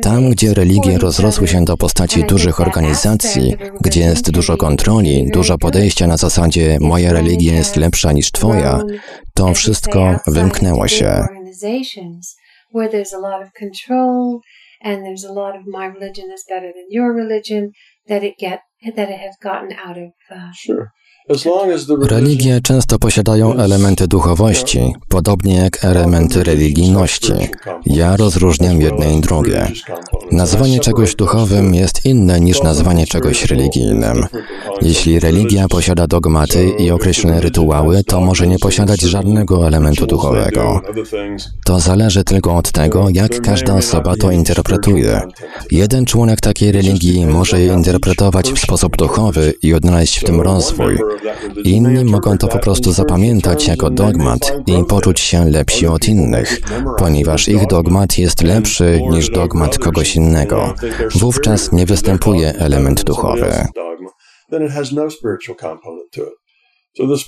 Tam, 0.02 0.30
gdzie 0.30 0.54
religie 0.54 0.98
rozrosły 0.98 1.48
się 1.48 1.64
do 1.64 1.76
postaci 1.76 2.24
dużych 2.24 2.60
organizacji, 2.60 3.54
gdzie 3.80 4.00
jest 4.00 4.30
dużo 4.30 4.56
kontroli, 4.56 5.30
dużo 5.32 5.58
podejścia 5.58 6.06
na 6.06 6.16
zasadzie 6.16 6.78
moja 6.80 7.12
religia 7.12 7.54
jest 7.54 7.76
lepsza 7.76 8.12
niż 8.12 8.30
twoja, 8.30 8.80
to 9.34 9.54
wszystko 9.54 10.16
wymknęło 10.26 10.88
się 10.88 11.24
where 12.70 12.88
there's 12.88 13.12
a 13.12 13.18
lot 13.18 13.42
of 13.42 13.54
control 13.54 14.42
and 14.80 15.04
there's 15.04 15.24
a 15.24 15.32
lot 15.32 15.56
of 15.56 15.66
my 15.66 15.86
religion 15.86 16.30
is 16.30 16.44
better 16.48 16.72
than 16.74 16.86
your 16.88 17.12
religion, 17.12 17.72
that 18.06 18.24
it 18.24 18.38
get 18.38 18.62
that 18.96 19.10
it 19.10 19.20
has 19.20 19.36
gotten 19.42 19.72
out 19.72 19.98
of 19.98 20.12
uh, 20.30 20.50
sure. 20.52 20.92
Religie 22.02 22.60
często 22.60 22.98
posiadają 22.98 23.54
elementy 23.54 24.08
duchowości, 24.08 24.92
podobnie 25.08 25.54
jak 25.54 25.84
elementy 25.84 26.44
religijności. 26.44 27.32
Ja 27.86 28.16
rozróżniam 28.16 28.80
jedne 28.80 29.14
i 29.14 29.20
drugie. 29.20 29.66
Nazwanie 30.32 30.80
czegoś 30.80 31.14
duchowym 31.14 31.74
jest 31.74 32.04
inne 32.04 32.40
niż 32.40 32.62
nazwanie 32.62 33.06
czegoś 33.06 33.44
religijnym. 33.44 34.26
Jeśli 34.82 35.20
religia 35.20 35.68
posiada 35.68 36.06
dogmaty 36.06 36.68
i 36.78 36.90
określone 36.90 37.40
rytuały, 37.40 38.04
to 38.04 38.20
może 38.20 38.46
nie 38.46 38.58
posiadać 38.58 39.00
żadnego 39.00 39.66
elementu 39.66 40.06
duchowego. 40.06 40.80
To 41.64 41.80
zależy 41.80 42.24
tylko 42.24 42.56
od 42.56 42.72
tego, 42.72 43.06
jak 43.12 43.40
każda 43.40 43.74
osoba 43.74 44.16
to 44.16 44.30
interpretuje. 44.30 45.20
Jeden 45.70 46.06
członek 46.06 46.40
takiej 46.40 46.72
religii 46.72 47.26
może 47.26 47.60
je 47.60 47.72
interpretować 47.72 48.52
w 48.52 48.58
sposób 48.58 48.96
duchowy 48.96 49.54
i 49.62 49.74
odnaleźć 49.74 50.18
w 50.18 50.24
tym 50.24 50.40
rozwój. 50.40 50.98
Inni 51.64 52.04
mogą 52.04 52.38
to 52.38 52.48
po 52.48 52.58
prostu 52.58 52.92
zapamiętać 52.92 53.68
jako 53.68 53.90
dogmat 53.90 54.52
i 54.66 54.84
poczuć 54.84 55.20
się 55.20 55.44
lepsi 55.44 55.86
od 55.86 56.08
innych, 56.08 56.60
ponieważ 56.98 57.48
ich 57.48 57.66
dogmat 57.66 58.18
jest 58.18 58.42
lepszy 58.42 59.00
niż 59.10 59.30
dogmat 59.30 59.78
kogoś 59.78 60.16
innego. 60.16 60.74
Wówczas 61.14 61.72
nie 61.72 61.86
występuje 61.86 62.54
element 62.54 63.04
duchowy. 63.04 63.66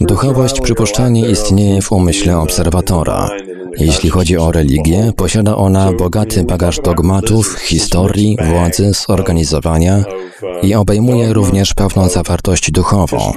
Duchowość 0.01 0.61
przypuszczalnie 0.61 1.31
istnieje 1.31 1.83
w 1.83 1.93
umyśle 1.93 2.39
obserwatora. 2.39 3.31
Jeśli 3.79 4.11
chodzi 4.11 4.37
o 4.39 4.53
religię, 4.53 5.13
posiada 5.17 5.57
ona 5.57 5.93
bogaty 5.93 6.45
bagaż 6.45 6.81
dogmatów, 6.81 7.59
historii, 7.59 8.37
władzy, 8.43 8.93
zorganizowania 8.93 10.05
i 10.63 10.75
obejmuje 10.75 11.33
również 11.33 11.75
pewną 11.75 12.09
zawartość 12.09 12.71
duchową. 12.71 13.33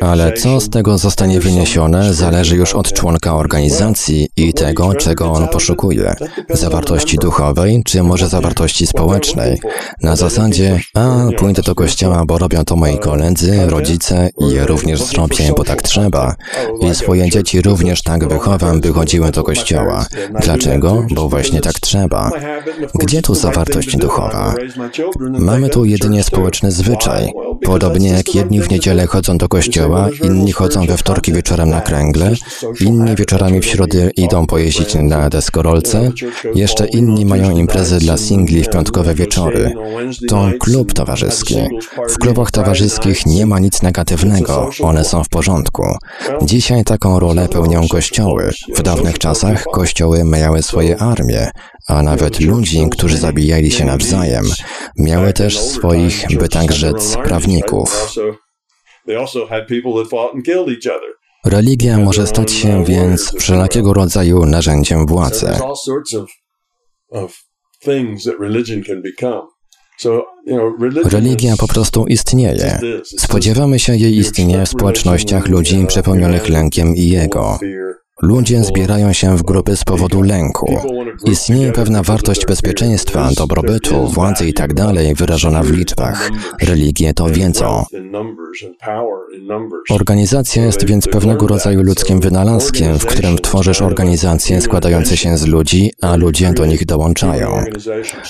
Ale 0.00 0.32
co 0.32 0.60
z 0.60 0.70
tego 0.70 0.98
zostanie 0.98 1.40
wyniesione, 1.40 2.14
zależy 2.14 2.56
już 2.56 2.74
od 2.74 2.92
członka 2.92 3.34
organizacji 3.36 4.28
i 4.36 4.54
tego, 4.54 4.94
czego 4.94 5.32
on 5.32 5.48
poszukuje. 5.48 6.14
Zawartości 6.50 7.16
duchowej, 7.16 7.82
czy 7.84 8.02
może 8.02 8.28
zawartości 8.28 8.86
społecznej. 8.86 9.60
Na 10.02 10.16
zasadzie, 10.16 10.80
a 10.94 11.26
pójdę 11.38 11.62
do 11.62 11.74
kościoła, 11.74 12.22
bo 12.26 12.38
robią 12.38 12.64
to 12.64 12.76
moi 12.76 12.98
koledzy, 12.98 13.66
rodzice 13.66 14.30
i 14.40 14.50
je 14.50 14.66
również 14.66 15.02
zrobię, 15.02 15.52
bo 15.56 15.64
tak 15.64 15.82
trzeba. 15.82 16.34
I 16.80 16.94
swoje 16.94 17.30
dzieci 17.30 17.62
również 17.62 18.02
tak 18.02 18.28
wychowam, 18.28 18.80
by 18.80 18.92
chodziły 18.92 19.30
do 19.30 19.42
kościoła. 19.42 20.06
Dlaczego? 20.40 21.06
Bo 21.10 21.28
właśnie 21.28 21.60
tak 21.60 21.80
trzeba. 21.80 22.30
Gdzie 22.94 23.22
tu 23.22 23.34
zawartość 23.34 23.96
duchowa? 23.96 24.54
Mamy 25.18 25.68
tu 25.68 25.84
jedynie 25.84 26.22
społeczny 26.22 26.72
zwyczaj. 26.72 27.32
Podobnie 27.64 28.08
jak 28.08 28.34
jedni 28.34 28.60
w 28.60 28.70
niedzielę 28.70 28.83
chodzą 29.08 29.38
do 29.38 29.48
kościoła, 29.48 30.08
inni 30.22 30.52
chodzą 30.52 30.86
we 30.86 30.96
wtorki 30.96 31.32
wieczorem 31.32 31.70
na 31.70 31.80
kręgle, 31.80 32.32
inni 32.80 33.14
wieczorami 33.14 33.60
w 33.60 33.66
środę 33.66 34.10
idą 34.16 34.46
pojeździć 34.46 34.94
na 34.94 35.30
deskorolce, 35.30 36.12
jeszcze 36.54 36.86
inni 36.86 37.24
mają 37.24 37.56
imprezy 37.56 37.98
dla 37.98 38.16
singli 38.16 38.62
w 38.62 38.70
piątkowe 38.70 39.14
wieczory. 39.14 39.74
To 40.28 40.48
klub 40.60 40.92
towarzyski. 40.92 41.56
W 42.08 42.18
klubach 42.18 42.50
towarzyskich 42.50 43.26
nie 43.26 43.46
ma 43.46 43.58
nic 43.58 43.82
negatywnego, 43.82 44.70
one 44.82 45.04
są 45.04 45.24
w 45.24 45.28
porządku. 45.28 45.82
Dzisiaj 46.42 46.84
taką 46.84 47.18
rolę 47.18 47.48
pełnią 47.48 47.88
kościoły. 47.88 48.50
W 48.76 48.82
dawnych 48.82 49.18
czasach 49.18 49.64
kościoły 49.64 50.24
miały 50.24 50.62
swoje 50.62 50.98
armie, 50.98 51.50
a 51.88 52.02
nawet 52.02 52.40
ludzi, 52.40 52.86
którzy 52.90 53.18
zabijali 53.18 53.70
się 53.70 53.84
nawzajem, 53.84 54.44
miały 54.98 55.32
też 55.32 55.58
swoich, 55.58 56.26
by 56.38 56.48
tak 56.48 56.72
rzec, 56.72 57.16
prawników. 57.24 58.14
Religia 61.44 61.98
może 61.98 62.26
stać 62.26 62.52
się 62.52 62.84
więc 62.84 63.34
wszelkiego 63.38 63.92
rodzaju 63.92 64.46
narzędziem 64.46 65.06
władzy. 65.06 65.46
Religia 71.04 71.56
po 71.56 71.68
prostu 71.68 72.06
istnieje. 72.06 72.80
Spodziewamy 73.04 73.78
się 73.78 73.96
jej 73.96 74.16
istnienia 74.16 74.64
w 74.64 74.68
społecznościach 74.68 75.48
ludzi 75.48 75.86
przepełnionych 75.86 76.48
lękiem 76.48 76.96
i 76.96 77.08
jego. 77.08 77.58
Ludzie 78.22 78.64
zbierają 78.64 79.12
się 79.12 79.36
w 79.36 79.42
grupy 79.42 79.76
z 79.76 79.84
powodu 79.84 80.22
lęku. 80.22 80.76
Istnieje 81.24 81.72
pewna 81.72 82.02
wartość 82.02 82.46
bezpieczeństwa, 82.46 83.30
dobrobytu, 83.36 84.08
władzy 84.08 84.46
itd. 84.46 84.74
Tak 84.74 85.16
wyrażona 85.16 85.62
w 85.62 85.70
liczbach. 85.70 86.30
Religie 86.62 87.14
to 87.14 87.26
wiedzą. 87.26 87.84
Organizacja 89.90 90.64
jest 90.64 90.86
więc 90.86 91.08
pewnego 91.08 91.46
rodzaju 91.46 91.82
ludzkim 91.82 92.20
wynalazkiem, 92.20 92.98
w 92.98 93.06
którym 93.06 93.38
tworzysz 93.38 93.82
organizacje 93.82 94.60
składające 94.60 95.16
się 95.16 95.36
z 95.36 95.46
ludzi, 95.46 95.90
a 96.02 96.16
ludzie 96.16 96.52
do 96.52 96.66
nich 96.66 96.86
dołączają. 96.86 97.64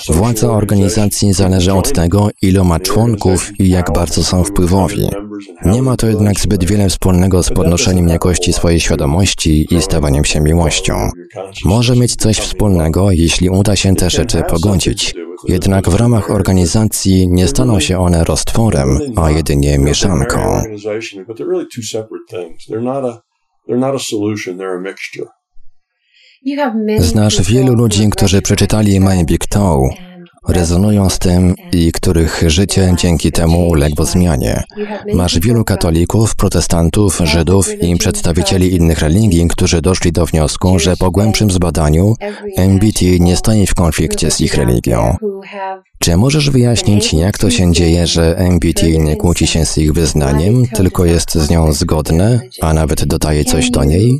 Władza 0.09 0.51
organizacji 0.51 1.33
zależy 1.33 1.73
od 1.73 1.91
tego, 1.91 2.29
ilu 2.41 2.65
ma 2.65 2.79
członków 2.79 3.59
i 3.59 3.69
jak 3.69 3.93
bardzo 3.93 4.23
są 4.23 4.43
wpływowi. 4.43 5.09
Nie 5.65 5.81
ma 5.81 5.97
to 5.97 6.07
jednak 6.07 6.39
zbyt 6.39 6.63
wiele 6.63 6.89
wspólnego 6.89 7.43
z 7.43 7.49
podnoszeniem 7.49 8.07
jakości 8.07 8.53
swojej 8.53 8.79
świadomości 8.79 9.67
i 9.71 9.81
stawaniem 9.81 10.25
się 10.25 10.41
miłością. 10.41 11.09
Może 11.65 11.95
mieć 11.95 12.15
coś 12.15 12.37
wspólnego, 12.37 13.11
jeśli 13.11 13.49
uda 13.49 13.75
się 13.75 13.95
te 13.95 14.09
rzeczy 14.09 14.43
pogodzić. 14.49 15.13
Jednak 15.47 15.89
w 15.89 15.95
ramach 15.95 16.31
organizacji 16.31 17.27
nie 17.27 17.47
staną 17.47 17.79
się 17.79 17.99
one 17.99 18.23
roztworem, 18.23 18.99
a 19.15 19.31
jedynie 19.31 19.77
mieszanką. 19.79 20.61
Znasz 26.97 27.41
wielu 27.41 27.73
ludzi, 27.73 28.09
którzy 28.09 28.41
przeczytali 28.41 28.99
My 28.99 29.25
Big 29.25 29.47
Toe 29.47 29.89
rezonują 30.47 31.09
z 31.09 31.19
tym 31.19 31.55
i 31.71 31.91
których 31.91 32.43
życie 32.47 32.93
dzięki 32.97 33.31
temu 33.31 33.67
uległo 33.67 34.05
zmianie. 34.05 34.63
Masz 35.13 35.39
wielu 35.39 35.63
katolików, 35.63 36.35
protestantów, 36.35 37.21
Żydów 37.23 37.81
i 37.81 37.97
przedstawicieli 37.97 38.75
innych 38.75 38.99
religii, 38.99 39.47
którzy 39.47 39.81
doszli 39.81 40.11
do 40.11 40.25
wniosku, 40.25 40.79
że 40.79 40.97
po 40.97 41.11
głębszym 41.11 41.51
zbadaniu 41.51 42.15
MBT 42.57 43.19
nie 43.19 43.35
stoi 43.35 43.67
w 43.67 43.75
konflikcie 43.75 44.31
z 44.31 44.41
ich 44.41 44.55
religią. 44.55 45.15
Czy 45.99 46.17
możesz 46.17 46.49
wyjaśnić, 46.49 47.13
jak 47.13 47.37
to 47.37 47.49
się 47.49 47.71
dzieje, 47.71 48.07
że 48.07 48.37
MBT 48.37 48.83
nie 48.99 49.15
kłóci 49.15 49.47
się 49.47 49.65
z 49.65 49.77
ich 49.77 49.93
wyznaniem, 49.93 50.65
tylko 50.67 51.05
jest 51.05 51.35
z 51.35 51.49
nią 51.49 51.73
zgodne, 51.73 52.39
a 52.61 52.73
nawet 52.73 53.05
dodaje 53.05 53.45
coś 53.45 53.69
do 53.71 53.83
niej? 53.83 54.19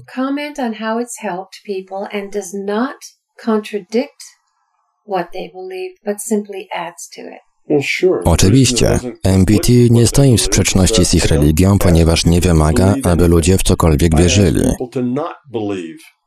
Oczywiście, 8.25 8.99
MBT 9.23 9.69
nie 9.89 10.07
stoi 10.07 10.37
w 10.37 10.41
sprzeczności 10.41 11.05
z 11.05 11.13
ich 11.13 11.25
religią, 11.25 11.79
ponieważ 11.79 12.25
nie 12.25 12.41
wymaga, 12.41 12.95
aby 13.03 13.27
ludzie 13.27 13.57
w 13.57 13.63
cokolwiek 13.63 14.17
wierzyli. 14.17 14.61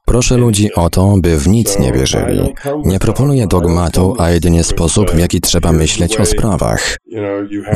Proszę 0.09 0.37
ludzi 0.37 0.75
o 0.75 0.90
to, 0.90 1.14
by 1.18 1.38
w 1.38 1.49
nic 1.49 1.79
nie 1.79 1.92
wierzyli. 1.92 2.55
Nie 2.85 2.99
proponuję 2.99 3.47
dogmatu, 3.47 4.14
a 4.18 4.31
jedynie 4.31 4.64
sposób, 4.64 5.11
w 5.11 5.18
jaki 5.18 5.40
trzeba 5.40 5.73
myśleć 5.73 6.16
o 6.16 6.27
sprawach. 6.27 6.97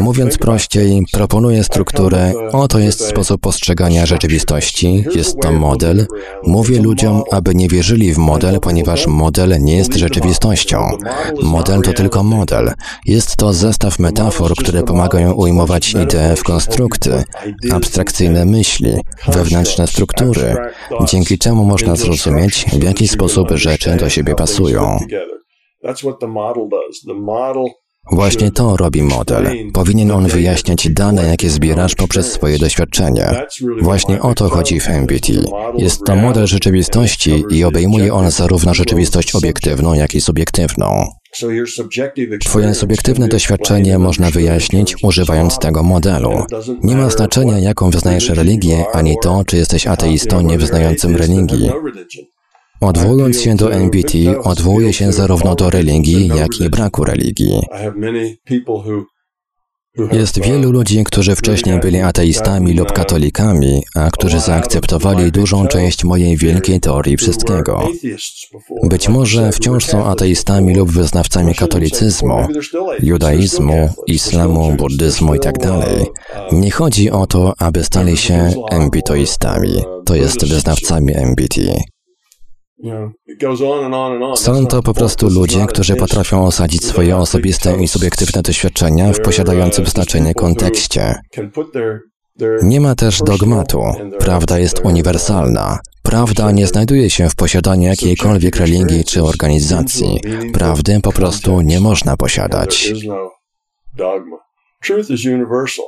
Mówiąc 0.00 0.38
prościej, 0.38 1.02
proponuję 1.12 1.64
strukturę, 1.64 2.32
oto 2.52 2.78
jest 2.78 3.06
sposób 3.06 3.40
postrzegania 3.40 4.06
rzeczywistości, 4.06 5.04
jest 5.14 5.36
to 5.42 5.52
model. 5.52 6.06
Mówię 6.46 6.80
ludziom, 6.80 7.22
aby 7.30 7.54
nie 7.54 7.68
wierzyli 7.68 8.14
w 8.14 8.18
model, 8.18 8.60
ponieważ 8.60 9.06
model. 9.06 9.62
nie 9.62 9.76
jest 9.76 9.94
rzeczywistością. 9.94 10.88
Model 11.42 11.80
to 11.80 11.92
tylko 11.92 12.22
model. 12.22 12.72
Jest 13.06 13.36
to 13.36 13.52
zestaw 13.52 13.98
metafor, 13.98 14.54
które 14.56 14.82
pomagają 14.82 15.32
ujmować 15.32 15.94
idee 15.94 16.36
w 16.36 16.42
konstrukty, 16.42 17.24
abstrakcyjne 17.72 18.44
myśli, 18.44 18.92
wewnętrzne 19.28 19.86
struktury, 19.86 20.56
dzięki 21.06 21.38
czemu 21.38 21.64
można 21.64 21.96
zrozumieć, 21.96 22.21
zrozumieć, 22.22 22.64
w 22.72 22.82
jaki 22.82 23.08
sposób 23.08 23.50
rzeczy 23.50 23.96
do 23.96 24.08
siebie 24.08 24.34
pasują. 24.34 24.98
Właśnie 28.10 28.50
to 28.50 28.76
robi 28.76 29.02
model. 29.02 29.46
Powinien 29.72 30.10
on 30.10 30.26
wyjaśniać 30.26 30.88
dane, 30.90 31.26
jakie 31.26 31.50
zbierasz 31.50 31.94
poprzez 31.94 32.32
swoje 32.32 32.58
doświadczenie. 32.58 33.46
Właśnie 33.82 34.22
o 34.22 34.34
to 34.34 34.48
chodzi 34.48 34.80
w 34.80 34.88
MBT. 34.88 35.32
Jest 35.78 36.04
to 36.06 36.16
model 36.16 36.46
rzeczywistości 36.46 37.44
i 37.50 37.64
obejmuje 37.64 38.14
on 38.14 38.30
zarówno 38.30 38.74
rzeczywistość 38.74 39.34
obiektywną, 39.34 39.94
jak 39.94 40.14
i 40.14 40.20
subiektywną. 40.20 41.04
Twoje 42.44 42.74
subiektywne 42.74 43.28
doświadczenie 43.28 43.98
można 43.98 44.30
wyjaśnić 44.30 44.96
używając 45.02 45.58
tego 45.58 45.82
modelu. 45.82 46.44
Nie 46.82 46.96
ma 46.96 47.10
znaczenia, 47.10 47.58
jaką 47.58 47.90
wyznajesz 47.90 48.28
religię, 48.28 48.84
ani 48.92 49.16
to, 49.22 49.44
czy 49.46 49.56
jesteś 49.56 49.86
ateistą 49.86 50.40
niewyznającym 50.40 51.16
religii. 51.16 51.70
Odwołując 52.82 53.40
się 53.40 53.56
do 53.56 53.72
MBT, 53.74 54.42
odwołuje 54.44 54.92
się 54.92 55.12
zarówno 55.12 55.54
do 55.54 55.70
religii, 55.70 56.28
jak 56.28 56.60
i 56.60 56.70
braku 56.70 57.04
religii. 57.04 57.60
Jest 60.12 60.40
wielu 60.42 60.72
ludzi, 60.72 61.04
którzy 61.04 61.36
wcześniej 61.36 61.80
byli 61.80 62.00
ateistami 62.00 62.74
lub 62.74 62.92
katolikami, 62.92 63.82
a 63.94 64.10
którzy 64.10 64.40
zaakceptowali 64.40 65.32
dużą 65.32 65.66
część 65.66 66.04
mojej 66.04 66.36
wielkiej 66.36 66.80
teorii 66.80 67.16
wszystkiego. 67.16 67.88
Być 68.82 69.08
może 69.08 69.52
wciąż 69.52 69.84
są 69.84 70.04
ateistami 70.04 70.74
lub 70.74 70.90
wyznawcami 70.90 71.54
katolicyzmu, 71.54 72.46
judaizmu, 73.00 73.88
islamu, 74.06 74.76
buddyzmu 74.76 75.34
itd. 75.34 75.58
Tak 75.58 76.52
Nie 76.52 76.70
chodzi 76.70 77.10
o 77.10 77.26
to, 77.26 77.54
aby 77.58 77.84
stali 77.84 78.16
się 78.16 78.52
embitoistami, 78.70 79.84
to 80.06 80.14
jest 80.14 80.46
wyznawcami 80.48 81.12
MBT. 81.16 81.60
Są 84.34 84.66
to 84.66 84.82
po 84.82 84.94
prostu 84.94 85.28
ludzie, 85.28 85.66
którzy 85.66 85.96
potrafią 85.96 86.46
osadzić 86.46 86.84
swoje 86.84 87.16
osobiste 87.16 87.82
i 87.82 87.88
subiektywne 87.88 88.42
doświadczenia 88.42 89.12
w 89.12 89.20
posiadającym 89.20 89.86
znaczenie 89.86 90.34
kontekście. 90.34 91.14
Nie 92.62 92.80
ma 92.80 92.94
też 92.94 93.18
dogmatu. 93.18 93.82
Prawda 94.18 94.58
jest 94.58 94.80
uniwersalna. 94.84 95.78
Prawda 96.02 96.50
nie 96.50 96.66
znajduje 96.66 97.10
się 97.10 97.28
w 97.28 97.34
posiadaniu 97.34 97.88
jakiejkolwiek 97.88 98.56
religii 98.56 99.04
czy 99.04 99.22
organizacji. 99.22 100.20
Prawdy 100.52 101.00
po 101.02 101.12
prostu 101.12 101.60
nie 101.60 101.80
można 101.80 102.16
posiadać. 102.16 102.92
Truth 104.82 105.10
is 105.10 105.26
universal. 105.26 105.84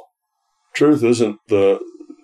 Truth 0.75 1.03
isn't 1.03 1.35
the, 1.49 1.79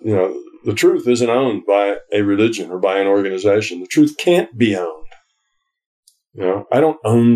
you 0.05 0.15
know, 0.15 0.31
The 0.65 0.73
truth 0.73 1.07
isn't 1.07 1.29
owned 1.29 1.65
by 1.65 1.95
a 2.13 2.21
religion 2.23 2.71
or 2.71 2.79
by 2.79 3.01
an 3.01 3.07
organization. 3.07 3.79
The 3.81 3.87
truth 3.87 4.15
can't 4.25 4.47
be 4.53 4.81
owned. 4.81 5.01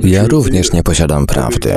Ja 0.03 0.27
również 0.27 0.73
nie 0.73 0.83
posiadam 0.83 1.25
prawdy. 1.25 1.73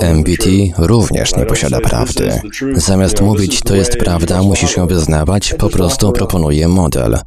MBT 0.00 0.44
również 0.78 1.36
nie 1.36 1.46
posiada 1.46 1.80
prawdy. 1.80 2.40
Zamiast 2.74 3.20
mówić, 3.20 3.62
to 3.62 3.74
jest 3.74 3.96
prawda, 3.96 4.42
musisz 4.42 4.76
ją 4.76 4.86
wyznawać, 4.86 5.54
po 5.54 5.68
prostu 5.68 6.12
proponuję 6.12 6.68
model. 6.68 7.18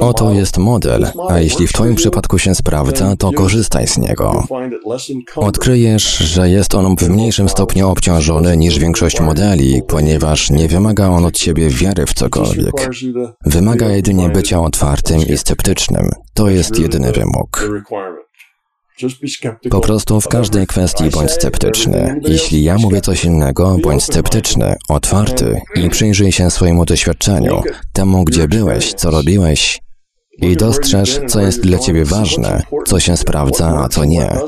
Oto 0.00 0.32
jest 0.32 0.58
model, 0.58 1.06
a 1.28 1.40
jeśli 1.40 1.66
w 1.66 1.72
Twoim 1.72 1.94
przypadku 1.94 2.38
się 2.38 2.54
sprawdza, 2.54 3.16
to 3.16 3.32
korzystaj 3.32 3.86
z 3.86 3.98
niego. 3.98 4.44
Odkryjesz, 5.36 6.18
że 6.18 6.50
jest 6.50 6.74
on 6.74 6.96
w 6.96 7.08
mniejszym 7.08 7.48
stopniu 7.48 7.88
obciążony 7.88 8.56
niż 8.56 8.78
większość 8.78 9.20
modeli, 9.20 9.82
ponieważ 9.88 10.50
nie 10.50 10.68
wymaga 10.68 11.08
on 11.08 11.24
od 11.24 11.34
Ciebie 11.34 11.68
wiary 11.68 12.06
w 12.06 12.14
cokolwiek. 12.14 12.90
Wymaga 13.46 13.88
jedynie 13.88 14.28
bycia 14.28 14.60
otwartym 14.60 15.20
i 15.20 15.38
sceptycznym. 15.38 16.10
To 16.34 16.48
jest 16.48 16.78
jedyny 16.78 17.12
wymóg. 17.12 17.68
Po 19.70 19.80
prostu 19.80 20.20
w 20.20 20.28
każdej 20.28 20.66
kwestii 20.66 21.10
bądź 21.10 21.30
sceptyczny. 21.30 22.20
Jeśli 22.22 22.64
ja 22.64 22.78
mówię 22.78 23.00
coś 23.00 23.24
innego, 23.24 23.76
bądź 23.82 24.02
sceptyczny, 24.04 24.74
otwarty 24.88 25.60
i 25.74 25.90
przyjrzyj 25.90 26.32
się 26.32 26.50
swojemu 26.50 26.84
doświadczeniu, 26.84 27.62
temu, 27.92 28.24
gdzie 28.24 28.48
byłeś, 28.48 28.94
co 28.94 29.10
robiłeś 29.10 29.80
i 30.38 30.56
dostrzeż, 30.56 31.20
co 31.28 31.40
jest 31.40 31.60
dla 31.60 31.78
ciebie 31.78 32.04
ważne, 32.04 32.62
co 32.86 33.00
się 33.00 33.16
sprawdza, 33.16 33.80
a 33.84 33.88
co 33.88 34.04
nie. 34.04 34.38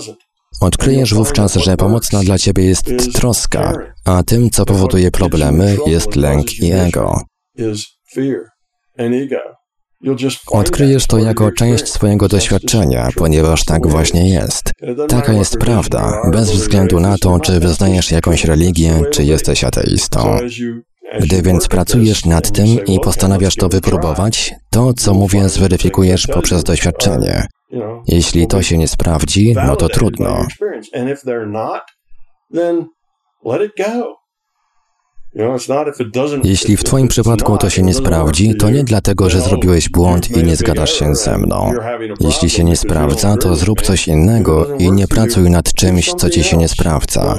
Odkryjesz 0.61 1.14
wówczas, 1.14 1.54
że 1.54 1.76
pomocna 1.76 2.22
dla 2.22 2.38
ciebie 2.38 2.64
jest 2.64 3.12
troska, 3.14 3.72
a 4.04 4.22
tym, 4.22 4.50
co 4.50 4.64
powoduje 4.64 5.11
problemy, 5.11 5.76
jest 5.87 6.16
lęk 6.16 6.58
i 6.58 6.72
ego. 6.72 7.20
Odkryjesz 10.52 11.06
to 11.06 11.18
jako 11.18 11.52
część 11.52 11.88
swojego 11.88 12.28
doświadczenia, 12.28 13.08
ponieważ 13.16 13.64
tak 13.64 13.87
właśnie 13.87 14.30
jest. 14.30 14.72
Taka 15.08 15.32
jest 15.32 15.56
prawda, 15.56 16.22
bez 16.32 16.50
względu 16.50 17.00
na 17.00 17.18
to, 17.18 17.40
czy 17.40 17.61
wyznajesz 17.61 18.11
jakąś 18.11 18.44
religię, 18.44 19.02
czy 19.12 19.24
jesteś 19.24 19.64
ateistą. 19.64 20.38
Gdy 21.20 21.42
więc 21.42 21.68
pracujesz 21.68 22.24
nad 22.24 22.52
tym 22.52 22.66
i 22.87 23.00
postanawiasz 23.00 23.56
to 23.56 23.68
wypróbować, 23.68 24.54
to, 24.70 24.92
co 24.94 25.14
mówię, 25.14 25.48
zweryfikujesz 25.48 26.26
poprzez 26.26 26.64
doświadczenie. 26.64 27.46
Jeśli 28.06 28.46
to 28.46 28.62
się 28.62 28.78
nie 28.78 28.88
sprawdzi, 28.88 29.54
no 29.66 29.76
to 29.76 29.88
trudno. 29.88 30.46
Jeśli 36.45 36.77
w 36.77 36.85
Twoim 36.85 37.09
przypadku 37.09 37.59
to 37.59 37.71
się 37.71 37.83
nie 37.83 37.95
sprawdzi, 37.95 38.55
to 38.55 38.71
nie 38.71 38.85
dlatego, 38.85 39.31
że 39.31 39.41
zrobiłeś 39.41 39.88
błąd 39.88 40.37
i 40.37 40.45
nie 40.45 40.57
zgadasz 40.57 40.93
się 40.93 41.14
ze 41.14 41.38
mną. 41.38 41.73
Jeśli 42.21 42.51
się 42.51 42.64
nie 42.64 42.77
sprawdza, 42.77 43.37
to 43.37 43.57
zrób 43.57 43.83
coś 43.83 44.09
innego 44.09 44.67
i 44.79 44.93
nie 44.93 45.09
pracuj 45.09 45.51
nad 45.51 45.73
czymś, 45.73 46.14
co 46.14 46.31
Ci 46.31 46.45
się 46.45 46.57
nie 46.57 46.69
sprawdza. 46.69 47.38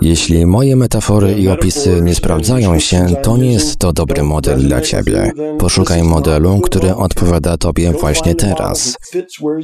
Jeśli 0.00 0.46
moje 0.46 0.76
metafory 0.76 1.32
i 1.32 1.48
opisy 1.48 2.00
nie 2.02 2.14
sprawdzają 2.14 2.78
się, 2.78 3.06
to 3.22 3.36
nie 3.36 3.52
jest 3.52 3.76
to 3.76 3.92
dobry 3.92 4.22
model 4.22 4.58
dla 4.58 4.80
Ciebie. 4.80 5.32
Poszukaj 5.58 6.02
modelu, 6.02 6.60
który 6.60 6.94
odpowiada 6.94 7.56
Tobie 7.56 7.92
właśnie 7.92 8.34
teraz. 8.34 8.96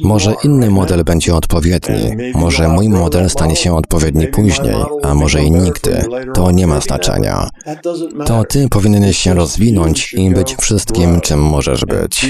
Może 0.03 0.35
inny 0.43 0.69
model 0.69 1.03
będzie 1.03 1.35
odpowiedni, 1.35 2.11
może 2.35 2.67
mój 2.67 2.89
model 2.89 3.29
stanie 3.29 3.55
się 3.55 3.75
odpowiedni 3.75 4.27
później, 4.27 4.75
a 5.03 5.13
może 5.15 5.43
i 5.43 5.51
nigdy. 5.51 6.03
To 6.33 6.51
nie 6.51 6.67
ma 6.67 6.78
znaczenia. 6.81 7.49
To 8.25 8.43
ty 8.43 8.69
powinieneś 8.69 9.17
się 9.17 9.33
rozwinąć 9.33 10.13
i 10.13 10.29
być 10.31 10.55
wszystkim, 10.55 11.21
czym 11.21 11.39
możesz 11.39 11.85
być. 11.85 12.25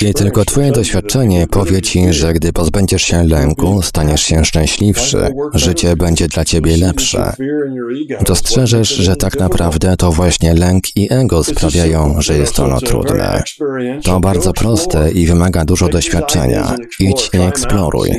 I 0.00 0.14
tylko 0.14 0.44
Twoje 0.44 0.72
doświadczenie 0.72 1.46
powie 1.46 1.82
Ci, 1.82 2.12
że 2.12 2.32
gdy 2.32 2.52
pozbędziesz 2.52 3.02
się 3.02 3.24
lęku, 3.24 3.82
staniesz 3.82 4.22
się 4.22 4.44
szczęśliwszy, 4.44 5.28
życie 5.54 5.96
będzie 5.96 6.28
dla 6.28 6.44
Ciebie 6.44 6.76
lepsze. 6.76 7.32
Dostrzeżesz, 8.26 8.88
że 8.88 9.16
tak 9.16 9.38
naprawdę 9.38 9.96
to 9.96 10.12
właśnie 10.12 10.54
lęk 10.54 10.84
i 10.96 11.08
ego 11.10 11.44
sprawiają, 11.44 12.14
że 12.18 12.38
jest 12.38 12.60
ono 12.60 12.80
trudne. 12.80 13.42
To 14.04 14.20
bardzo 14.20 14.52
proste 14.52 15.10
i 15.10 15.26
wymaga 15.26 15.64
dużo 15.64 15.88
doświadczenia. 15.88 16.74
Idź 17.00 17.30
i 17.32 17.38
eksploruj. 17.38 18.10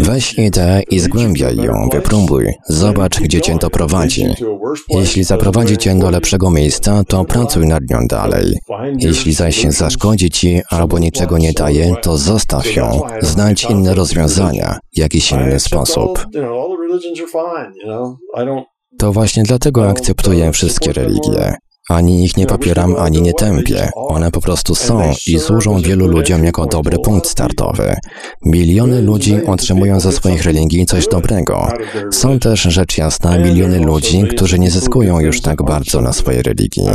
Weź 0.00 0.38
ideę 0.38 0.82
i 0.90 0.98
zgłębiaj 1.00 1.56
ją, 1.56 1.88
wypróbuj. 1.92 2.54
Zobacz, 2.68 3.20
gdzie 3.20 3.40
Cię 3.40 3.58
to 3.58 3.70
prowadzi. 3.70 4.26
Jeśli 4.88 5.24
zaprowadzi 5.24 5.78
Cię 5.78 5.98
do 5.98 6.10
lepszego 6.10 6.50
miejsca, 6.50 7.04
to 7.04 7.24
pracuj 7.24 7.66
nad 7.66 7.82
nią 7.90 8.06
dalej. 8.06 8.58
Jeśli 8.98 9.32
zaś 9.32 9.56
się 9.56 9.72
zaszkodzi 9.92 10.30
ci 10.30 10.60
albo 10.70 10.98
niczego 10.98 11.38
nie 11.38 11.52
daje, 11.52 11.94
to 12.02 12.18
zostaw 12.18 12.76
ją. 12.76 13.00
Znajdź 13.20 13.64
inne 13.64 13.94
rozwiązania, 13.94 14.78
jakiś 14.96 15.32
inny 15.32 15.60
sposób. 15.60 16.26
To 18.98 19.12
właśnie 19.12 19.42
dlatego 19.42 19.88
akceptuję 19.88 20.52
wszystkie 20.52 20.92
religie. 20.92 21.54
Ani 21.88 22.24
ich 22.24 22.36
nie 22.36 22.46
popieram, 22.46 22.96
ani 22.96 23.22
nie 23.22 23.34
tępię. 23.34 23.90
One 23.94 24.30
po 24.30 24.40
prostu 24.40 24.74
są 24.74 25.12
i 25.26 25.38
służą 25.38 25.80
wielu 25.80 26.06
ludziom 26.08 26.44
jako 26.44 26.66
dobry 26.66 26.98
punkt 26.98 27.28
startowy. 27.28 27.94
Miliony 28.44 29.02
ludzi 29.02 29.46
otrzymują 29.46 30.00
ze 30.00 30.12
swoich 30.12 30.44
religii 30.44 30.86
coś 30.86 31.08
dobrego. 31.08 31.68
Są 32.12 32.38
też, 32.38 32.62
rzecz 32.62 32.98
jasna, 32.98 33.38
miliony 33.38 33.78
ludzi, 33.78 34.22
którzy 34.36 34.58
nie 34.58 34.70
zyskują 34.70 35.20
już 35.20 35.40
tak 35.40 35.62
bardzo 35.62 36.00
na 36.00 36.12
swojej 36.12 36.42
religii. 36.42 36.88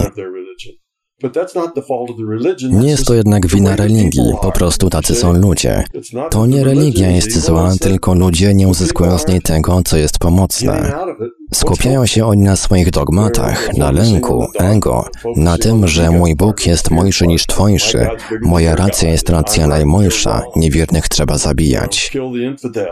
Nie 2.70 2.90
jest 2.90 3.06
to 3.08 3.14
jednak 3.14 3.48
wina 3.48 3.76
religii, 3.76 4.34
po 4.42 4.52
prostu 4.52 4.90
tacy 4.90 5.16
są 5.16 5.34
ludzie. 5.34 5.84
To 6.32 6.46
nie 6.46 6.64
religia 6.64 7.12
jest 7.12 7.40
zła, 7.40 7.72
tylko 7.82 8.14
ludzie 8.14 8.54
nie 8.54 8.68
uzyskują 8.68 9.18
z 9.18 9.28
niej 9.28 9.42
tego, 9.42 9.82
co 9.86 9.98
jest 9.98 10.20
pomocne. 10.20 10.94
Skupiają 11.54 12.06
się 12.06 12.26
oni 12.26 12.44
na 12.44 12.56
swoich 12.56 12.92
dogmatach, 12.92 13.78
na 13.78 13.92
lęku, 13.92 14.46
ego, 14.60 15.06
na 15.36 15.58
tym, 15.58 15.88
że 15.88 16.12
mój 16.12 16.36
Bóg 16.36 16.66
jest 16.66 16.92
mojszy 16.92 17.28
niż 17.28 17.46
twojszy, 17.46 18.08
moja 18.42 18.76
racja 18.76 19.10
jest 19.10 19.30
racja 19.30 19.68
najmojsza, 19.68 20.42
niewiernych 20.56 21.08
trzeba 21.08 21.38
zabijać. 21.38 22.12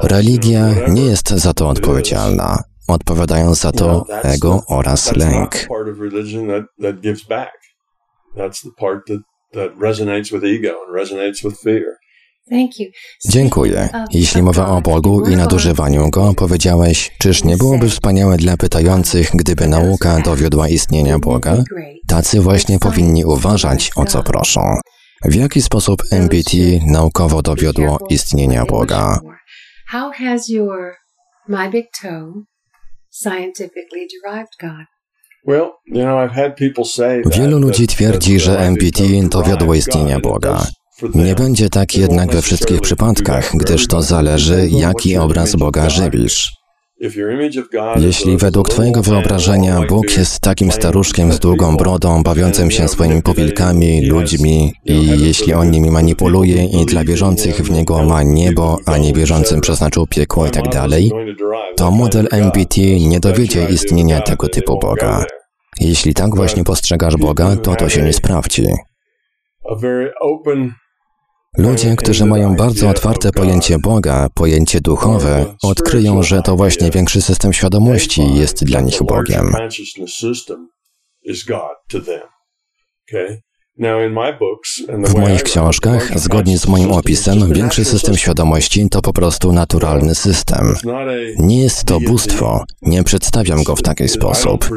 Religia 0.04 0.76
nie 0.90 1.06
jest 1.06 1.30
za 1.30 1.54
to 1.54 1.70
odpowiedzialna. 1.70 2.64
Odpowiadają 2.88 3.56
za 3.56 3.72
to 3.72 4.06
ego 4.24 4.64
oraz 4.68 5.16
lęk. 5.16 5.68
That's 8.36 8.62
the 8.62 8.72
part 8.80 9.08
that, 9.08 9.22
that 9.54 9.72
resonates 9.78 10.32
with 10.32 10.44
ego 10.44 10.74
and 10.88 10.96
resonates 10.96 11.44
with 11.44 11.60
fear. 11.60 11.98
Dziękuję. 13.30 13.90
Jeśli 14.12 14.44
mowa 14.44 14.68
o 14.68 14.82
Bogu 14.82 15.30
i 15.30 15.36
nadużywaniu 15.36 16.10
Go, 16.10 16.34
powiedziałeś, 16.34 17.12
czyż 17.20 17.44
nie 17.44 17.58
byłoby 17.58 17.90
wspaniałe 17.90 18.38
dla 18.38 18.58
pytających, 18.58 19.32
gdyby 19.34 19.68
nauka 19.68 20.20
dowiodła 20.20 20.70
istnienia 20.70 21.20
Boga? 21.20 21.64
Tacy 22.08 22.42
właśnie 22.42 22.80
powinni 22.80 23.26
uważać, 23.26 23.92
o 23.96 24.06
co 24.06 24.24
proszą. 24.24 24.62
W 25.26 25.36
jaki 25.36 25.62
sposób 25.62 26.04
MBT 26.12 26.52
naukowo 26.88 27.42
dowiodło 27.42 27.98
istnienia 28.10 28.66
Boga? 28.66 29.20
How 29.88 30.12
has 30.12 30.50
your 30.50 30.94
my 31.48 31.70
big 31.70 31.86
toe 32.02 32.34
scientifically 33.12 34.08
derived 34.08 34.56
God? 34.62 34.95
Wielu 37.32 37.60
ludzi 37.60 37.88
twierdzi, 37.88 38.40
że 38.40 38.60
MPT 38.60 39.04
dowiodło 39.30 39.76
istnienia 39.76 40.20
Boga. 40.20 40.68
Nie 41.16 41.36
będzie 41.36 41.70
tak 41.70 41.98
jednak 41.98 42.32
we 42.32 42.42
wszystkich 42.42 42.82
przypadkach, 42.82 43.52
gdyż 43.56 43.88
to 43.88 44.02
zależy, 44.02 44.68
jaki 44.72 45.18
obraz 45.18 45.56
Boga 45.56 45.90
żywisz. 45.90 46.65
Jeśli 47.98 48.38
według 48.38 48.70
Twojego 48.70 49.02
wyobrażenia 49.02 49.82
Bóg 49.90 50.18
jest 50.18 50.40
takim 50.40 50.72
staruszkiem 50.72 51.34
z 51.34 51.40
długą 51.40 51.78
brodą, 51.78 52.24
bawiącym 52.24 52.72
się 52.72 52.88
swoimi 52.88 53.22
powilkami, 53.22 54.06
ludźmi 54.06 54.74
i 54.86 55.24
jeśli 55.24 55.54
on 55.54 55.72
nimi 55.72 55.92
manipuluje 55.92 56.66
i 56.66 56.86
dla 56.86 57.04
wierzących 57.04 57.56
w 57.56 57.72
Niego 57.72 58.04
ma 58.04 58.24
niebo, 58.24 58.78
a 58.86 58.98
nie 58.98 59.14
wierzącym 59.14 59.62
przeznaczył 59.62 60.08
piekło 60.08 60.48
i 60.48 60.52
tak 60.52 60.70
dalej, 60.70 61.12
to 61.76 61.92
model 61.92 62.28
MBT 62.32 62.82
nie 62.82 63.20
dowiedzie 63.20 63.68
istnienia 63.70 64.22
tego 64.22 64.50
typu 64.50 64.80
Boga. 64.80 65.26
Jeśli 65.80 66.14
tak 66.14 66.36
właśnie 66.36 66.64
postrzegasz 66.64 67.18
Boga, 67.18 67.56
to 67.56 67.76
to 67.76 67.90
się 67.90 68.02
nie 68.02 68.14
sprawdzi. 68.14 68.68
Ludzie, 71.58 71.96
którzy 71.96 72.26
mają 72.26 72.56
bardzo 72.56 72.90
otwarte 72.90 73.32
pojęcie 73.32 73.80
Boga, 73.80 74.28
pojęcie 74.34 74.82
duchowe, 74.82 75.46
odkryją, 75.64 76.24
że 76.24 76.42
to 76.42 76.56
właśnie 76.56 76.92
większy 76.92 77.22
system 77.22 77.54
świadomości 77.54 78.36
jest 78.36 78.64
dla 78.64 78.82
nich 78.82 79.04
Bogiem. 79.04 79.54
W 84.88 85.16
moich 85.16 85.44
książkach, 85.44 86.20
zgodnie 86.20 86.58
z 86.58 86.68
moim 86.68 86.92
opisem, 86.92 87.54
większy 87.54 87.86
system 87.86 88.18
świadomości 88.18 88.90
to 88.90 89.02
po 89.02 89.14
prostu 89.14 89.52
naturalny 89.52 90.16
system. 90.16 90.76
Nie 91.38 91.64
jest 91.64 91.84
to 91.84 92.00
bóstwo, 92.00 92.64
nie 92.82 93.04
przedstawiam 93.04 93.64
go 93.64 93.76
w 93.76 93.82
taki 93.82 94.08
sposób. 94.08 94.70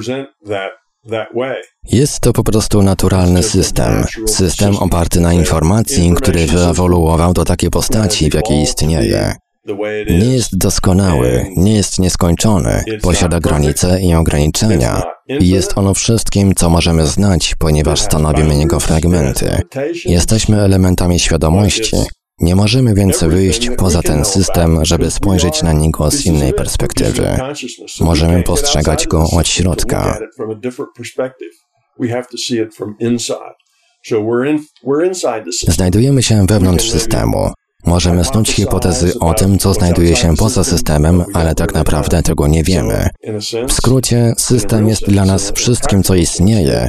Jest 1.85 2.21
to 2.21 2.33
po 2.33 2.45
prostu 2.45 2.83
naturalny 2.83 3.43
system. 3.43 4.05
System 4.27 4.77
oparty 4.77 5.21
na 5.21 5.33
informacji, 5.33 6.13
który 6.17 6.47
wyewoluował 6.47 7.33
do 7.33 7.45
takiej 7.45 7.71
postaci, 7.71 8.31
w 8.31 8.35
jakiej 8.35 8.63
istnieje. 8.63 9.35
Nie 10.09 10.35
jest 10.35 10.59
doskonały, 10.59 11.47
nie 11.57 11.75
jest 11.75 11.99
nieskończony, 11.99 12.83
posiada 13.03 13.41
granice 13.41 14.01
i 14.01 14.15
ograniczenia. 14.15 15.03
I 15.41 15.49
jest 15.49 15.79
ono 15.79 15.95
wszystkim, 15.95 16.55
co 16.55 16.71
możemy 16.71 17.07
znać, 17.07 17.55
ponieważ 17.59 18.01
stanowimy 18.01 18.59
jego 18.59 18.81
fragmenty. 18.81 19.59
Jesteśmy 20.05 20.61
elementami 20.61 21.19
świadomości. 21.21 21.97
Nie 22.41 22.57
możemy 22.57 22.95
więc 22.95 23.25
wyjść 23.25 23.71
poza 23.77 24.03
ten 24.03 24.25
system, 24.25 24.85
żeby 24.85 25.11
spojrzeć 25.11 25.63
na 25.63 25.73
niego 25.73 26.11
z 26.11 26.27
innej 26.27 26.53
perspektywy. 26.53 27.39
Możemy 28.01 28.43
postrzegać 28.43 29.07
go 29.07 29.25
od 29.31 29.49
środka. 29.49 30.19
Znajdujemy 35.69 36.23
się 36.23 36.47
wewnątrz 36.49 36.91
systemu. 36.91 37.51
Możemy 37.87 38.25
snuć 38.25 38.51
hipotezy 38.51 39.13
o 39.21 39.35
tym, 39.35 39.59
co 39.59 39.75
znajduje 39.75 40.17
się 40.17 40.37
poza 40.37 40.65
systemem, 40.65 41.25
ale 41.35 41.55
tak 41.55 41.75
naprawdę 41.75 42.23
tego 42.23 42.47
nie 42.47 42.63
wiemy. 42.63 43.09
W 43.69 43.73
skrócie, 43.73 44.33
system 44.39 44.89
jest 44.89 45.05
dla 45.05 45.25
nas 45.25 45.53
wszystkim, 45.53 46.03
co 46.03 46.15
istnieje, 46.15 46.89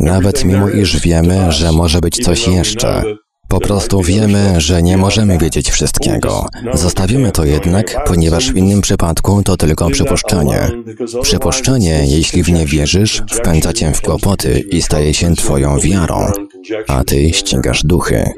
nawet 0.00 0.44
mimo 0.44 0.68
iż 0.68 1.00
wiemy, 1.00 1.52
że 1.52 1.72
może 1.72 2.00
być 2.00 2.24
coś 2.24 2.48
jeszcze. 2.48 3.02
Po 3.48 3.60
prostu 3.60 4.02
wiemy, 4.02 4.60
że 4.60 4.82
nie 4.82 4.96
możemy 4.96 5.38
wiedzieć 5.38 5.70
wszystkiego. 5.70 6.46
Zostawimy 6.74 7.32
to 7.32 7.44
jednak, 7.44 8.04
ponieważ 8.06 8.52
w 8.52 8.56
innym 8.56 8.80
przypadku 8.80 9.42
to 9.42 9.56
tylko 9.56 9.90
przypuszczenie. 9.90 10.70
Przypuszczenie, 11.22 12.04
jeśli 12.06 12.42
w 12.42 12.48
nie 12.48 12.66
wierzysz, 12.66 13.22
wpędza 13.32 13.72
cię 13.72 13.92
w 13.92 14.02
kłopoty 14.02 14.64
i 14.70 14.82
staje 14.82 15.14
się 15.14 15.34
twoją 15.34 15.78
wiarą, 15.78 16.32
a 16.88 17.04
ty 17.04 17.32
ścigasz 17.32 17.84
duchy. 17.84 18.32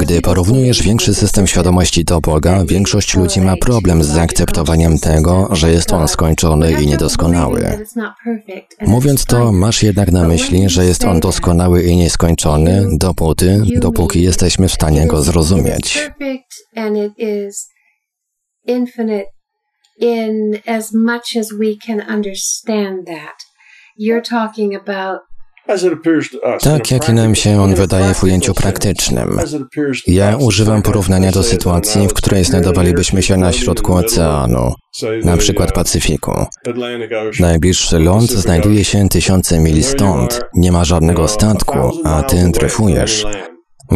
Gdy 0.00 0.20
porównujesz 0.20 0.82
większy 0.82 1.14
system 1.14 1.46
świadomości 1.46 2.04
do 2.04 2.20
Boga, 2.20 2.64
większość 2.64 3.16
ludzi 3.16 3.40
ma 3.40 3.56
problem 3.56 4.04
z 4.04 4.06
zaakceptowaniem 4.06 4.98
tego, 4.98 5.48
że 5.52 5.70
jest 5.70 5.92
on 5.92 6.08
skończony 6.08 6.72
i 6.82 6.86
niedoskonały. 6.86 7.84
Mówiąc 8.80 9.24
to, 9.24 9.52
masz 9.52 9.82
jednak 9.82 10.12
na 10.12 10.28
myśli, 10.28 10.68
że 10.68 10.84
jest 10.84 11.04
on 11.04 11.20
doskonały 11.20 11.82
i 11.82 11.96
nieskończony, 11.96 12.86
dopóty, 12.92 13.62
dopóki 13.76 14.22
jesteśmy 14.22 14.68
w 14.68 14.72
stanie 14.72 15.06
go 15.06 15.22
zrozumieć. 15.22 16.10
You're 24.00 24.22
talking 24.22 24.74
about 24.74 25.20
tak 26.60 26.90
jak 26.90 27.08
nam 27.08 27.34
się 27.34 27.62
on 27.62 27.74
wydaje 27.74 28.14
w 28.14 28.24
ujęciu 28.24 28.54
praktycznym. 28.54 29.38
Ja 30.06 30.36
używam 30.36 30.82
porównania 30.82 31.32
do 31.32 31.42
sytuacji, 31.42 32.08
w 32.08 32.14
której 32.14 32.44
znajdowalibyśmy 32.44 33.22
się 33.22 33.36
na 33.36 33.52
środku 33.52 33.94
oceanu, 33.94 34.72
na 35.24 35.36
przykład 35.36 35.72
Pacyfiku. 35.72 36.32
Najbliższy 37.40 37.98
ląd 37.98 38.30
znajduje 38.30 38.84
się 38.84 39.08
tysiące 39.08 39.58
mil 39.58 39.84
stąd, 39.84 40.40
nie 40.54 40.72
ma 40.72 40.84
żadnego 40.84 41.28
statku, 41.28 41.78
a 42.04 42.22
ty 42.22 42.50
dryfujesz. 42.50 43.26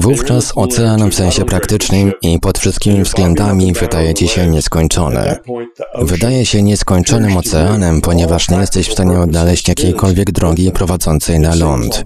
Wówczas 0.01 0.53
ocean 0.57 1.11
w 1.11 1.15
sensie 1.15 1.45
praktycznym 1.45 2.13
i 2.23 2.39
pod 2.41 2.59
wszystkimi 2.59 3.03
względami 3.03 3.73
wydaje 3.73 4.15
ci 4.15 4.29
się 4.29 4.47
nieskończony. 4.47 5.37
Wydaje 5.99 6.47
się 6.47 6.63
nieskończonym 6.63 7.37
oceanem, 7.37 8.01
ponieważ 8.01 8.49
nie 8.49 8.57
jesteś 8.57 8.89
w 8.89 8.93
stanie 8.93 9.19
odnaleźć 9.19 9.69
jakiejkolwiek 9.69 10.31
drogi 10.31 10.73
prowadzącej 10.73 11.41
na 11.41 11.55
ląd. 11.55 12.05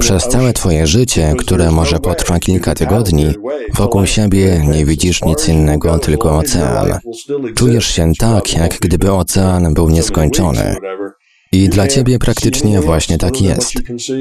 Przez 0.00 0.28
całe 0.28 0.52
twoje 0.52 0.86
życie, 0.86 1.34
które 1.38 1.70
może 1.70 1.98
potrwa 1.98 2.38
kilka 2.38 2.74
tygodni, 2.74 3.26
wokół 3.74 4.06
siebie 4.06 4.62
nie 4.66 4.84
widzisz 4.84 5.24
nic 5.24 5.48
innego, 5.48 5.98
tylko 5.98 6.38
ocean. 6.38 6.98
Czujesz 7.54 7.86
się 7.86 8.12
tak, 8.18 8.52
jak 8.52 8.78
gdyby 8.78 9.12
ocean 9.12 9.74
był 9.74 9.90
nieskończony. 9.90 10.76
I 11.52 11.68
dla 11.68 11.88
ciebie 11.88 12.18
praktycznie 12.18 12.80
właśnie 12.80 13.18
tak 13.18 13.42
jest. 13.42 13.72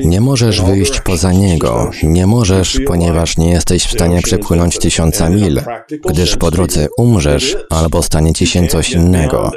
Nie 0.05 0.21
możesz 0.21 0.61
wyjść 0.61 1.01
poza 1.01 1.33
niego, 1.33 1.91
nie 2.03 2.27
możesz, 2.27 2.79
ponieważ 2.87 3.37
nie 3.37 3.49
jesteś 3.49 3.83
w 3.83 3.91
stanie 3.91 4.21
przepłynąć 4.21 4.79
tysiąca 4.79 5.29
mil, 5.29 5.61
gdyż 6.09 6.37
po 6.37 6.51
drodze 6.51 6.87
umrzesz 6.97 7.57
albo 7.69 8.03
stanie 8.03 8.33
ci 8.33 8.47
się 8.47 8.67
coś 8.67 8.91
innego. 8.91 9.51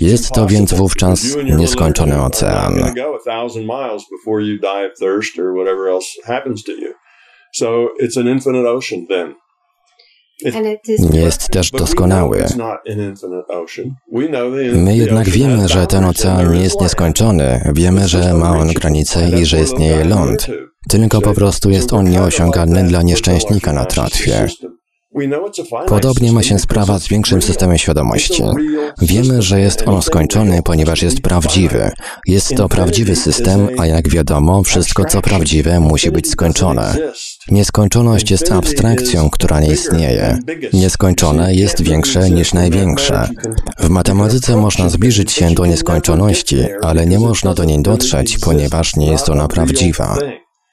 Jest 0.00 0.30
to 0.30 0.46
więc 0.46 0.74
wówczas 0.74 1.36
nieskończony 1.44 2.22
ocean. 2.22 2.92
So 7.54 7.88
it's 8.02 8.20
an 8.20 8.28
infinite 8.28 8.70
ocean 8.70 9.06
then. 9.06 9.34
Nie 11.10 11.20
jest 11.20 11.48
też 11.48 11.70
doskonały. 11.70 12.44
My 14.72 14.96
jednak 14.96 15.28
wiemy, 15.28 15.68
że 15.68 15.86
ten 15.86 16.04
ocean 16.04 16.54
nie 16.54 16.62
jest 16.62 16.80
nieskończony, 16.80 17.72
wiemy, 17.74 18.08
że 18.08 18.34
ma 18.34 18.58
on 18.58 18.68
granice 18.68 19.28
i 19.40 19.46
że 19.46 19.60
istnieje 19.60 20.04
ląd. 20.04 20.46
Tylko 20.88 21.20
po 21.20 21.34
prostu 21.34 21.70
jest 21.70 21.92
on 21.92 22.10
nieosiągalny 22.10 22.84
dla 22.84 23.02
nieszczęśnika 23.02 23.72
na 23.72 23.84
tratwie. 23.84 24.48
Podobnie 25.86 26.32
ma 26.32 26.42
się 26.42 26.58
sprawa 26.58 26.98
z 26.98 27.08
większym 27.08 27.42
systemem 27.42 27.78
świadomości. 27.78 28.42
Wiemy, 29.02 29.42
że 29.42 29.60
jest 29.60 29.88
on 29.88 30.02
skończony, 30.02 30.62
ponieważ 30.62 31.02
jest 31.02 31.20
prawdziwy. 31.20 31.90
Jest 32.26 32.56
to 32.56 32.68
prawdziwy 32.68 33.16
system, 33.16 33.68
a 33.78 33.86
jak 33.86 34.08
wiadomo, 34.08 34.62
wszystko 34.62 35.04
co 35.04 35.22
prawdziwe 35.22 35.80
musi 35.80 36.10
być 36.10 36.30
skończone. 36.30 36.96
Nieskończoność 37.50 38.30
jest 38.30 38.52
abstrakcją, 38.52 39.30
która 39.30 39.60
nie 39.60 39.72
istnieje. 39.72 40.38
Nieskończone 40.72 41.54
jest 41.54 41.82
większe 41.82 42.30
niż 42.30 42.54
największe. 42.54 43.28
W 43.78 43.88
matematyce 43.88 44.56
można 44.56 44.88
zbliżyć 44.88 45.32
się 45.32 45.54
do 45.54 45.66
nieskończoności, 45.66 46.56
ale 46.82 47.06
nie 47.06 47.18
można 47.18 47.54
do 47.54 47.64
niej 47.64 47.82
dotrzeć, 47.82 48.38
ponieważ 48.38 48.96
nie 48.96 49.06
jest 49.06 49.28
ona 49.28 49.48
prawdziwa. 49.48 50.16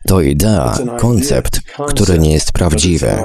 To 0.07 0.21
idea, 0.21 0.77
koncept, 0.99 1.59
który 1.87 2.19
nie 2.19 2.33
jest 2.33 2.51
prawdziwy. 2.51 3.23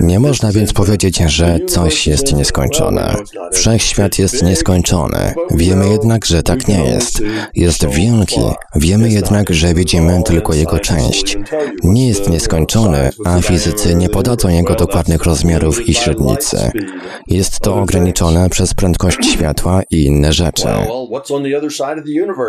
Nie 0.00 0.20
można 0.20 0.52
więc 0.52 0.72
powiedzieć, 0.72 1.18
że 1.18 1.58
coś 1.68 2.06
jest 2.06 2.32
nieskończone. 2.36 3.14
Wszechświat 3.52 4.18
jest 4.18 4.42
nieskończony. 4.42 5.34
Wiemy 5.50 5.88
jednak, 5.88 6.24
że 6.26 6.42
tak 6.42 6.68
nie 6.68 6.84
jest. 6.84 7.22
Jest 7.54 7.86
wielki. 7.86 8.40
Wiemy 8.74 9.10
jednak, 9.10 9.50
że 9.50 9.74
widzimy 9.74 10.22
tylko 10.22 10.54
jego 10.54 10.78
część. 10.78 11.38
Nie 11.82 12.08
jest 12.08 12.30
nieskończony, 12.30 13.10
a 13.24 13.40
fizycy 13.40 13.94
nie 13.94 14.08
podadzą 14.08 14.48
jego 14.48 14.74
dokładnych 14.74 15.24
rozmiarów 15.24 15.88
i 15.88 15.94
średnicy. 15.94 16.70
Jest 17.26 17.60
to 17.60 17.74
ograniczone 17.74 18.50
przez 18.50 18.74
prędkość 18.74 19.18
światła 19.32 19.82
i 19.90 20.04
inne 20.04 20.32
rzeczy. 20.32 20.68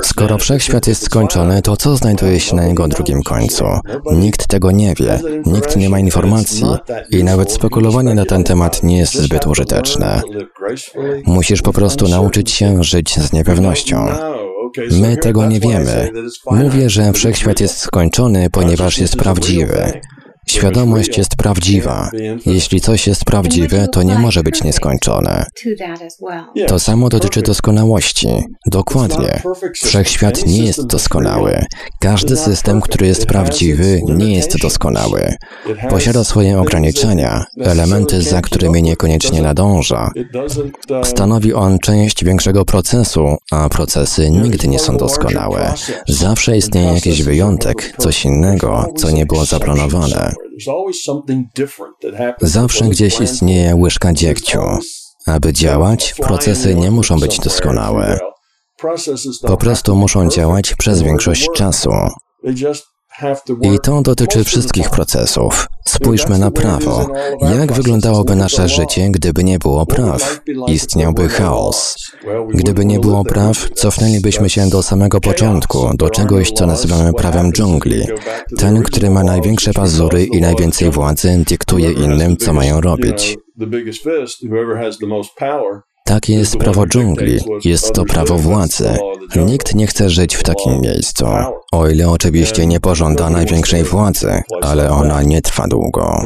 Skoro 0.03 0.37
wszechświat 0.37 0.87
jest 0.87 1.05
skończony, 1.05 1.61
to 1.61 1.77
co 1.77 1.95
znajduje 1.95 2.39
się 2.39 2.55
na 2.55 2.64
jego 2.67 2.87
drugim 2.87 3.23
końcu? 3.23 3.65
Nikt 4.11 4.47
tego 4.47 4.71
nie 4.71 4.93
wie. 4.99 5.19
Nikt 5.45 5.75
nie 5.75 5.89
ma 5.89 5.99
informacji 5.99 6.65
i 7.09 7.23
nawet 7.23 7.51
spekulowanie 7.51 8.13
na 8.13 8.25
ten 8.25 8.43
temat 8.43 8.83
nie 8.83 8.97
jest 8.97 9.15
zbyt 9.15 9.47
użyteczne. 9.47 10.21
Musisz 11.25 11.61
po 11.61 11.73
prostu 11.73 12.07
nauczyć 12.07 12.51
się 12.51 12.83
żyć 12.83 13.19
z 13.19 13.33
niepewnością. 13.33 14.07
My 14.91 15.17
tego 15.17 15.45
nie 15.45 15.59
wiemy. 15.59 16.09
Mówię, 16.51 16.89
że 16.89 17.13
wszechświat 17.13 17.59
jest 17.59 17.77
skończony, 17.77 18.49
ponieważ 18.49 18.97
jest 18.97 19.15
prawdziwy. 19.15 20.01
Świadomość 20.55 21.17
jest 21.17 21.35
prawdziwa. 21.35 22.09
Jeśli 22.45 22.81
coś 22.81 23.07
jest 23.07 23.25
prawdziwe, 23.25 23.87
to 23.87 24.03
nie 24.03 24.19
może 24.19 24.43
być 24.43 24.63
nieskończone. 24.63 25.45
To 26.67 26.79
samo 26.79 27.09
dotyczy 27.09 27.41
doskonałości. 27.41 28.27
Dokładnie. 28.65 29.41
Wszechświat 29.83 30.45
nie 30.45 30.65
jest 30.65 30.85
doskonały. 30.85 31.65
Każdy 31.99 32.37
system, 32.37 32.81
który 32.81 33.07
jest 33.07 33.25
prawdziwy, 33.25 34.01
nie 34.07 34.35
jest 34.35 34.57
doskonały. 34.57 35.33
Posiada 35.89 36.23
swoje 36.23 36.59
ograniczenia, 36.59 37.45
elementy, 37.61 38.21
za 38.21 38.41
którymi 38.41 38.83
niekoniecznie 38.83 39.41
nadąża. 39.41 40.11
Stanowi 41.03 41.53
on 41.53 41.79
część 41.79 42.23
większego 42.23 42.65
procesu, 42.65 43.37
a 43.51 43.69
procesy 43.69 44.29
nigdy 44.29 44.67
nie 44.67 44.79
są 44.79 44.97
doskonałe. 44.97 45.73
Zawsze 46.07 46.57
istnieje 46.57 46.93
jakiś 46.93 47.23
wyjątek, 47.23 47.93
coś 47.97 48.25
innego, 48.25 48.85
co 48.97 49.11
nie 49.11 49.25
było 49.25 49.45
zaplanowane. 49.45 50.33
Zawsze 52.41 52.85
gdzieś 52.85 53.19
istnieje 53.19 53.75
łyżka 53.75 54.13
dziegciu. 54.13 54.59
Aby 55.27 55.53
działać, 55.53 56.13
procesy 56.13 56.75
nie 56.75 56.91
muszą 56.91 57.19
być 57.19 57.39
doskonałe. 57.39 58.19
Po 59.41 59.57
prostu 59.57 59.95
muszą 59.95 60.29
działać 60.29 60.75
przez 60.75 61.01
większość 61.01 61.47
czasu. 61.55 61.89
I 63.61 63.79
to 63.83 64.01
dotyczy 64.01 64.43
wszystkich 64.43 64.89
procesów. 64.89 65.67
Spójrzmy 65.87 66.39
na 66.39 66.51
prawo. 66.51 67.07
Jak 67.59 67.73
wyglądałoby 67.73 68.35
nasze 68.35 68.69
życie, 68.69 69.09
gdyby 69.11 69.43
nie 69.43 69.59
było 69.59 69.85
praw? 69.85 70.41
Istniałby 70.67 71.29
chaos. 71.29 71.95
Gdyby 72.53 72.85
nie 72.85 72.99
było 72.99 73.23
praw, 73.23 73.69
cofnęlibyśmy 73.75 74.49
się 74.49 74.69
do 74.69 74.83
samego 74.83 75.21
początku, 75.21 75.89
do 75.93 76.09
czegoś, 76.09 76.51
co 76.51 76.65
nazywamy 76.65 77.13
prawem 77.13 77.51
dżungli. 77.51 78.05
Ten, 78.57 78.83
który 78.83 79.09
ma 79.09 79.23
największe 79.23 79.73
pazury 79.73 80.23
i 80.23 80.41
najwięcej 80.41 80.91
władzy, 80.91 81.43
dyktuje 81.49 81.91
innym, 81.91 82.37
co 82.37 82.53
mają 82.53 82.81
robić. 82.81 83.37
Takie 86.07 86.33
jest 86.33 86.57
prawo 86.57 86.87
dżungli, 86.87 87.39
jest 87.63 87.93
to 87.93 88.05
prawo 88.05 88.37
władzy. 88.37 88.89
Nikt 89.35 89.75
nie 89.75 89.87
chce 89.87 90.09
żyć 90.09 90.35
w 90.35 90.43
takim 90.43 90.81
miejscu. 90.81 91.25
O 91.71 91.89
ile 91.89 92.09
oczywiście 92.09 92.67
nie 92.67 92.79
pożąda 92.79 93.29
największej 93.29 93.83
władzy, 93.83 94.41
ale 94.61 94.91
ona 94.91 95.21
nie 95.21 95.41
trwa 95.41 95.67
długo. 95.67 96.21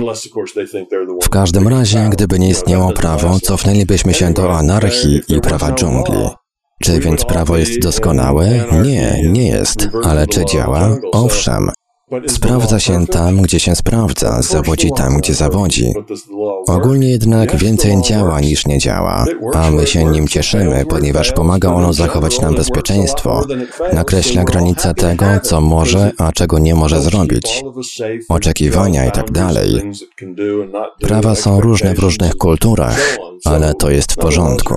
W 1.24 1.30
każdym 1.30 1.68
razie, 1.68 2.10
gdyby 2.12 2.40
nie 2.40 2.50
istniało 2.50 2.94
prawo, 2.94 3.40
cofnęlibyśmy 3.40 4.14
się 4.14 4.34
do 4.34 4.58
anarchii 4.58 5.22
i 5.28 5.42
prawa 5.42 5.72
dżungli. 5.72 6.28
Czy 6.84 7.00
więc 7.00 7.26
prawo 7.26 7.58
jest 7.58 7.80
doskonałe? 7.80 8.66
Nie, 8.84 9.30
nie 9.30 9.48
jest. 9.48 9.90
Ale 10.04 10.28
czy 10.28 10.46
działa? 10.46 10.98
Owszem. 11.12 11.72
Sprawdza 12.28 12.80
się 12.80 13.07
tam, 13.07 13.41
gdzie 13.41 13.60
się 13.60 13.76
sprawdza, 13.76 14.41
zawodzi 14.41 14.89
tam, 14.95 15.18
gdzie 15.18 15.34
zawodzi. 15.34 15.93
Ogólnie 16.68 17.10
jednak 17.10 17.55
więcej 17.55 18.01
działa 18.01 18.39
niż 18.39 18.66
nie 18.66 18.78
działa, 18.78 19.26
a 19.53 19.72
my 19.72 19.88
się 19.88 20.05
nim 20.05 20.28
cieszymy, 20.28 20.86
ponieważ 20.89 21.32
pomaga 21.32 21.74
ono 21.74 21.93
zachować 21.93 22.41
nam 22.41 22.55
bezpieczeństwo, 22.55 23.43
nakreśla 23.93 24.43
granice 24.43 24.93
tego, 24.93 25.26
co 25.43 25.62
może, 25.62 26.12
a 26.18 26.32
czego 26.32 26.60
nie 26.60 26.76
może 26.76 27.01
zrobić, 27.01 27.64
oczekiwania 28.30 29.05
i 29.05 29.12
tak 29.12 29.32
dalej. 29.32 29.82
Prawa 31.01 31.36
są 31.36 31.62
różne 31.62 31.93
w 31.93 31.99
różnych 31.99 32.36
kulturach, 32.36 33.18
ale 33.46 33.74
to 33.74 33.92
jest 33.92 34.12
w 34.12 34.16
porządku. 34.16 34.76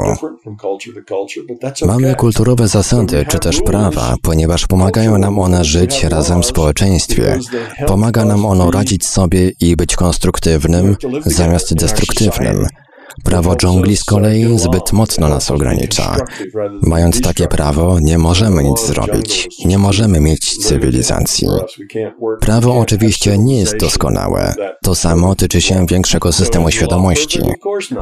Mamy 1.86 2.14
kulturowe 2.14 2.68
zasady 2.68 3.26
czy 3.28 3.38
też 3.38 3.60
prawa, 3.60 4.14
ponieważ 4.22 4.66
pomagają 4.66 5.18
nam 5.18 5.38
one 5.38 5.64
żyć 5.64 6.04
razem 6.04 6.42
w 6.42 6.46
społeczeństwie. 6.46 7.38
Pomaga 7.86 8.24
nam 8.24 8.46
ono 8.46 8.70
radzić 8.70 9.06
sobie 9.06 9.50
i 9.60 9.76
być 9.76 9.96
konstruktywnym 9.96 10.96
zamiast 11.24 11.74
destruktywnym. 11.74 12.66
Prawo 13.24 13.56
dżungli 13.56 13.96
z 13.96 14.04
kolei 14.04 14.58
zbyt 14.58 14.92
mocno 14.92 15.28
nas 15.28 15.50
ogranicza. 15.50 16.16
Mając 16.82 17.20
takie 17.20 17.48
prawo, 17.48 18.00
nie 18.00 18.18
możemy 18.18 18.62
nic 18.64 18.86
zrobić. 18.86 19.48
Nie 19.64 19.78
możemy 19.78 20.20
mieć 20.20 20.56
cywilizacji. 20.58 21.48
Prawo 22.40 22.74
oczywiście 22.78 23.38
nie 23.38 23.60
jest 23.60 23.76
doskonałe. 23.76 24.54
To 24.82 24.94
samo 24.94 25.34
tyczy 25.34 25.60
się 25.60 25.86
większego 25.86 26.32
systemu 26.32 26.70
świadomości. 26.70 27.40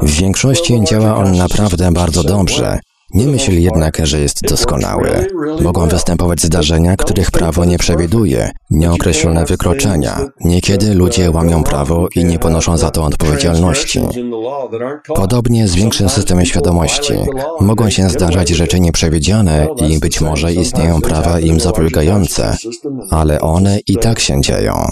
W 0.01 0.11
większości 0.11 0.81
działa 0.83 1.15
on 1.15 1.37
naprawdę 1.37 1.91
bardzo 1.91 2.23
dobrze. 2.23 2.79
Nie 3.13 3.27
myśl 3.27 3.51
jednak, 3.51 3.97
że 4.03 4.19
jest 4.19 4.41
doskonały. 4.41 5.25
Mogą 5.61 5.87
występować 5.87 6.41
zdarzenia, 6.41 6.95
których 6.95 7.31
prawo 7.31 7.65
nie 7.65 7.77
przewiduje, 7.77 8.51
nieokreślone 8.69 9.45
wykroczenia. 9.45 10.19
Niekiedy 10.41 10.93
ludzie 10.93 11.31
łamią 11.31 11.63
prawo 11.63 12.07
i 12.15 12.25
nie 12.25 12.39
ponoszą 12.39 12.77
za 12.77 12.91
to 12.91 13.03
odpowiedzialności. 13.03 14.01
Podobnie 15.15 15.67
z 15.67 15.75
większym 15.75 16.09
systemem 16.09 16.45
świadomości. 16.45 17.13
Mogą 17.61 17.89
się 17.89 18.09
zdarzać 18.09 18.49
rzeczy 18.49 18.79
nieprzewidziane 18.79 19.67
i 19.89 19.99
być 19.99 20.21
może 20.21 20.53
istnieją 20.53 21.01
prawa 21.01 21.39
im 21.39 21.59
zapobiegające, 21.59 22.55
ale 23.09 23.41
one 23.41 23.79
i 23.87 23.97
tak 23.97 24.19
się 24.19 24.41
dzieją. 24.41 24.85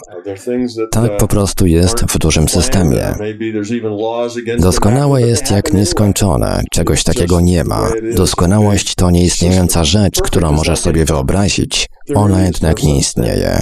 Tak 0.91 1.17
po 1.17 1.27
prostu 1.27 1.65
jest 1.65 1.99
w 1.99 2.17
dużym 2.17 2.49
systemie. 2.49 3.15
Doskonałe 4.59 5.21
jest 5.21 5.51
jak 5.51 5.73
nieskończone, 5.73 6.61
czegoś 6.71 7.03
takiego 7.03 7.39
nie 7.39 7.63
ma. 7.63 7.89
Doskonałość 8.15 8.95
to 8.95 9.11
nieistniejąca 9.11 9.83
rzecz, 9.83 10.21
którą 10.21 10.51
możesz 10.51 10.79
sobie 10.79 11.05
wyobrazić. 11.05 11.89
Ona 12.15 12.45
jednak 12.45 12.83
nie 12.83 12.97
istnieje. 12.97 13.61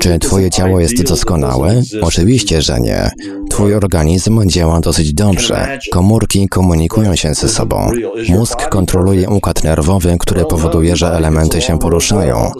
Czy 0.00 0.18
Twoje 0.18 0.50
ciało 0.50 0.80
jest 0.80 1.02
doskonałe? 1.02 1.82
Oczywiście, 2.02 2.62
że 2.62 2.80
nie. 2.80 3.10
Twój 3.50 3.74
organizm 3.74 4.48
działa 4.48 4.80
dosyć 4.80 5.14
dobrze. 5.14 5.78
Komórki 5.92 6.48
komunikują 6.48 7.16
się 7.16 7.34
ze 7.34 7.48
sobą. 7.48 7.90
Mózg 8.28 8.68
kontroluje 8.68 9.30
układ 9.30 9.64
nerwowy, 9.64 10.16
który 10.20 10.44
powoduje, 10.44 10.96
że 10.96 11.12
elementy 11.12 11.60
się 11.60 11.78
poruszają. 11.78 12.52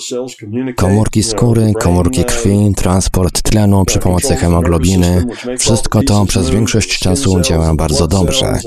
Komórki 0.77 1.23
skóry, 1.23 1.73
komórki 1.81 2.25
krwi, 2.25 2.73
transport 2.77 3.43
tlenu 3.43 3.85
przy 3.85 3.99
pomocy 3.99 4.37
hemoglobiny 4.37 5.25
wszystko 5.59 6.03
to 6.03 6.25
przez 6.27 6.51
większość 6.51 6.99
czasu 6.99 7.41
działa 7.41 7.75
bardzo 7.75 8.07
dobrze. 8.07 8.59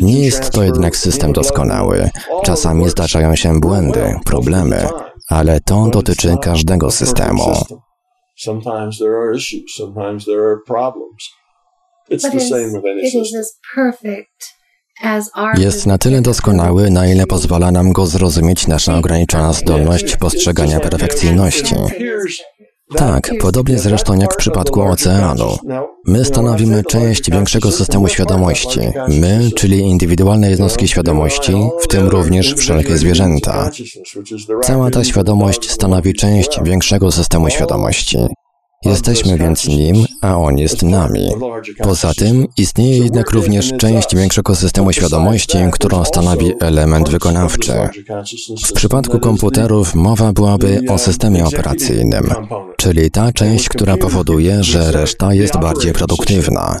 Nie 0.00 0.20
jest 0.20 0.50
to 0.50 0.62
jednak 0.62 0.96
system 0.96 1.32
doskonały. 1.32 2.10
Czasami 2.44 2.88
zdarzają 2.88 3.36
się 3.36 3.60
błędy, 3.60 4.14
problemy 4.24 4.86
ale 5.28 5.60
to 5.60 5.88
dotyczy 5.92 6.36
każdego 6.42 6.90
systemu. 6.90 7.52
Jest 15.58 15.86
na 15.86 15.98
tyle 15.98 16.20
doskonały, 16.20 16.90
na 16.90 17.06
ile 17.06 17.26
pozwala 17.26 17.70
nam 17.70 17.92
go 17.92 18.06
zrozumieć 18.06 18.66
nasza 18.66 18.98
ograniczona 18.98 19.52
zdolność 19.52 20.16
postrzegania 20.16 20.80
perfekcyjności. 20.80 21.74
Tak, 22.96 23.30
podobnie 23.40 23.78
zresztą 23.78 24.18
jak 24.18 24.34
w 24.34 24.36
przypadku 24.36 24.82
oceanu. 24.82 25.56
My 26.06 26.24
stanowimy 26.24 26.84
część 26.84 27.30
większego 27.30 27.72
systemu 27.72 28.08
świadomości. 28.08 28.80
My, 29.08 29.50
czyli 29.56 29.78
indywidualne 29.78 30.50
jednostki 30.50 30.88
świadomości, 30.88 31.52
w 31.82 31.86
tym 31.88 32.08
również 32.08 32.54
wszelkie 32.54 32.96
zwierzęta. 32.96 33.70
Cała 34.62 34.90
ta 34.90 35.04
świadomość 35.04 35.70
stanowi 35.70 36.14
część 36.14 36.60
większego 36.62 37.12
systemu 37.12 37.50
świadomości. 37.50 38.18
Jesteśmy 38.84 39.38
więc 39.38 39.68
nim, 39.68 40.06
a 40.20 40.36
on 40.36 40.58
jest 40.58 40.82
nami. 40.82 41.28
Poza 41.82 42.14
tym 42.14 42.46
istnieje 42.56 42.98
jednak 42.98 43.30
również 43.30 43.72
część 43.78 44.16
większego 44.16 44.54
systemu 44.54 44.92
świadomości, 44.92 45.58
którą 45.72 46.04
stanowi 46.04 46.52
element 46.60 47.08
wykonawczy. 47.08 47.72
W 48.66 48.72
przypadku 48.72 49.18
komputerów 49.18 49.94
mowa 49.94 50.32
byłaby 50.32 50.80
o 50.88 50.98
systemie 50.98 51.44
operacyjnym, 51.44 52.28
czyli 52.76 53.10
ta 53.10 53.32
część, 53.32 53.68
która 53.68 53.96
powoduje, 53.96 54.64
że 54.64 54.92
reszta 54.92 55.34
jest 55.34 55.58
bardziej 55.58 55.92
produktywna. 55.92 56.78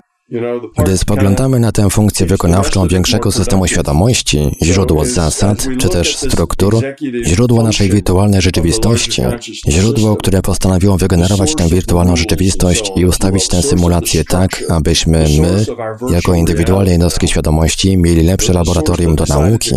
Gdy 0.78 0.98
spoglądamy 0.98 1.60
na 1.60 1.72
tę 1.72 1.90
funkcję 1.90 2.26
wykonawczą 2.26 2.88
większego 2.88 3.32
systemu 3.32 3.66
świadomości, 3.66 4.56
źródło 4.62 5.04
zasad, 5.04 5.66
czy 5.78 5.88
też 5.88 6.16
struktur, 6.16 6.80
źródło 7.24 7.62
naszej 7.62 7.90
wirtualnej 7.90 8.40
rzeczywistości, 8.42 9.22
źródło, 9.68 10.16
które 10.16 10.42
postanowiło 10.42 10.96
wygenerować 10.96 11.54
tę 11.54 11.68
wirtualną 11.68 12.16
rzeczywistość 12.16 12.92
i 12.96 13.06
ustawić 13.06 13.48
tę 13.48 13.62
symulację 13.62 14.24
tak, 14.24 14.64
abyśmy 14.68 15.24
my, 15.40 15.64
jako 16.10 16.34
indywidualne 16.34 16.90
jednostki 16.90 17.28
świadomości, 17.28 17.96
mieli 17.96 18.22
lepsze 18.22 18.52
laboratorium 18.52 19.16
do 19.16 19.24
nauki, 19.28 19.74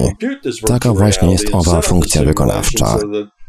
taka 0.66 0.94
właśnie 0.94 1.32
jest 1.32 1.48
owa 1.52 1.82
funkcja 1.82 2.24
wykonawcza. 2.24 2.98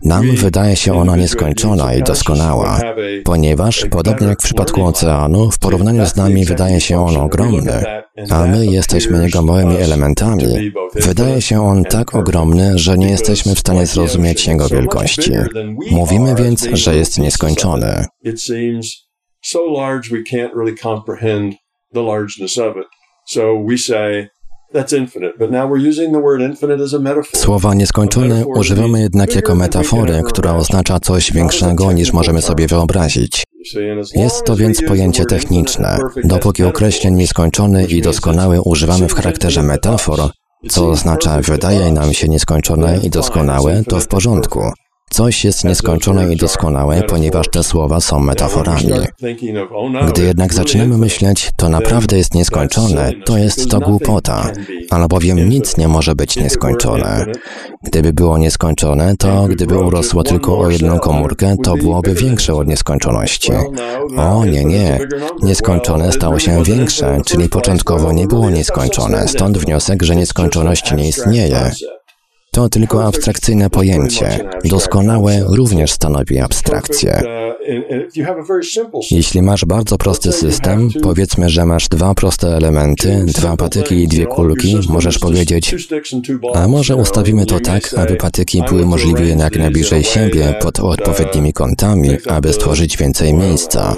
Nam 0.04 0.36
wydaje 0.36 0.76
się 0.76 0.94
ona 0.94 1.16
nieskończona 1.16 1.94
i 1.94 2.02
doskonała, 2.02 2.80
ponieważ, 3.24 3.86
podobnie 3.90 4.26
jak 4.26 4.40
w 4.40 4.44
przypadku 4.44 4.84
oceanu, 4.84 5.50
w 5.50 5.58
porównaniu 5.58 6.06
z 6.06 6.16
nami 6.16 6.44
wydaje 6.44 6.80
się 6.80 7.04
on 7.04 7.16
ogromny, 7.16 7.84
a 8.30 8.46
my 8.46 8.66
jesteśmy 8.66 9.22
jego 9.22 9.42
małymi 9.42 9.76
elementami. 9.76 10.72
Wydaje 10.94 11.42
się 11.42 11.62
on 11.62 11.84
tak 11.84 12.14
ogromny, 12.14 12.78
że 12.78 12.98
nie 12.98 13.10
jesteśmy 13.10 13.54
w 13.54 13.58
stanie 13.58 13.86
zrozumieć 13.86 14.46
jego 14.46 14.68
wielkości. 14.68 15.32
Mówimy 15.90 16.34
więc, 16.34 16.68
że 16.72 16.96
jest 16.96 17.18
nieskończony. 17.18 18.04
So 23.30 23.62
we 23.68 23.76
say 23.76 24.30
Słowa 27.36 27.74
nieskończone 27.74 28.46
używamy 28.46 29.00
jednak 29.00 29.34
jako 29.34 29.54
metafory, 29.54 30.22
która 30.26 30.54
oznacza 30.54 31.00
coś 31.00 31.32
większego 31.32 31.92
niż 31.92 32.12
możemy 32.12 32.42
sobie 32.42 32.66
wyobrazić. 32.66 33.44
Jest 34.14 34.44
to 34.44 34.56
więc 34.56 34.82
pojęcie 34.82 35.24
techniczne. 35.24 35.98
Dopóki 36.24 36.64
określeń 36.64 37.14
nieskończony 37.14 37.86
i 37.86 38.02
doskonały 38.02 38.60
używamy 38.62 39.08
w 39.08 39.14
charakterze 39.14 39.62
metafor, 39.62 40.20
co 40.68 40.88
oznacza 40.88 41.40
wydaje 41.40 41.92
nam 41.92 42.12
się 42.12 42.28
nieskończone 42.28 42.98
i 43.02 43.10
doskonałe, 43.10 43.82
to 43.88 44.00
w 44.00 44.08
porządku. 44.08 44.60
Coś 45.10 45.44
jest 45.44 45.64
nieskończone 45.64 46.32
i 46.32 46.36
doskonałe, 46.36 47.02
ponieważ 47.02 47.48
te 47.48 47.62
słowa 47.62 48.00
są 48.00 48.20
metaforami. 48.20 48.92
Gdy 50.08 50.22
jednak 50.22 50.54
zaczynamy 50.54 50.98
myśleć, 50.98 51.50
to 51.56 51.68
naprawdę 51.68 52.16
jest 52.18 52.34
nieskończone, 52.34 53.12
to 53.24 53.38
jest 53.38 53.70
to 53.70 53.80
głupota, 53.80 54.52
albowiem 54.90 55.48
nic 55.48 55.76
nie 55.76 55.88
może 55.88 56.14
być 56.14 56.36
nieskończone. 56.36 57.26
Gdyby 57.82 58.12
było 58.12 58.38
nieskończone, 58.38 59.16
to 59.16 59.46
gdyby 59.48 59.78
urosło 59.78 60.22
tylko 60.22 60.58
o 60.58 60.70
jedną 60.70 60.98
komórkę, 60.98 61.56
to 61.64 61.74
byłoby 61.76 62.14
większe 62.14 62.54
od 62.54 62.68
nieskończoności. 62.68 63.52
O 64.16 64.44
nie, 64.44 64.64
nie. 64.64 64.98
Nieskończone 65.42 66.12
stało 66.12 66.38
się 66.38 66.64
większe, 66.64 67.20
czyli 67.26 67.48
początkowo 67.48 68.12
nie 68.12 68.26
było 68.26 68.50
nieskończone, 68.50 69.28
stąd 69.28 69.58
wniosek, 69.58 70.02
że 70.02 70.16
nieskończoność 70.16 70.92
nie 70.92 71.08
istnieje. 71.08 71.70
To 72.58 72.68
tylko 72.68 73.04
abstrakcyjne 73.04 73.70
pojęcie. 73.70 74.48
Doskonałe 74.64 75.44
również 75.46 75.92
stanowi 75.92 76.38
abstrakcję. 76.38 77.22
Jeśli 79.10 79.42
masz 79.42 79.64
bardzo 79.64 79.98
prosty 79.98 80.32
system, 80.32 80.88
powiedzmy, 81.02 81.48
że 81.50 81.66
masz 81.66 81.88
dwa 81.88 82.14
proste 82.14 82.56
elementy, 82.56 83.24
dwa 83.26 83.56
patyki 83.56 83.94
i 83.94 84.08
dwie 84.08 84.26
kulki, 84.26 84.78
możesz 84.88 85.18
powiedzieć, 85.18 85.74
a 86.54 86.68
może 86.68 86.96
ustawimy 86.96 87.46
to 87.46 87.60
tak, 87.60 87.94
aby 87.94 88.16
patyki 88.16 88.62
były 88.68 88.86
możliwie 88.86 89.28
jak 89.28 89.56
najbliżej 89.56 90.04
siebie 90.04 90.54
pod 90.62 90.80
odpowiednimi 90.80 91.52
kątami, 91.52 92.10
aby 92.26 92.52
stworzyć 92.52 92.96
więcej 92.96 93.34
miejsca. 93.34 93.94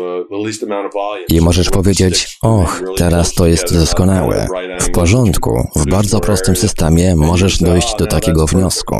I 1.28 1.40
możesz 1.40 1.70
powiedzieć, 1.70 2.38
och, 2.42 2.82
teraz 2.96 3.34
to 3.34 3.46
jest 3.46 3.74
doskonałe. 3.74 4.46
W 4.80 4.90
porządku, 4.90 5.68
w 5.76 5.86
bardzo 5.86 6.20
prostym 6.20 6.56
systemie 6.56 7.16
możesz 7.16 7.58
dojść 7.58 7.94
do 7.98 8.06
takiego 8.06 8.46
wniosku. 8.50 8.96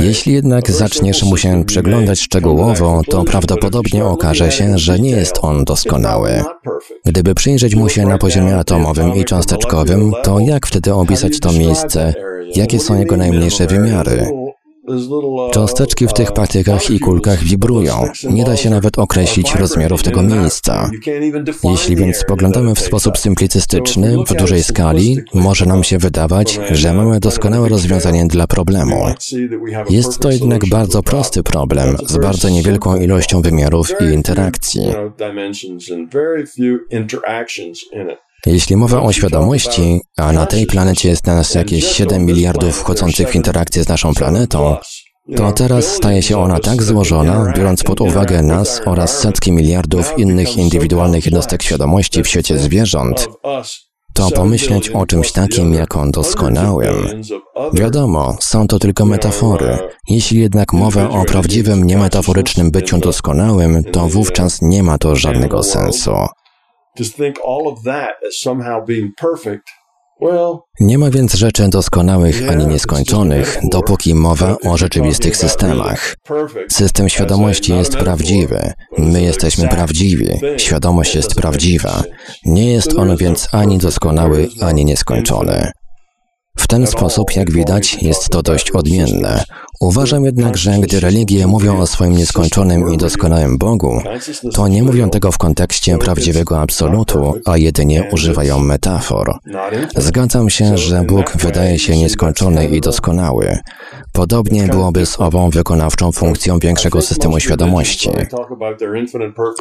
Jeśli 0.00 0.32
jednak 0.32 0.70
zaczniesz 0.70 1.22
mu 1.22 1.36
się 1.36 1.64
przeglądać 1.64 2.20
szczegółowo, 2.20 3.02
to 3.10 3.24
prawdopodobnie 3.24 4.04
okaże 4.04 4.52
się, 4.52 4.78
że 4.78 4.98
nie 4.98 5.10
jest 5.10 5.38
on 5.42 5.64
doskonały. 5.64 6.42
Gdyby 7.04 7.34
przyjrzeć 7.34 7.74
mu 7.74 7.88
się 7.88 8.06
na 8.06 8.18
poziomie 8.18 8.56
atomowym 8.56 9.14
i 9.14 9.24
cząsteczkowym, 9.24 10.12
to 10.22 10.40
jak 10.40 10.66
wtedy 10.66 10.94
opisać 10.94 11.40
to 11.40 11.52
miejsce? 11.52 12.14
Jakie 12.56 12.78
są 12.78 12.98
jego 12.98 13.16
najmniejsze 13.16 13.66
wymiary? 13.66 14.45
Cząsteczki 15.52 16.06
w 16.06 16.12
tych 16.12 16.32
patykach 16.32 16.90
i 16.90 17.00
kulkach 17.00 17.44
wibrują. 17.44 18.08
Nie 18.30 18.44
da 18.44 18.56
się 18.56 18.70
nawet 18.70 18.98
określić 18.98 19.54
rozmiarów 19.54 20.02
tego 20.02 20.22
miejsca. 20.22 20.90
Jeśli 21.64 21.96
więc 21.96 22.16
spoglądamy 22.16 22.74
w 22.74 22.80
sposób 22.80 23.18
symplicystyczny, 23.18 24.16
w 24.26 24.34
dużej 24.34 24.62
skali, 24.62 25.16
może 25.34 25.66
nam 25.66 25.84
się 25.84 25.98
wydawać, 25.98 26.60
że 26.70 26.92
mamy 26.92 27.20
doskonałe 27.20 27.68
rozwiązanie 27.68 28.26
dla 28.26 28.46
problemu. 28.46 29.06
Jest 29.90 30.18
to 30.18 30.30
jednak 30.30 30.68
bardzo 30.68 31.02
prosty 31.02 31.42
problem 31.42 31.96
z 32.06 32.18
bardzo 32.18 32.48
niewielką 32.48 32.96
ilością 32.96 33.42
wymiarów 33.42 33.90
i 34.00 34.04
interakcji. 34.04 34.82
Jeśli 38.46 38.76
mowa 38.76 39.02
o 39.02 39.12
świadomości, 39.12 40.00
a 40.16 40.32
na 40.32 40.46
tej 40.46 40.66
planecie 40.66 41.08
jest 41.08 41.26
nas 41.26 41.54
jakieś 41.54 41.84
7 41.84 42.24
miliardów 42.24 42.76
wchodzących 42.76 43.28
w 43.28 43.34
interakcję 43.34 43.84
z 43.84 43.88
naszą 43.88 44.14
planetą, 44.14 44.76
to 45.36 45.52
teraz 45.52 45.84
staje 45.86 46.22
się 46.22 46.38
ona 46.38 46.60
tak 46.60 46.82
złożona, 46.82 47.52
biorąc 47.56 47.82
pod 47.82 48.00
uwagę 48.00 48.42
nas 48.42 48.80
oraz 48.84 49.18
setki 49.18 49.52
miliardów 49.52 50.18
innych 50.18 50.56
indywidualnych 50.56 51.24
jednostek 51.24 51.62
świadomości 51.62 52.22
w 52.22 52.28
świecie 52.28 52.58
zwierząt, 52.58 53.28
to 54.12 54.30
pomyśleć 54.30 54.90
o 54.90 55.06
czymś 55.06 55.32
takim 55.32 55.74
jak 55.74 55.96
o 55.96 56.10
doskonałym. 56.10 57.22
Wiadomo, 57.72 58.36
są 58.40 58.66
to 58.66 58.78
tylko 58.78 59.04
metafory. 59.04 59.78
Jeśli 60.08 60.40
jednak 60.40 60.72
mowa 60.72 61.08
o 61.08 61.24
prawdziwym, 61.24 61.84
niemetaforycznym 61.84 62.70
byciu 62.70 62.98
doskonałym, 62.98 63.84
to 63.84 64.08
wówczas 64.08 64.62
nie 64.62 64.82
ma 64.82 64.98
to 64.98 65.16
żadnego 65.16 65.62
sensu. 65.62 66.12
Nie 70.80 70.98
ma 70.98 71.10
więc 71.10 71.34
rzeczy 71.34 71.68
doskonałych 71.68 72.50
ani 72.50 72.66
nieskończonych, 72.66 73.58
dopóki 73.70 74.14
mowa 74.14 74.56
o 74.64 74.76
rzeczywistych 74.76 75.36
systemach. 75.36 76.16
System 76.68 77.08
świadomości 77.08 77.72
jest 77.72 77.96
prawdziwy, 77.96 78.72
my 78.98 79.22
jesteśmy 79.22 79.68
prawdziwi, 79.68 80.28
świadomość 80.56 81.14
jest 81.14 81.34
prawdziwa. 81.34 82.02
Nie 82.44 82.72
jest 82.72 82.98
on 82.98 83.16
więc 83.16 83.48
ani 83.52 83.78
doskonały, 83.78 84.48
ani 84.60 84.84
nieskończony. 84.84 85.70
W 86.58 86.66
ten 86.66 86.86
sposób, 86.86 87.36
jak 87.36 87.50
widać, 87.50 88.02
jest 88.02 88.28
to 88.28 88.42
dość 88.42 88.70
odmienne. 88.70 89.44
Uważam 89.80 90.24
jednak, 90.24 90.56
że 90.56 90.72
gdy 90.80 91.00
religie 91.00 91.46
mówią 91.46 91.78
o 91.78 91.86
swoim 91.86 92.12
nieskończonym 92.12 92.94
i 92.94 92.98
doskonałym 92.98 93.58
Bogu, 93.58 94.00
to 94.52 94.68
nie 94.68 94.82
mówią 94.82 95.10
tego 95.10 95.32
w 95.32 95.38
kontekście 95.38 95.98
prawdziwego 95.98 96.60
absolutu, 96.60 97.34
a 97.44 97.56
jedynie 97.56 98.08
używają 98.12 98.58
metafor. 98.58 99.38
Zgadzam 99.96 100.50
się, 100.50 100.78
że 100.78 101.02
Bóg 101.02 101.36
wydaje 101.36 101.78
się 101.78 101.96
nieskończony 101.96 102.66
i 102.66 102.80
doskonały. 102.80 103.58
Podobnie 104.12 104.68
byłoby 104.68 105.06
z 105.06 105.20
ową 105.20 105.50
wykonawczą 105.50 106.12
funkcją 106.12 106.58
większego 106.58 107.02
systemu 107.02 107.40
świadomości. 107.40 108.10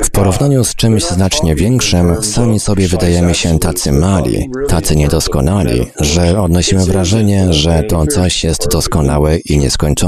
W 0.03 0.09
porównaniu 0.11 0.63
z 0.63 0.75
czymś 0.75 1.05
znacznie 1.05 1.55
większym, 1.55 2.23
sami 2.23 2.59
sobie 2.59 2.87
wydajemy 2.87 3.35
się 3.35 3.59
tacy 3.59 3.91
mali, 3.91 4.49
tacy 4.67 4.95
niedoskonali, 4.95 5.87
że 5.99 6.41
odnosimy 6.41 6.85
wrażenie, 6.85 7.53
że 7.53 7.83
to 7.83 8.07
coś 8.07 8.43
jest 8.43 8.67
doskonałe 8.71 9.37
i 9.37 9.57
nieskończone. 9.57 10.04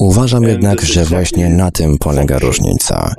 Uważam 0.00 0.42
jednak, 0.42 0.80
że 0.80 1.04
właśnie 1.04 1.48
na 1.48 1.70
tym 1.70 1.98
polega 1.98 2.38
różnica. 2.38 3.14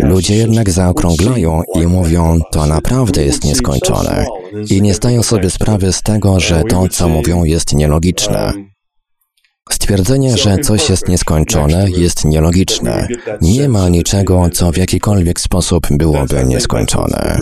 Ludzie 0.00 0.36
jednak 0.36 0.70
zaokrąglają 0.70 1.62
i 1.74 1.86
mówią, 1.86 2.40
to 2.52 2.66
naprawdę 2.66 3.24
jest 3.24 3.44
nieskończone. 3.44 4.26
I 4.70 4.82
nie 4.82 4.94
zdają 4.94 5.22
sobie 5.22 5.50
sprawy 5.50 5.92
z 5.92 6.02
tego, 6.02 6.40
że 6.40 6.64
to, 6.64 6.88
co 6.88 7.08
mówią, 7.08 7.44
jest 7.44 7.74
nielogiczne. 7.74 8.52
Stwierdzenie, 9.70 10.36
że 10.36 10.58
coś 10.58 10.90
jest 10.90 11.08
nieskończone, 11.08 11.90
jest 11.90 12.24
nielogiczne. 12.24 13.08
Nie 13.40 13.68
ma 13.68 13.88
niczego, 13.88 14.48
co 14.52 14.72
w 14.72 14.76
jakikolwiek 14.76 15.40
sposób 15.40 15.86
byłoby 15.90 16.44
nieskończone. 16.44 17.40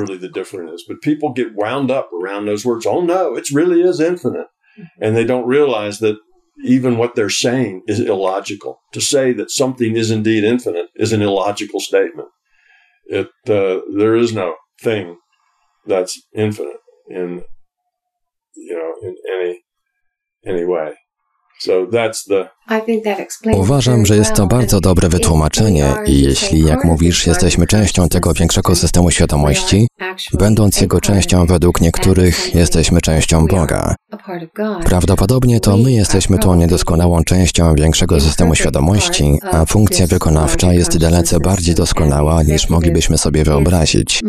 And 5.03 5.17
they 5.17 5.25
don't 5.25 5.49
realize 5.51 5.99
that 5.99 6.17
even 6.65 6.99
what 6.99 7.15
they're 7.15 7.31
saying 7.31 7.83
is 7.87 8.01
illogical. 8.01 8.81
To 8.93 9.01
say 9.01 9.33
that 9.33 9.51
something 9.51 9.97
is 9.97 10.11
indeed 10.11 10.45
infinite 10.45 10.89
is 10.97 11.13
an 11.13 11.23
illogical 11.23 11.81
statement. 11.81 12.29
It, 13.07 13.29
uh, 13.49 13.81
there 13.97 14.17
is 14.17 14.33
no 14.33 14.57
thing 14.83 15.19
that's 15.87 16.21
infinite 16.35 16.81
in, 17.09 17.45
you 18.55 18.75
know, 18.75 19.09
in 19.09 19.17
any, 19.35 19.63
any 20.47 20.65
way. 20.65 20.95
Uważam, 23.53 24.07
że 24.07 24.17
jest 24.17 24.35
to 24.35 24.47
bardzo 24.47 24.81
dobre 24.81 25.09
wytłumaczenie 25.09 25.95
i 26.07 26.23
jeśli, 26.23 26.65
jak 26.65 26.85
mówisz, 26.85 27.27
jesteśmy 27.27 27.67
częścią 27.67 28.09
tego 28.09 28.33
większego 28.35 28.75
systemu 28.75 29.11
świadomości, 29.11 29.89
będąc 30.33 30.81
jego 30.81 31.01
częścią 31.01 31.47
według 31.47 31.81
niektórych, 31.81 32.55
jesteśmy 32.55 33.01
częścią 33.01 33.47
Boga. 33.47 33.95
Prawdopodobnie 34.85 35.61
to 35.61 35.77
my 35.77 35.93
jesteśmy 35.93 36.39
tą 36.39 36.55
niedoskonałą 36.55 37.25
częścią 37.25 37.75
większego 37.75 38.21
systemu 38.21 38.55
świadomości, 38.55 39.39
a 39.53 39.65
funkcja 39.65 40.07
wykonawcza 40.07 40.73
jest 40.73 40.99
dalece 40.99 41.41
bardziej 41.41 41.75
doskonała 41.75 42.43
niż 42.43 42.69
moglibyśmy 42.71 43.19
sobie 43.19 43.45
wyobrazić. 43.45 44.21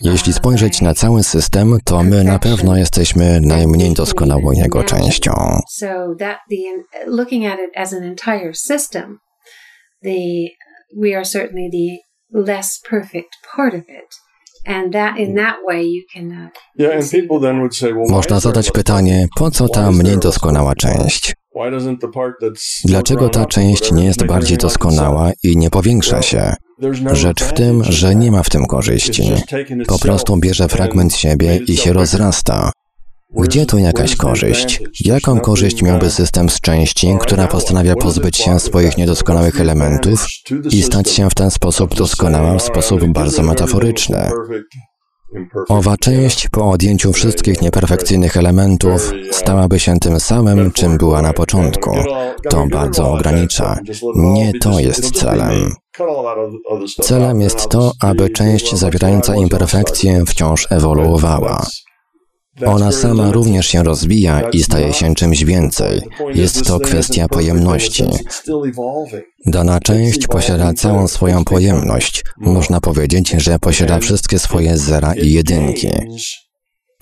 Jeśli 0.00 0.32
spojrzeć 0.32 0.80
na 0.80 0.94
cały 0.94 1.22
system, 1.22 1.78
to 1.84 2.02
my 2.02 2.24
na 2.24 2.38
pewno 2.38 2.76
jesteśmy 2.76 3.40
najmniej 3.40 3.94
doskonałą 3.94 4.52
jego 4.52 4.84
częścią. 4.84 5.32
Można 18.10 18.40
zadać 18.40 18.70
pytanie, 18.70 19.26
po 19.38 19.50
co 19.50 19.68
ta 19.68 19.90
mniej 19.90 20.18
doskonała 20.18 20.74
część? 20.74 21.34
Dlaczego 22.84 23.28
ta 23.28 23.46
część 23.46 23.92
nie 23.92 24.04
jest 24.04 24.26
bardziej 24.26 24.58
doskonała 24.58 25.30
i 25.42 25.56
nie 25.56 25.70
powiększa 25.70 26.22
się? 26.22 26.54
Rzecz 27.12 27.42
w 27.42 27.52
tym, 27.52 27.84
że 27.84 28.14
nie 28.14 28.32
ma 28.32 28.42
w 28.42 28.50
tym 28.50 28.66
korzyści. 28.66 29.22
Po 29.88 29.98
prostu 29.98 30.36
bierze 30.36 30.68
fragment 30.68 31.16
siebie 31.16 31.56
i 31.56 31.76
się 31.76 31.92
rozrasta. 31.92 32.72
Gdzie 33.38 33.66
tu 33.66 33.78
jakaś 33.78 34.16
korzyść? 34.16 34.82
Jaką 35.00 35.40
korzyść 35.40 35.82
miałby 35.82 36.10
system 36.10 36.48
z 36.48 36.60
części, 36.60 37.16
która 37.20 37.46
postanawia 37.46 37.94
pozbyć 37.94 38.36
się 38.36 38.60
swoich 38.60 38.96
niedoskonałych 38.96 39.60
elementów 39.60 40.26
i 40.70 40.82
stać 40.82 41.10
się 41.10 41.30
w 41.30 41.34
ten 41.34 41.50
sposób 41.50 41.94
doskonała 41.94 42.58
w 42.58 42.62
sposób 42.62 43.06
bardzo 43.06 43.42
metaforyczny? 43.42 44.30
Owa 45.68 45.96
część 45.96 46.48
po 46.48 46.70
odjęciu 46.70 47.12
wszystkich 47.12 47.62
nieperfekcyjnych 47.62 48.36
elementów 48.36 49.12
stałaby 49.30 49.78
się 49.78 49.98
tym 49.98 50.20
samym, 50.20 50.72
czym 50.72 50.98
była 50.98 51.22
na 51.22 51.32
początku. 51.32 51.90
To 52.50 52.66
bardzo 52.70 53.10
ogranicza. 53.10 53.78
Nie 54.16 54.52
to 54.52 54.80
jest 54.80 55.10
celem. 55.10 55.72
Celem 57.02 57.40
jest 57.40 57.68
to, 57.68 57.92
aby 58.00 58.30
część 58.30 58.74
zawierająca 58.74 59.36
imperfekcje 59.36 60.24
wciąż 60.26 60.66
ewoluowała. 60.70 61.66
Ona 62.64 62.92
sama 62.92 63.32
również 63.32 63.66
się 63.66 63.82
rozwija 63.82 64.40
i 64.52 64.62
staje 64.62 64.92
się 64.92 65.14
czymś 65.14 65.44
więcej. 65.44 66.00
Jest 66.34 66.66
to 66.66 66.80
kwestia 66.80 67.28
pojemności. 67.28 68.04
Dana 69.46 69.80
część 69.80 70.26
posiada 70.26 70.72
całą 70.72 71.08
swoją 71.08 71.44
pojemność. 71.44 72.24
Można 72.38 72.80
powiedzieć, 72.80 73.30
że 73.30 73.58
posiada 73.58 73.98
wszystkie 73.98 74.38
swoje 74.38 74.78
zera 74.78 75.14
i 75.14 75.32
jedynki. 75.32 75.88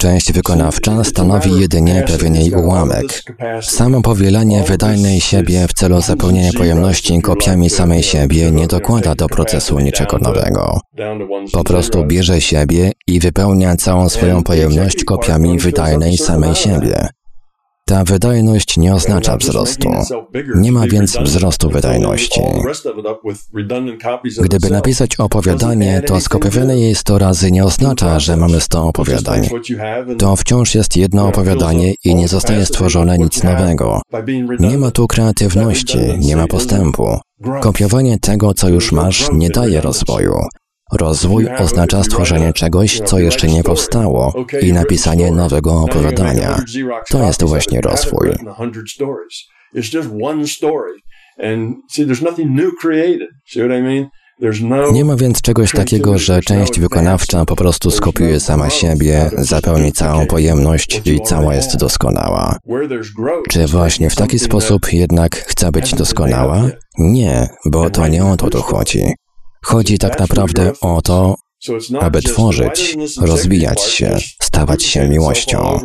Część 0.04 0.32
wykonawcza 0.32 1.04
stanowi 1.04 1.60
jedynie 1.60 2.04
pewien 2.06 2.34
jej 2.34 2.54
ułamek. 2.54 3.22
Samo 3.62 4.02
powielanie 4.02 4.62
wydajnej 4.62 5.20
siebie 5.20 5.66
w 5.68 5.72
celu 5.72 6.00
zapełnienia 6.00 6.52
pojemności 6.52 7.22
kopiami 7.22 7.70
samej 7.70 8.02
siebie 8.02 8.50
nie 8.50 8.66
dokłada 8.66 9.14
do 9.14 9.28
procesu 9.28 9.78
niczego 9.78 10.18
nowego. 10.18 10.80
Po 11.52 11.64
prostu 11.64 12.04
bierze 12.04 12.40
siebie 12.40 12.92
i 13.06 13.20
wypełnia 13.20 13.76
całą 13.76 14.08
swoją 14.08 14.42
pojemność 14.42 15.04
kopiami 15.04 15.58
wydajnej 15.58 16.18
samej 16.18 16.54
siebie. 16.54 17.08
Ta 17.86 18.04
wydajność 18.04 18.76
nie 18.76 18.94
oznacza 18.94 19.36
wzrostu. 19.36 19.90
Nie 20.54 20.72
ma 20.72 20.86
więc 20.86 21.16
wzrostu 21.16 21.70
wydajności. 21.70 22.40
Gdyby 24.42 24.70
napisać 24.70 25.16
opowiadanie, 25.16 26.02
to 26.06 26.20
skopiowane 26.20 26.78
jej 26.78 26.94
100 26.94 27.18
razy 27.18 27.52
nie 27.52 27.64
oznacza, 27.64 28.20
że 28.20 28.36
mamy 28.36 28.60
100 28.60 28.84
opowiadań. 28.84 29.48
To 30.18 30.36
wciąż 30.36 30.74
jest 30.74 30.96
jedno 30.96 31.28
opowiadanie 31.28 31.94
i 32.04 32.14
nie 32.14 32.28
zostaje 32.28 32.66
stworzone 32.66 33.18
nic 33.18 33.42
nowego. 33.42 34.00
Nie 34.60 34.78
ma 34.78 34.90
tu 34.90 35.06
kreatywności, 35.06 35.98
nie 36.18 36.36
ma 36.36 36.46
postępu. 36.46 37.18
Kopiowanie 37.60 38.18
tego, 38.18 38.54
co 38.54 38.68
już 38.68 38.92
masz, 38.92 39.28
nie 39.32 39.50
daje 39.50 39.80
rozwoju. 39.80 40.34
Rozwój 40.92 41.48
oznacza 41.58 42.02
stworzenie 42.02 42.52
czegoś, 42.52 43.00
co 43.00 43.18
jeszcze 43.18 43.48
nie 43.48 43.62
powstało 43.62 44.44
i 44.62 44.72
napisanie 44.72 45.30
nowego 45.30 45.80
opowiadania. 45.80 46.60
To 47.10 47.26
jest 47.26 47.44
właśnie 47.44 47.80
rozwój. 47.80 48.30
No 54.60 54.90
nie 54.92 55.04
ma 55.04 55.16
więc 55.16 55.42
czegoś 55.42 55.72
takiego, 55.72 56.18
że 56.18 56.40
część 56.40 56.80
wykonawcza 56.80 57.44
po 57.44 57.56
prostu 57.56 57.90
skopiuje 57.90 58.40
sama 58.40 58.70
siebie, 58.70 59.30
zapełni 59.38 59.92
całą 59.92 60.26
pojemność 60.26 61.02
i 61.04 61.20
cała 61.20 61.54
jest 61.54 61.76
doskonała. 61.76 62.58
Czy 63.50 63.66
właśnie 63.66 64.10
w 64.10 64.16
taki 64.16 64.38
sposób 64.38 64.92
jednak 64.92 65.36
chce 65.36 65.72
być 65.72 65.94
doskonała? 65.94 66.70
Nie, 66.98 67.48
bo 67.64 67.90
to 67.90 68.08
nie 68.08 68.24
o 68.24 68.36
to 68.36 68.50
tu 68.50 68.62
chodzi. 68.62 69.14
Chodzi 69.64 69.98
tak 69.98 70.20
naprawdę 70.20 70.72
o 70.80 71.02
to, 71.02 71.34
aby 72.00 72.22
tworzyć, 72.22 72.96
rozwijać 73.20 73.82
się, 73.82 74.16
stawać 74.42 74.82
się 74.82 75.08
miłością. 75.08 75.80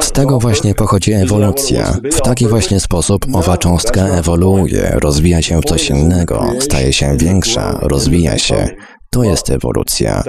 Z 0.00 0.12
tego 0.12 0.38
właśnie 0.38 0.74
pochodzi 0.74 1.12
ewolucja. 1.12 1.96
W 2.12 2.20
taki 2.20 2.48
właśnie 2.48 2.80
sposób 2.80 3.26
owa 3.32 3.56
cząstka 3.56 4.00
ewoluuje, 4.08 4.90
rozwija 5.02 5.42
się 5.42 5.60
w 5.60 5.64
coś 5.64 5.90
innego, 5.90 6.52
staje 6.60 6.92
się 6.92 7.16
większa, 7.16 7.78
rozwija 7.82 8.38
się. 8.38 8.68
To 9.10 9.24
jest 9.24 9.50
ewolucja. 9.50 10.22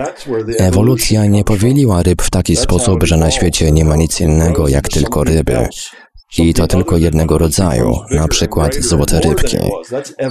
Ewolucja 0.57 1.25
nie 1.25 1.43
powieliła 1.43 2.03
ryb 2.03 2.21
w 2.21 2.29
taki 2.29 2.55
sposób, 2.55 3.03
że 3.03 3.17
na 3.17 3.31
świecie 3.31 3.71
nie 3.71 3.85
ma 3.85 3.95
nic 3.95 4.21
innego 4.21 4.67
jak 4.67 4.89
tylko 4.89 5.23
ryby. 5.23 5.67
I 6.37 6.53
to 6.53 6.67
tylko 6.67 6.97
jednego 6.97 7.37
rodzaju, 7.37 7.95
na 8.11 8.27
przykład 8.27 8.75
złote 8.75 9.19
rybki. 9.19 9.57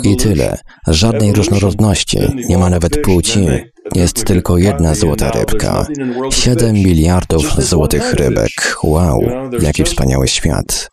I 0.03 0.17
tyle. 0.17 0.59
Żadnej 0.87 1.33
różnorodności, 1.33 2.19
nie 2.49 2.59
ma 2.59 2.71
nawet 2.71 3.03
płci. 3.03 3.47
Jest 3.95 4.25
tylko 4.25 4.59
jedna 4.59 4.95
złota 4.95 5.31
rybka. 5.31 5.87
Siedem 6.31 6.75
miliardów 6.75 7.65
złotych 7.65 8.13
rybek. 8.15 8.51
Wow, 8.85 9.23
jaki 9.61 9.85
wspaniały 9.85 10.29
świat. 10.29 10.91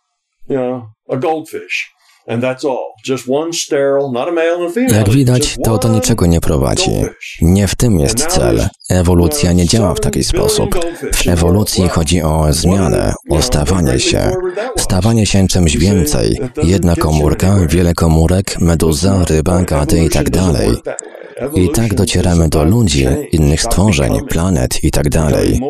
Jak 4.88 5.08
widać, 5.10 5.56
to 5.64 5.78
do 5.78 5.88
niczego 5.88 6.26
nie 6.26 6.40
prowadzi. 6.40 6.90
Nie 7.42 7.68
w 7.68 7.74
tym 7.74 8.00
jest 8.00 8.26
cel. 8.26 8.68
Ewolucja 8.90 9.52
nie 9.52 9.66
działa 9.66 9.94
w 9.94 10.00
taki 10.00 10.24
sposób. 10.24 10.74
W 11.14 11.28
ewolucji 11.28 11.88
chodzi 11.88 12.22
o 12.22 12.46
zmianę, 12.50 13.14
o 13.30 13.42
stawanie 13.42 14.00
się. 14.00 14.32
Stawanie 14.78 15.26
się 15.26 15.46
czymś 15.48 15.76
więcej. 15.76 16.38
Jedna 16.62 16.96
komórka, 16.96 17.56
wiele 17.68 17.94
komórek, 17.94 18.60
meduza, 18.60 19.24
ryba, 19.24 19.62
gady 19.62 20.04
i 20.04 20.08
tak. 20.10 20.26
I 21.54 21.68
tak 21.70 21.94
docieramy 21.94 22.48
do 22.48 22.64
ludzi, 22.64 23.06
innych 23.32 23.62
stworzeń, 23.62 24.20
planet 24.28 24.84
i 24.84 24.90
tak 24.90 25.08
dalej. 25.10 25.60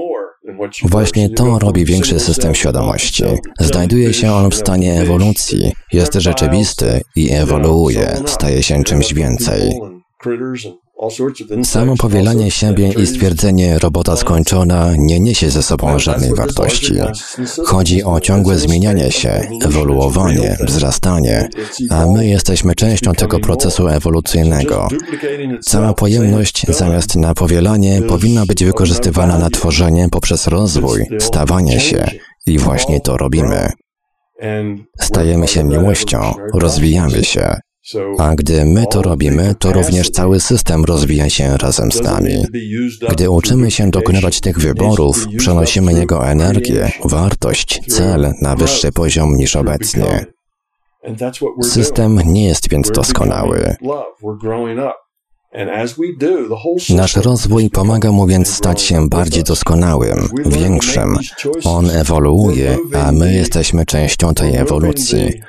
Właśnie 0.83 1.29
to 1.29 1.59
robi 1.59 1.85
większy 1.85 2.21
system 2.21 2.55
świadomości. 2.55 3.25
Znajduje 3.61 4.15
się 4.15 4.33
on 4.33 4.51
w 4.51 4.55
stanie 4.55 5.01
ewolucji, 5.01 5.73
jest 5.93 6.15
rzeczywisty 6.15 7.01
i 7.17 7.33
ewoluuje, 7.33 8.17
staje 8.27 8.63
się 8.63 8.85
czymś 8.85 9.15
więcej. 9.15 9.81
Samo 11.65 11.97
powielanie 11.97 12.51
siebie 12.51 12.93
i 13.03 13.07
stwierdzenie 13.07 13.79
robota 13.79 14.17
skończona 14.17 14.93
nie 14.99 15.21
niesie 15.21 15.51
ze 15.51 15.63
sobą 15.63 15.99
żadnej 15.99 16.35
wartości. 16.35 16.95
Chodzi 17.65 18.05
o 18.05 18.21
ciągłe 18.21 18.59
zmienianie 18.59 19.13
się, 19.13 19.49
ewoluowanie, 19.65 20.57
wzrastanie, 20.61 21.49
a 21.91 22.07
my 22.07 22.27
jesteśmy 22.27 22.75
częścią 22.75 23.13
tego 23.13 23.41
procesu 23.41 23.89
ewolucyjnego. 23.89 24.89
Cała 25.63 25.95
pojemność 25.95 26.67
zamiast 26.69 27.17
na 27.17 27.35
powielanie 27.35 28.03
powinna 28.03 28.47
być 28.47 28.65
wykorzystywana 28.65 29.39
na 29.39 29.51
tworzenie 29.51 30.09
poprzez 30.11 30.47
rozwój, 30.47 31.07
stawanie 31.19 31.81
się 31.81 32.11
i 32.47 32.59
właśnie 32.59 33.01
to 33.01 33.17
robimy. 33.17 33.69
Stajemy 35.01 35.49
się 35.49 35.65
miłością, 35.65 36.35
rozwijamy 36.55 37.25
się, 37.25 37.57
a 38.19 38.35
gdy 38.35 38.65
my 38.65 38.87
to 38.87 39.03
robimy, 39.03 39.55
to 39.59 39.73
również 39.73 40.11
cały 40.11 40.41
system 40.41 40.85
rozwija 40.85 41.31
się 41.31 41.57
razem 41.57 41.93
z 41.93 42.01
nami. 42.01 42.45
Gdy 43.11 43.31
uczymy 43.31 43.71
się 43.71 43.91
dokonywać 43.91 44.41
tych 44.41 44.59
wyborów, 44.59 45.27
przenosimy 45.39 45.93
jego 45.93 46.27
energię, 46.27 46.93
wartość, 47.05 47.81
cel 47.89 48.35
na 48.41 48.57
wyższy 48.57 48.93
poziom 48.93 49.37
niż 49.37 49.57
obecnie. 49.57 50.27
System 51.63 52.21
nie 52.25 52.47
jest 52.47 52.69
więc 52.69 52.91
doskonały. 52.91 53.77
Nasz 56.91 57.17
rozwój 57.17 57.71
pomaga 57.71 58.13
mu 58.13 58.27
więc 58.27 58.55
stać 58.55 58.83
się 58.83 59.09
bardziej 59.09 59.45
doskonałym, 59.45 60.29
większym. 60.47 61.17
On 61.65 61.91
ewoluuje, 61.91 62.77
a 63.05 63.13
my 63.13 63.35
jesteśmy 63.35 63.87
częścią 63.87 64.35
tej 64.35 64.57
ewolucji. 64.57 65.41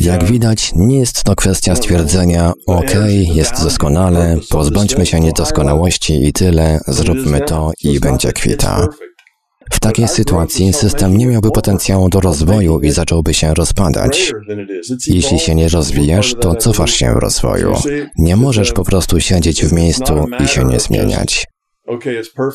Jak 0.00 0.24
widać, 0.24 0.72
nie 0.74 0.98
jest 0.98 1.24
to 1.24 1.34
kwestia 1.34 1.76
stwierdzenia, 1.76 2.52
ok, 2.66 2.94
jest 3.34 3.62
doskonale, 3.62 4.36
pozbądźmy 4.50 5.06
się 5.06 5.20
niedoskonałości 5.20 6.26
i 6.26 6.32
tyle, 6.32 6.80
zróbmy 6.88 7.40
to 7.40 7.72
i 7.84 8.00
będzie 8.00 8.32
kwita. 8.32 8.88
W 9.72 9.80
takiej 9.80 10.08
sytuacji 10.08 10.72
system 10.72 11.16
nie 11.16 11.26
miałby 11.26 11.50
potencjału 11.50 12.08
do 12.08 12.20
rozwoju 12.20 12.80
i 12.80 12.90
zacząłby 12.90 13.34
się 13.34 13.54
rozpadać. 13.54 14.32
Jeśli 15.06 15.38
się 15.38 15.54
nie 15.54 15.68
rozwijasz, 15.68 16.34
to 16.40 16.54
cofasz 16.54 16.92
się 16.94 17.14
w 17.14 17.16
rozwoju. 17.16 17.74
Nie 18.18 18.36
możesz 18.36 18.72
po 18.72 18.84
prostu 18.84 19.20
siedzieć 19.20 19.64
w 19.64 19.72
miejscu 19.72 20.26
i 20.44 20.48
się 20.48 20.64
nie 20.64 20.80
zmieniać. 20.80 21.46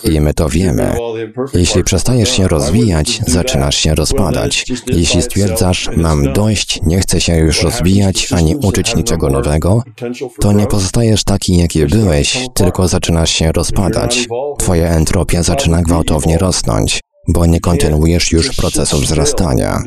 I 0.03 0.21
my 0.21 0.33
to 0.33 0.49
wiemy. 0.49 0.95
Jeśli 1.53 1.83
przestajesz 1.83 2.29
się 2.29 2.47
rozwijać, 2.47 3.21
zaczynasz 3.27 3.75
się 3.75 3.95
rozpadać. 3.95 4.65
Jeśli 4.87 5.21
stwierdzasz, 5.21 5.89
mam 5.97 6.33
dość, 6.33 6.79
nie 6.85 6.99
chcę 6.99 7.21
się 7.21 7.35
już 7.37 7.63
rozwijać 7.63 8.33
ani 8.33 8.55
uczyć 8.55 8.95
niczego 8.95 9.29
nowego, 9.29 9.83
to 10.41 10.51
nie 10.51 10.67
pozostajesz 10.67 11.23
taki, 11.23 11.57
jaki 11.57 11.85
byłeś, 11.85 12.37
tylko 12.53 12.87
zaczynasz 12.87 13.31
się 13.31 13.51
rozpadać. 13.51 14.27
Twoja 14.59 14.87
entropia 14.87 15.43
zaczyna 15.43 15.81
gwałtownie 15.81 16.37
rosnąć, 16.37 16.99
bo 17.27 17.45
nie 17.45 17.59
kontynuujesz 17.59 18.31
już 18.31 18.55
procesu 18.55 18.97
wzrastania. 18.97 19.83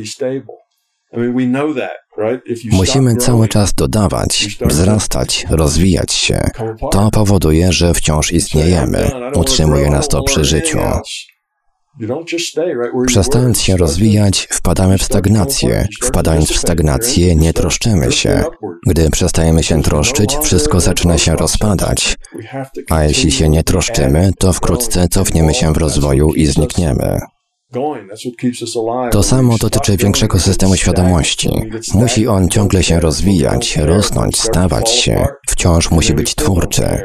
Musimy 2.72 3.16
cały 3.16 3.48
czas 3.48 3.74
dodawać, 3.74 4.58
wzrastać, 4.60 5.46
rozwijać 5.50 6.12
się. 6.12 6.40
To 6.92 7.10
powoduje, 7.10 7.72
że 7.72 7.94
wciąż 7.94 8.32
istniejemy, 8.32 9.10
utrzymuje 9.34 9.90
nas 9.90 10.08
to 10.08 10.22
przy 10.22 10.44
życiu. 10.44 10.78
Przestając 13.06 13.60
się 13.60 13.76
rozwijać, 13.76 14.48
wpadamy 14.50 14.98
w 14.98 15.02
stagnację. 15.02 15.88
Wpadając 16.02 16.50
w 16.50 16.58
stagnację, 16.58 17.36
nie 17.36 17.52
troszczymy 17.52 18.12
się. 18.12 18.44
Gdy 18.86 19.10
przestajemy 19.10 19.62
się 19.62 19.82
troszczyć, 19.82 20.36
wszystko 20.42 20.80
zaczyna 20.80 21.18
się 21.18 21.36
rozpadać. 21.36 22.16
A 22.90 23.04
jeśli 23.04 23.32
się 23.32 23.48
nie 23.48 23.64
troszczymy, 23.64 24.30
to 24.38 24.52
wkrótce 24.52 25.08
cofniemy 25.08 25.54
się 25.54 25.72
w 25.72 25.76
rozwoju 25.76 26.34
i 26.34 26.46
znikniemy. 26.46 27.20
To 29.10 29.22
samo 29.22 29.58
dotyczy 29.58 29.96
większego 29.96 30.38
systemu 30.38 30.76
świadomości. 30.76 31.50
Musi 31.94 32.26
on 32.26 32.48
ciągle 32.48 32.82
się 32.82 33.00
rozwijać, 33.00 33.76
rosnąć, 33.76 34.40
stawać 34.40 34.90
się. 34.90 35.26
Wciąż 35.48 35.90
musi 35.90 36.14
być 36.14 36.34
twórczy. 36.34 37.00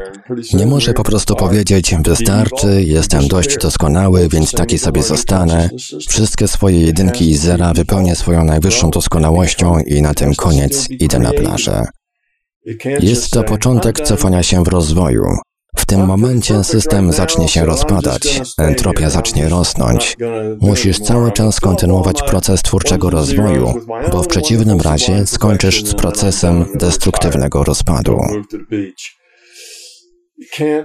Nie 0.54 0.66
może 0.66 0.92
po 0.92 1.02
prostu 1.02 1.36
powiedzieć, 1.36 1.94
wystarczy, 2.04 2.82
jestem 2.86 3.28
dość 3.28 3.56
doskonały, 3.56 4.28
więc 4.28 4.52
taki 4.52 4.78
sobie 4.78 5.02
zostanę. 5.02 5.70
Wszystkie 6.08 6.48
swoje 6.48 6.80
jedynki 6.80 7.30
i 7.30 7.36
zera 7.36 7.72
wypełnię 7.74 8.16
swoją 8.16 8.44
najwyższą 8.44 8.90
doskonałością 8.90 9.78
i 9.86 10.02
na 10.02 10.14
tym 10.14 10.34
koniec 10.34 10.90
idę 10.90 11.18
na 11.18 11.32
plażę. 11.32 11.84
Jest 13.00 13.30
to 13.30 13.42
początek 13.42 14.00
cofania 14.00 14.42
się 14.42 14.64
w 14.64 14.68
rozwoju. 14.68 15.24
W 15.82 15.86
tym 15.86 16.06
momencie 16.06 16.64
system 16.64 17.12
zacznie 17.12 17.48
się 17.48 17.64
rozpadać, 17.64 18.40
entropia 18.58 19.10
zacznie 19.10 19.48
rosnąć. 19.48 20.16
Musisz 20.60 21.00
cały 21.00 21.32
czas 21.32 21.60
kontynuować 21.60 22.22
proces 22.22 22.62
twórczego 22.62 23.10
rozwoju, 23.10 23.74
bo 24.12 24.22
w 24.22 24.26
przeciwnym 24.26 24.80
razie 24.80 25.26
skończysz 25.26 25.84
z 25.84 25.94
procesem 25.94 26.64
destruktywnego 26.74 27.64
rozpadu. 27.64 28.20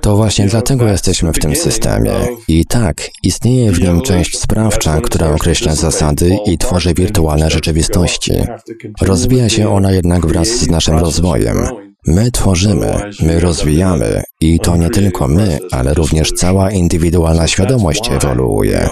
To 0.02 0.16
właśnie 0.16 0.46
dlatego 0.46 0.88
jesteśmy 0.88 1.34
w 1.34 1.40
tym 1.40 1.56
systemie. 1.56 2.12
I 2.48 2.66
tak, 2.66 3.10
istnieje 3.24 3.72
w 3.72 3.82
nim 3.82 4.02
część 4.02 4.40
sprawcza, 4.40 5.02
która 5.02 5.32
określa 5.32 5.76
zasady 5.76 6.38
i 6.46 6.58
tworzy 6.58 6.94
wirtualne 6.94 7.50
rzeczywistości. 7.50 8.34
Rozwija 9.02 9.50
się 9.50 9.70
ona 9.70 9.92
jednak 9.92 10.26
wraz 10.26 10.48
z 10.48 10.70
naszym 10.70 10.98
rozwojem. 10.98 11.68
My 12.08 12.32
tworzymy, 12.32 13.12
my 13.22 13.40
rozwijamy 13.40 14.24
i 14.42 14.60
to 14.60 14.78
nie 14.78 14.90
tylko 14.90 15.28
my, 15.28 15.60
ale 15.72 15.94
również 15.94 16.32
cała 16.32 16.72
indywidualna 16.72 17.48
świadomość 17.48 18.12
ewoluuje. 18.12 18.90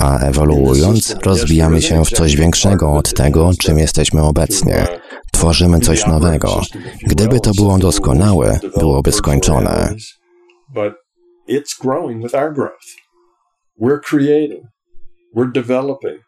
A 0.00 0.18
ewoluując, 0.18 1.16
rozwijamy 1.24 1.82
się 1.82 2.04
w 2.04 2.10
coś 2.10 2.36
większego 2.36 2.92
od 2.92 3.14
tego, 3.14 3.50
czym 3.58 3.78
jesteśmy 3.78 4.22
obecnie. 4.22 4.86
Tworzymy 5.32 5.80
coś 5.80 6.06
nowego. 6.06 6.60
Gdyby 7.02 7.40
to 7.40 7.50
było 7.56 7.78
doskonałe, 7.78 8.58
byłoby 8.76 9.12
skończone. 9.12 9.94
We're 15.36 15.52
developing. 15.52 16.25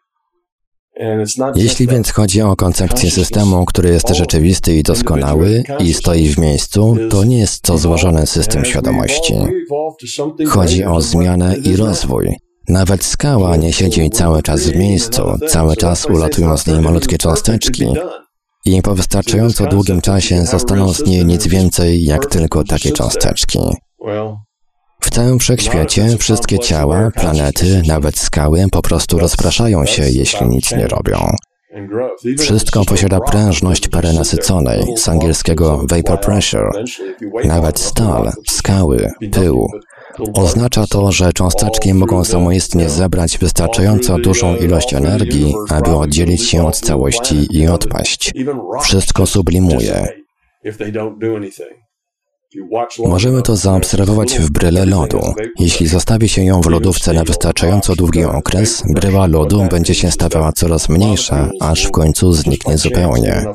Jeśli 1.55 1.87
więc 1.87 2.11
chodzi 2.11 2.41
o 2.41 2.55
koncepcję 2.55 3.11
systemu, 3.11 3.65
który 3.65 3.89
jest 3.89 4.09
rzeczywisty 4.09 4.75
i 4.75 4.83
doskonały 4.83 5.63
i 5.79 5.93
stoi 5.93 6.27
w 6.27 6.37
miejscu, 6.37 6.97
to 7.09 7.23
nie 7.23 7.37
jest 7.37 7.61
to 7.61 7.77
złożony 7.77 8.27
system 8.27 8.65
świadomości. 8.65 9.33
Chodzi 10.47 10.83
o 10.83 11.01
zmianę 11.01 11.55
i 11.57 11.75
rozwój. 11.75 12.35
Nawet 12.69 13.03
skała 13.03 13.55
nie 13.55 13.73
siedzi 13.73 14.09
cały 14.09 14.41
czas 14.43 14.61
w 14.61 14.75
miejscu, 14.75 15.21
cały 15.47 15.75
czas 15.75 16.05
ulatują 16.05 16.57
z 16.57 16.67
niej 16.67 16.81
malutkie 16.81 17.17
cząsteczki 17.17 17.85
i 18.65 18.81
po 18.81 18.95
wystarczająco 18.95 19.65
długim 19.65 20.01
czasie 20.01 20.45
zostaną 20.45 20.93
z 20.93 21.05
niej 21.05 21.25
nic 21.25 21.47
więcej 21.47 22.03
jak 22.03 22.25
tylko 22.25 22.63
takie 22.63 22.91
cząsteczki. 22.91 23.59
W 25.01 25.09
całym 25.09 25.39
wszechświecie 25.39 26.17
wszystkie 26.17 26.59
ciała, 26.59 27.11
planety, 27.11 27.81
nawet 27.87 28.17
skały 28.17 28.65
po 28.71 28.81
prostu 28.81 29.19
rozpraszają 29.19 29.85
się, 29.85 30.09
jeśli 30.09 30.47
nic 30.47 30.71
nie 30.71 30.87
robią. 30.87 31.29
Wszystko 32.39 32.85
posiada 32.85 33.19
prężność 33.19 33.87
pary 33.87 34.13
nasyconej, 34.13 34.83
z 34.97 35.09
angielskiego 35.09 35.85
vapor 35.89 36.21
pressure. 36.21 36.71
Nawet 37.43 37.79
stal, 37.79 38.31
skały, 38.47 39.11
pył. 39.31 39.67
Oznacza 40.33 40.85
to, 40.89 41.11
że 41.11 41.33
cząsteczki 41.33 41.93
mogą 41.93 42.23
samoistnie 42.23 42.89
zebrać 42.89 43.37
wystarczająco 43.37 44.17
dużą 44.17 44.55
ilość 44.55 44.93
energii, 44.93 45.53
aby 45.69 45.95
oddzielić 45.95 46.49
się 46.49 46.67
od 46.67 46.79
całości 46.79 47.47
i 47.51 47.67
odpaść. 47.67 48.33
Wszystko 48.81 49.25
sublimuje. 49.25 50.07
Możemy 53.05 53.41
to 53.41 53.55
zaobserwować 53.55 54.39
w 54.39 54.51
bryle 54.51 54.85
lodu. 54.85 55.19
Jeśli 55.59 55.87
zostawi 55.87 56.29
się 56.29 56.43
ją 56.43 56.61
w 56.61 56.65
lodówce 56.65 57.13
na 57.13 57.23
wystarczająco 57.23 57.95
długi 57.95 58.23
okres, 58.23 58.83
bryła 58.89 59.27
lodu 59.27 59.63
będzie 59.71 59.95
się 59.95 60.11
stawała 60.11 60.51
coraz 60.51 60.89
mniejsza, 60.89 61.49
aż 61.59 61.85
w 61.85 61.91
końcu 61.91 62.33
zniknie 62.33 62.77
zupełnie. 62.77 63.45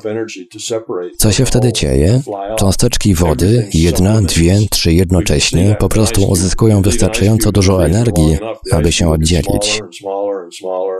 Co 1.19 1.33
się 1.33 1.47
wtedy 1.47 1.73
dzieje? 1.73 2.21
Cząsteczki 2.59 3.15
wody, 3.15 3.69
jedna, 3.75 4.23
dwie, 4.23 4.59
trzy 4.71 4.93
jednocześnie, 4.93 5.77
po 5.79 5.89
prostu 5.89 6.29
uzyskują 6.29 6.83
wystarczająco 6.83 7.53
dużo 7.53 7.87
energii, 7.87 8.39
aby 8.73 8.93
się 8.93 9.11
oddzielić. 9.11 9.83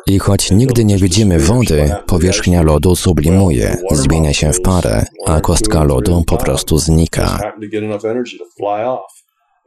I 0.07 0.19
choć 0.19 0.51
nigdy 0.51 0.85
nie 0.85 0.97
widzimy 0.97 1.39
wody, 1.39 1.91
powierzchnia 2.07 2.63
lodu 2.63 2.97
sublimuje, 2.97 3.77
zmienia 3.91 4.33
się 4.33 4.53
w 4.53 4.61
parę, 4.61 5.05
a 5.27 5.41
kostka 5.41 5.85
lodu 5.85 6.25
po 6.27 6.37
prostu 6.37 6.79
znika. 6.79 7.39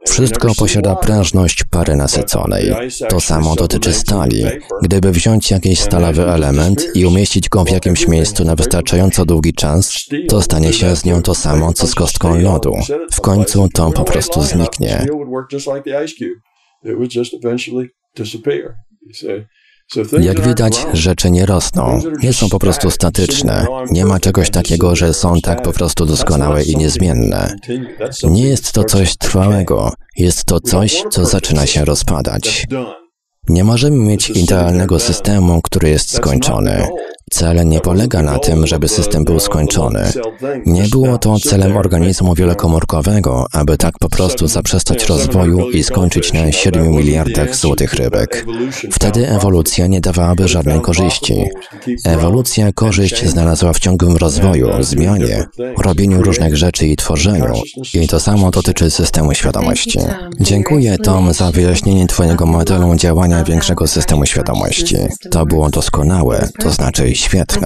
Wszystko 0.06 0.54
posiada 0.58 0.96
prężność 0.96 1.64
pary 1.70 1.96
nasyconej. 1.96 2.72
To 3.08 3.20
samo 3.20 3.54
dotyczy 3.56 3.92
stali. 3.92 4.44
Gdyby 4.82 5.10
wziąć 5.10 5.50
jakiś 5.50 5.80
stalowy 5.80 6.22
element 6.22 6.86
i 6.94 7.06
umieścić 7.06 7.48
go 7.48 7.64
w 7.64 7.70
jakimś 7.70 8.08
miejscu 8.08 8.44
na 8.44 8.54
wystarczająco 8.54 9.24
długi 9.24 9.52
czas, 9.52 10.06
to 10.28 10.42
stanie 10.42 10.72
się 10.72 10.96
z 10.96 11.04
nią 11.04 11.22
to 11.22 11.34
samo, 11.34 11.72
co 11.72 11.86
z 11.86 11.94
kostką 11.94 12.40
lodu. 12.40 12.74
W 13.12 13.20
końcu 13.20 13.68
to 13.74 13.90
po 13.90 14.04
prostu 14.04 14.42
zniknie. 14.42 15.06
Jak 20.20 20.40
widać, 20.40 20.86
rzeczy 20.92 21.30
nie 21.30 21.46
rosną, 21.46 22.00
nie 22.22 22.32
są 22.32 22.48
po 22.48 22.58
prostu 22.58 22.90
statyczne. 22.90 23.66
Nie 23.90 24.04
ma 24.04 24.20
czegoś 24.20 24.50
takiego, 24.50 24.96
że 24.96 25.14
są 25.14 25.40
tak 25.40 25.62
po 25.62 25.72
prostu 25.72 26.06
doskonałe 26.06 26.62
i 26.62 26.76
niezmienne. 26.76 27.56
Nie 28.24 28.48
jest 28.48 28.72
to 28.72 28.84
coś 28.84 29.16
trwałego, 29.16 29.92
jest 30.16 30.44
to 30.44 30.60
coś, 30.60 31.02
co 31.10 31.24
zaczyna 31.24 31.66
się 31.66 31.84
rozpadać. 31.84 32.66
Nie 33.48 33.64
możemy 33.64 33.96
mieć 33.96 34.30
idealnego 34.30 34.98
systemu, 34.98 35.62
który 35.62 35.88
jest 35.88 36.14
skończony. 36.14 36.88
Cel 37.30 37.68
nie 37.68 37.80
polega 37.80 38.22
na 38.22 38.38
tym, 38.38 38.66
żeby 38.66 38.88
system 38.88 39.24
był 39.24 39.40
skończony. 39.40 40.12
Nie 40.66 40.82
było 40.82 41.18
to 41.18 41.38
celem 41.38 41.76
organizmu 41.76 42.34
wielokomórkowego, 42.34 43.46
aby 43.52 43.76
tak 43.76 43.98
po 44.00 44.08
prostu 44.08 44.46
zaprzestać 44.46 45.06
rozwoju 45.06 45.70
i 45.70 45.82
skończyć 45.82 46.32
na 46.32 46.52
7 46.52 46.90
miliardach 46.90 47.56
złotych 47.56 47.94
rybek. 47.94 48.46
Wtedy 48.92 49.28
ewolucja 49.28 49.86
nie 49.86 50.00
dawałaby 50.00 50.48
żadnej 50.48 50.80
korzyści. 50.80 51.44
Ewolucja 52.04 52.72
korzyść 52.72 53.26
znalazła 53.26 53.72
w 53.72 53.78
ciągłym 53.78 54.16
rozwoju, 54.16 54.68
zmianie, 54.80 55.44
robieniu 55.78 56.22
różnych 56.22 56.56
rzeczy 56.56 56.86
i 56.86 56.96
tworzeniu. 56.96 57.54
I 57.94 58.08
to 58.08 58.20
samo 58.20 58.50
dotyczy 58.50 58.90
systemu 58.90 59.34
świadomości. 59.34 59.98
Dziękuję 60.40 60.98
Tom 60.98 61.32
za 61.32 61.50
wyjaśnienie 61.50 62.06
Twojego 62.06 62.46
modelu 62.46 62.94
działania 62.94 63.44
większego 63.44 63.86
systemu 63.86 64.26
świadomości. 64.26 64.96
To 65.30 65.46
było 65.46 65.70
doskonałe, 65.70 66.48
to 66.60 66.70
znaczy 66.70 67.08
Durchwärts. 67.18 67.58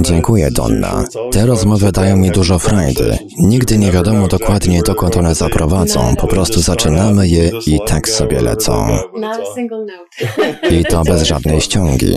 Dziękuję, 0.00 0.50
Donna. 0.50 1.04
Te 1.32 1.46
rozmowy 1.46 1.92
dają 1.92 2.16
mi 2.16 2.30
dużo 2.30 2.58
frajdy. 2.58 3.18
Nigdy 3.38 3.78
nie 3.78 3.92
wiadomo 3.92 4.28
dokładnie, 4.28 4.82
dokąd 4.82 5.16
one 5.16 5.34
zaprowadzą. 5.34 6.16
Po 6.16 6.26
prostu 6.26 6.60
zaczynamy 6.60 7.28
je 7.28 7.50
i 7.66 7.78
tak 7.86 8.08
sobie 8.08 8.40
lecą. 8.40 8.98
I 10.80 10.84
to 10.84 11.02
bez 11.02 11.22
żadnej 11.22 11.60
ściągi. 11.60 12.14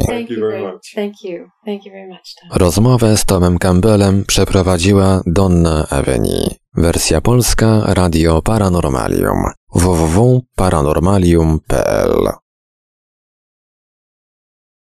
Rozmowę 2.51 3.17
z 3.17 3.25
Tomem 3.25 3.57
Campbellem 3.57 4.23
przeprowadziła 4.27 5.21
Donna 5.25 5.87
Eveni. 5.91 6.61
Wersja 6.77 7.21
polska 7.21 7.83
Radio 7.87 8.41
Paranormalium 8.41 9.37
www.paranormalium.pl 9.75 12.40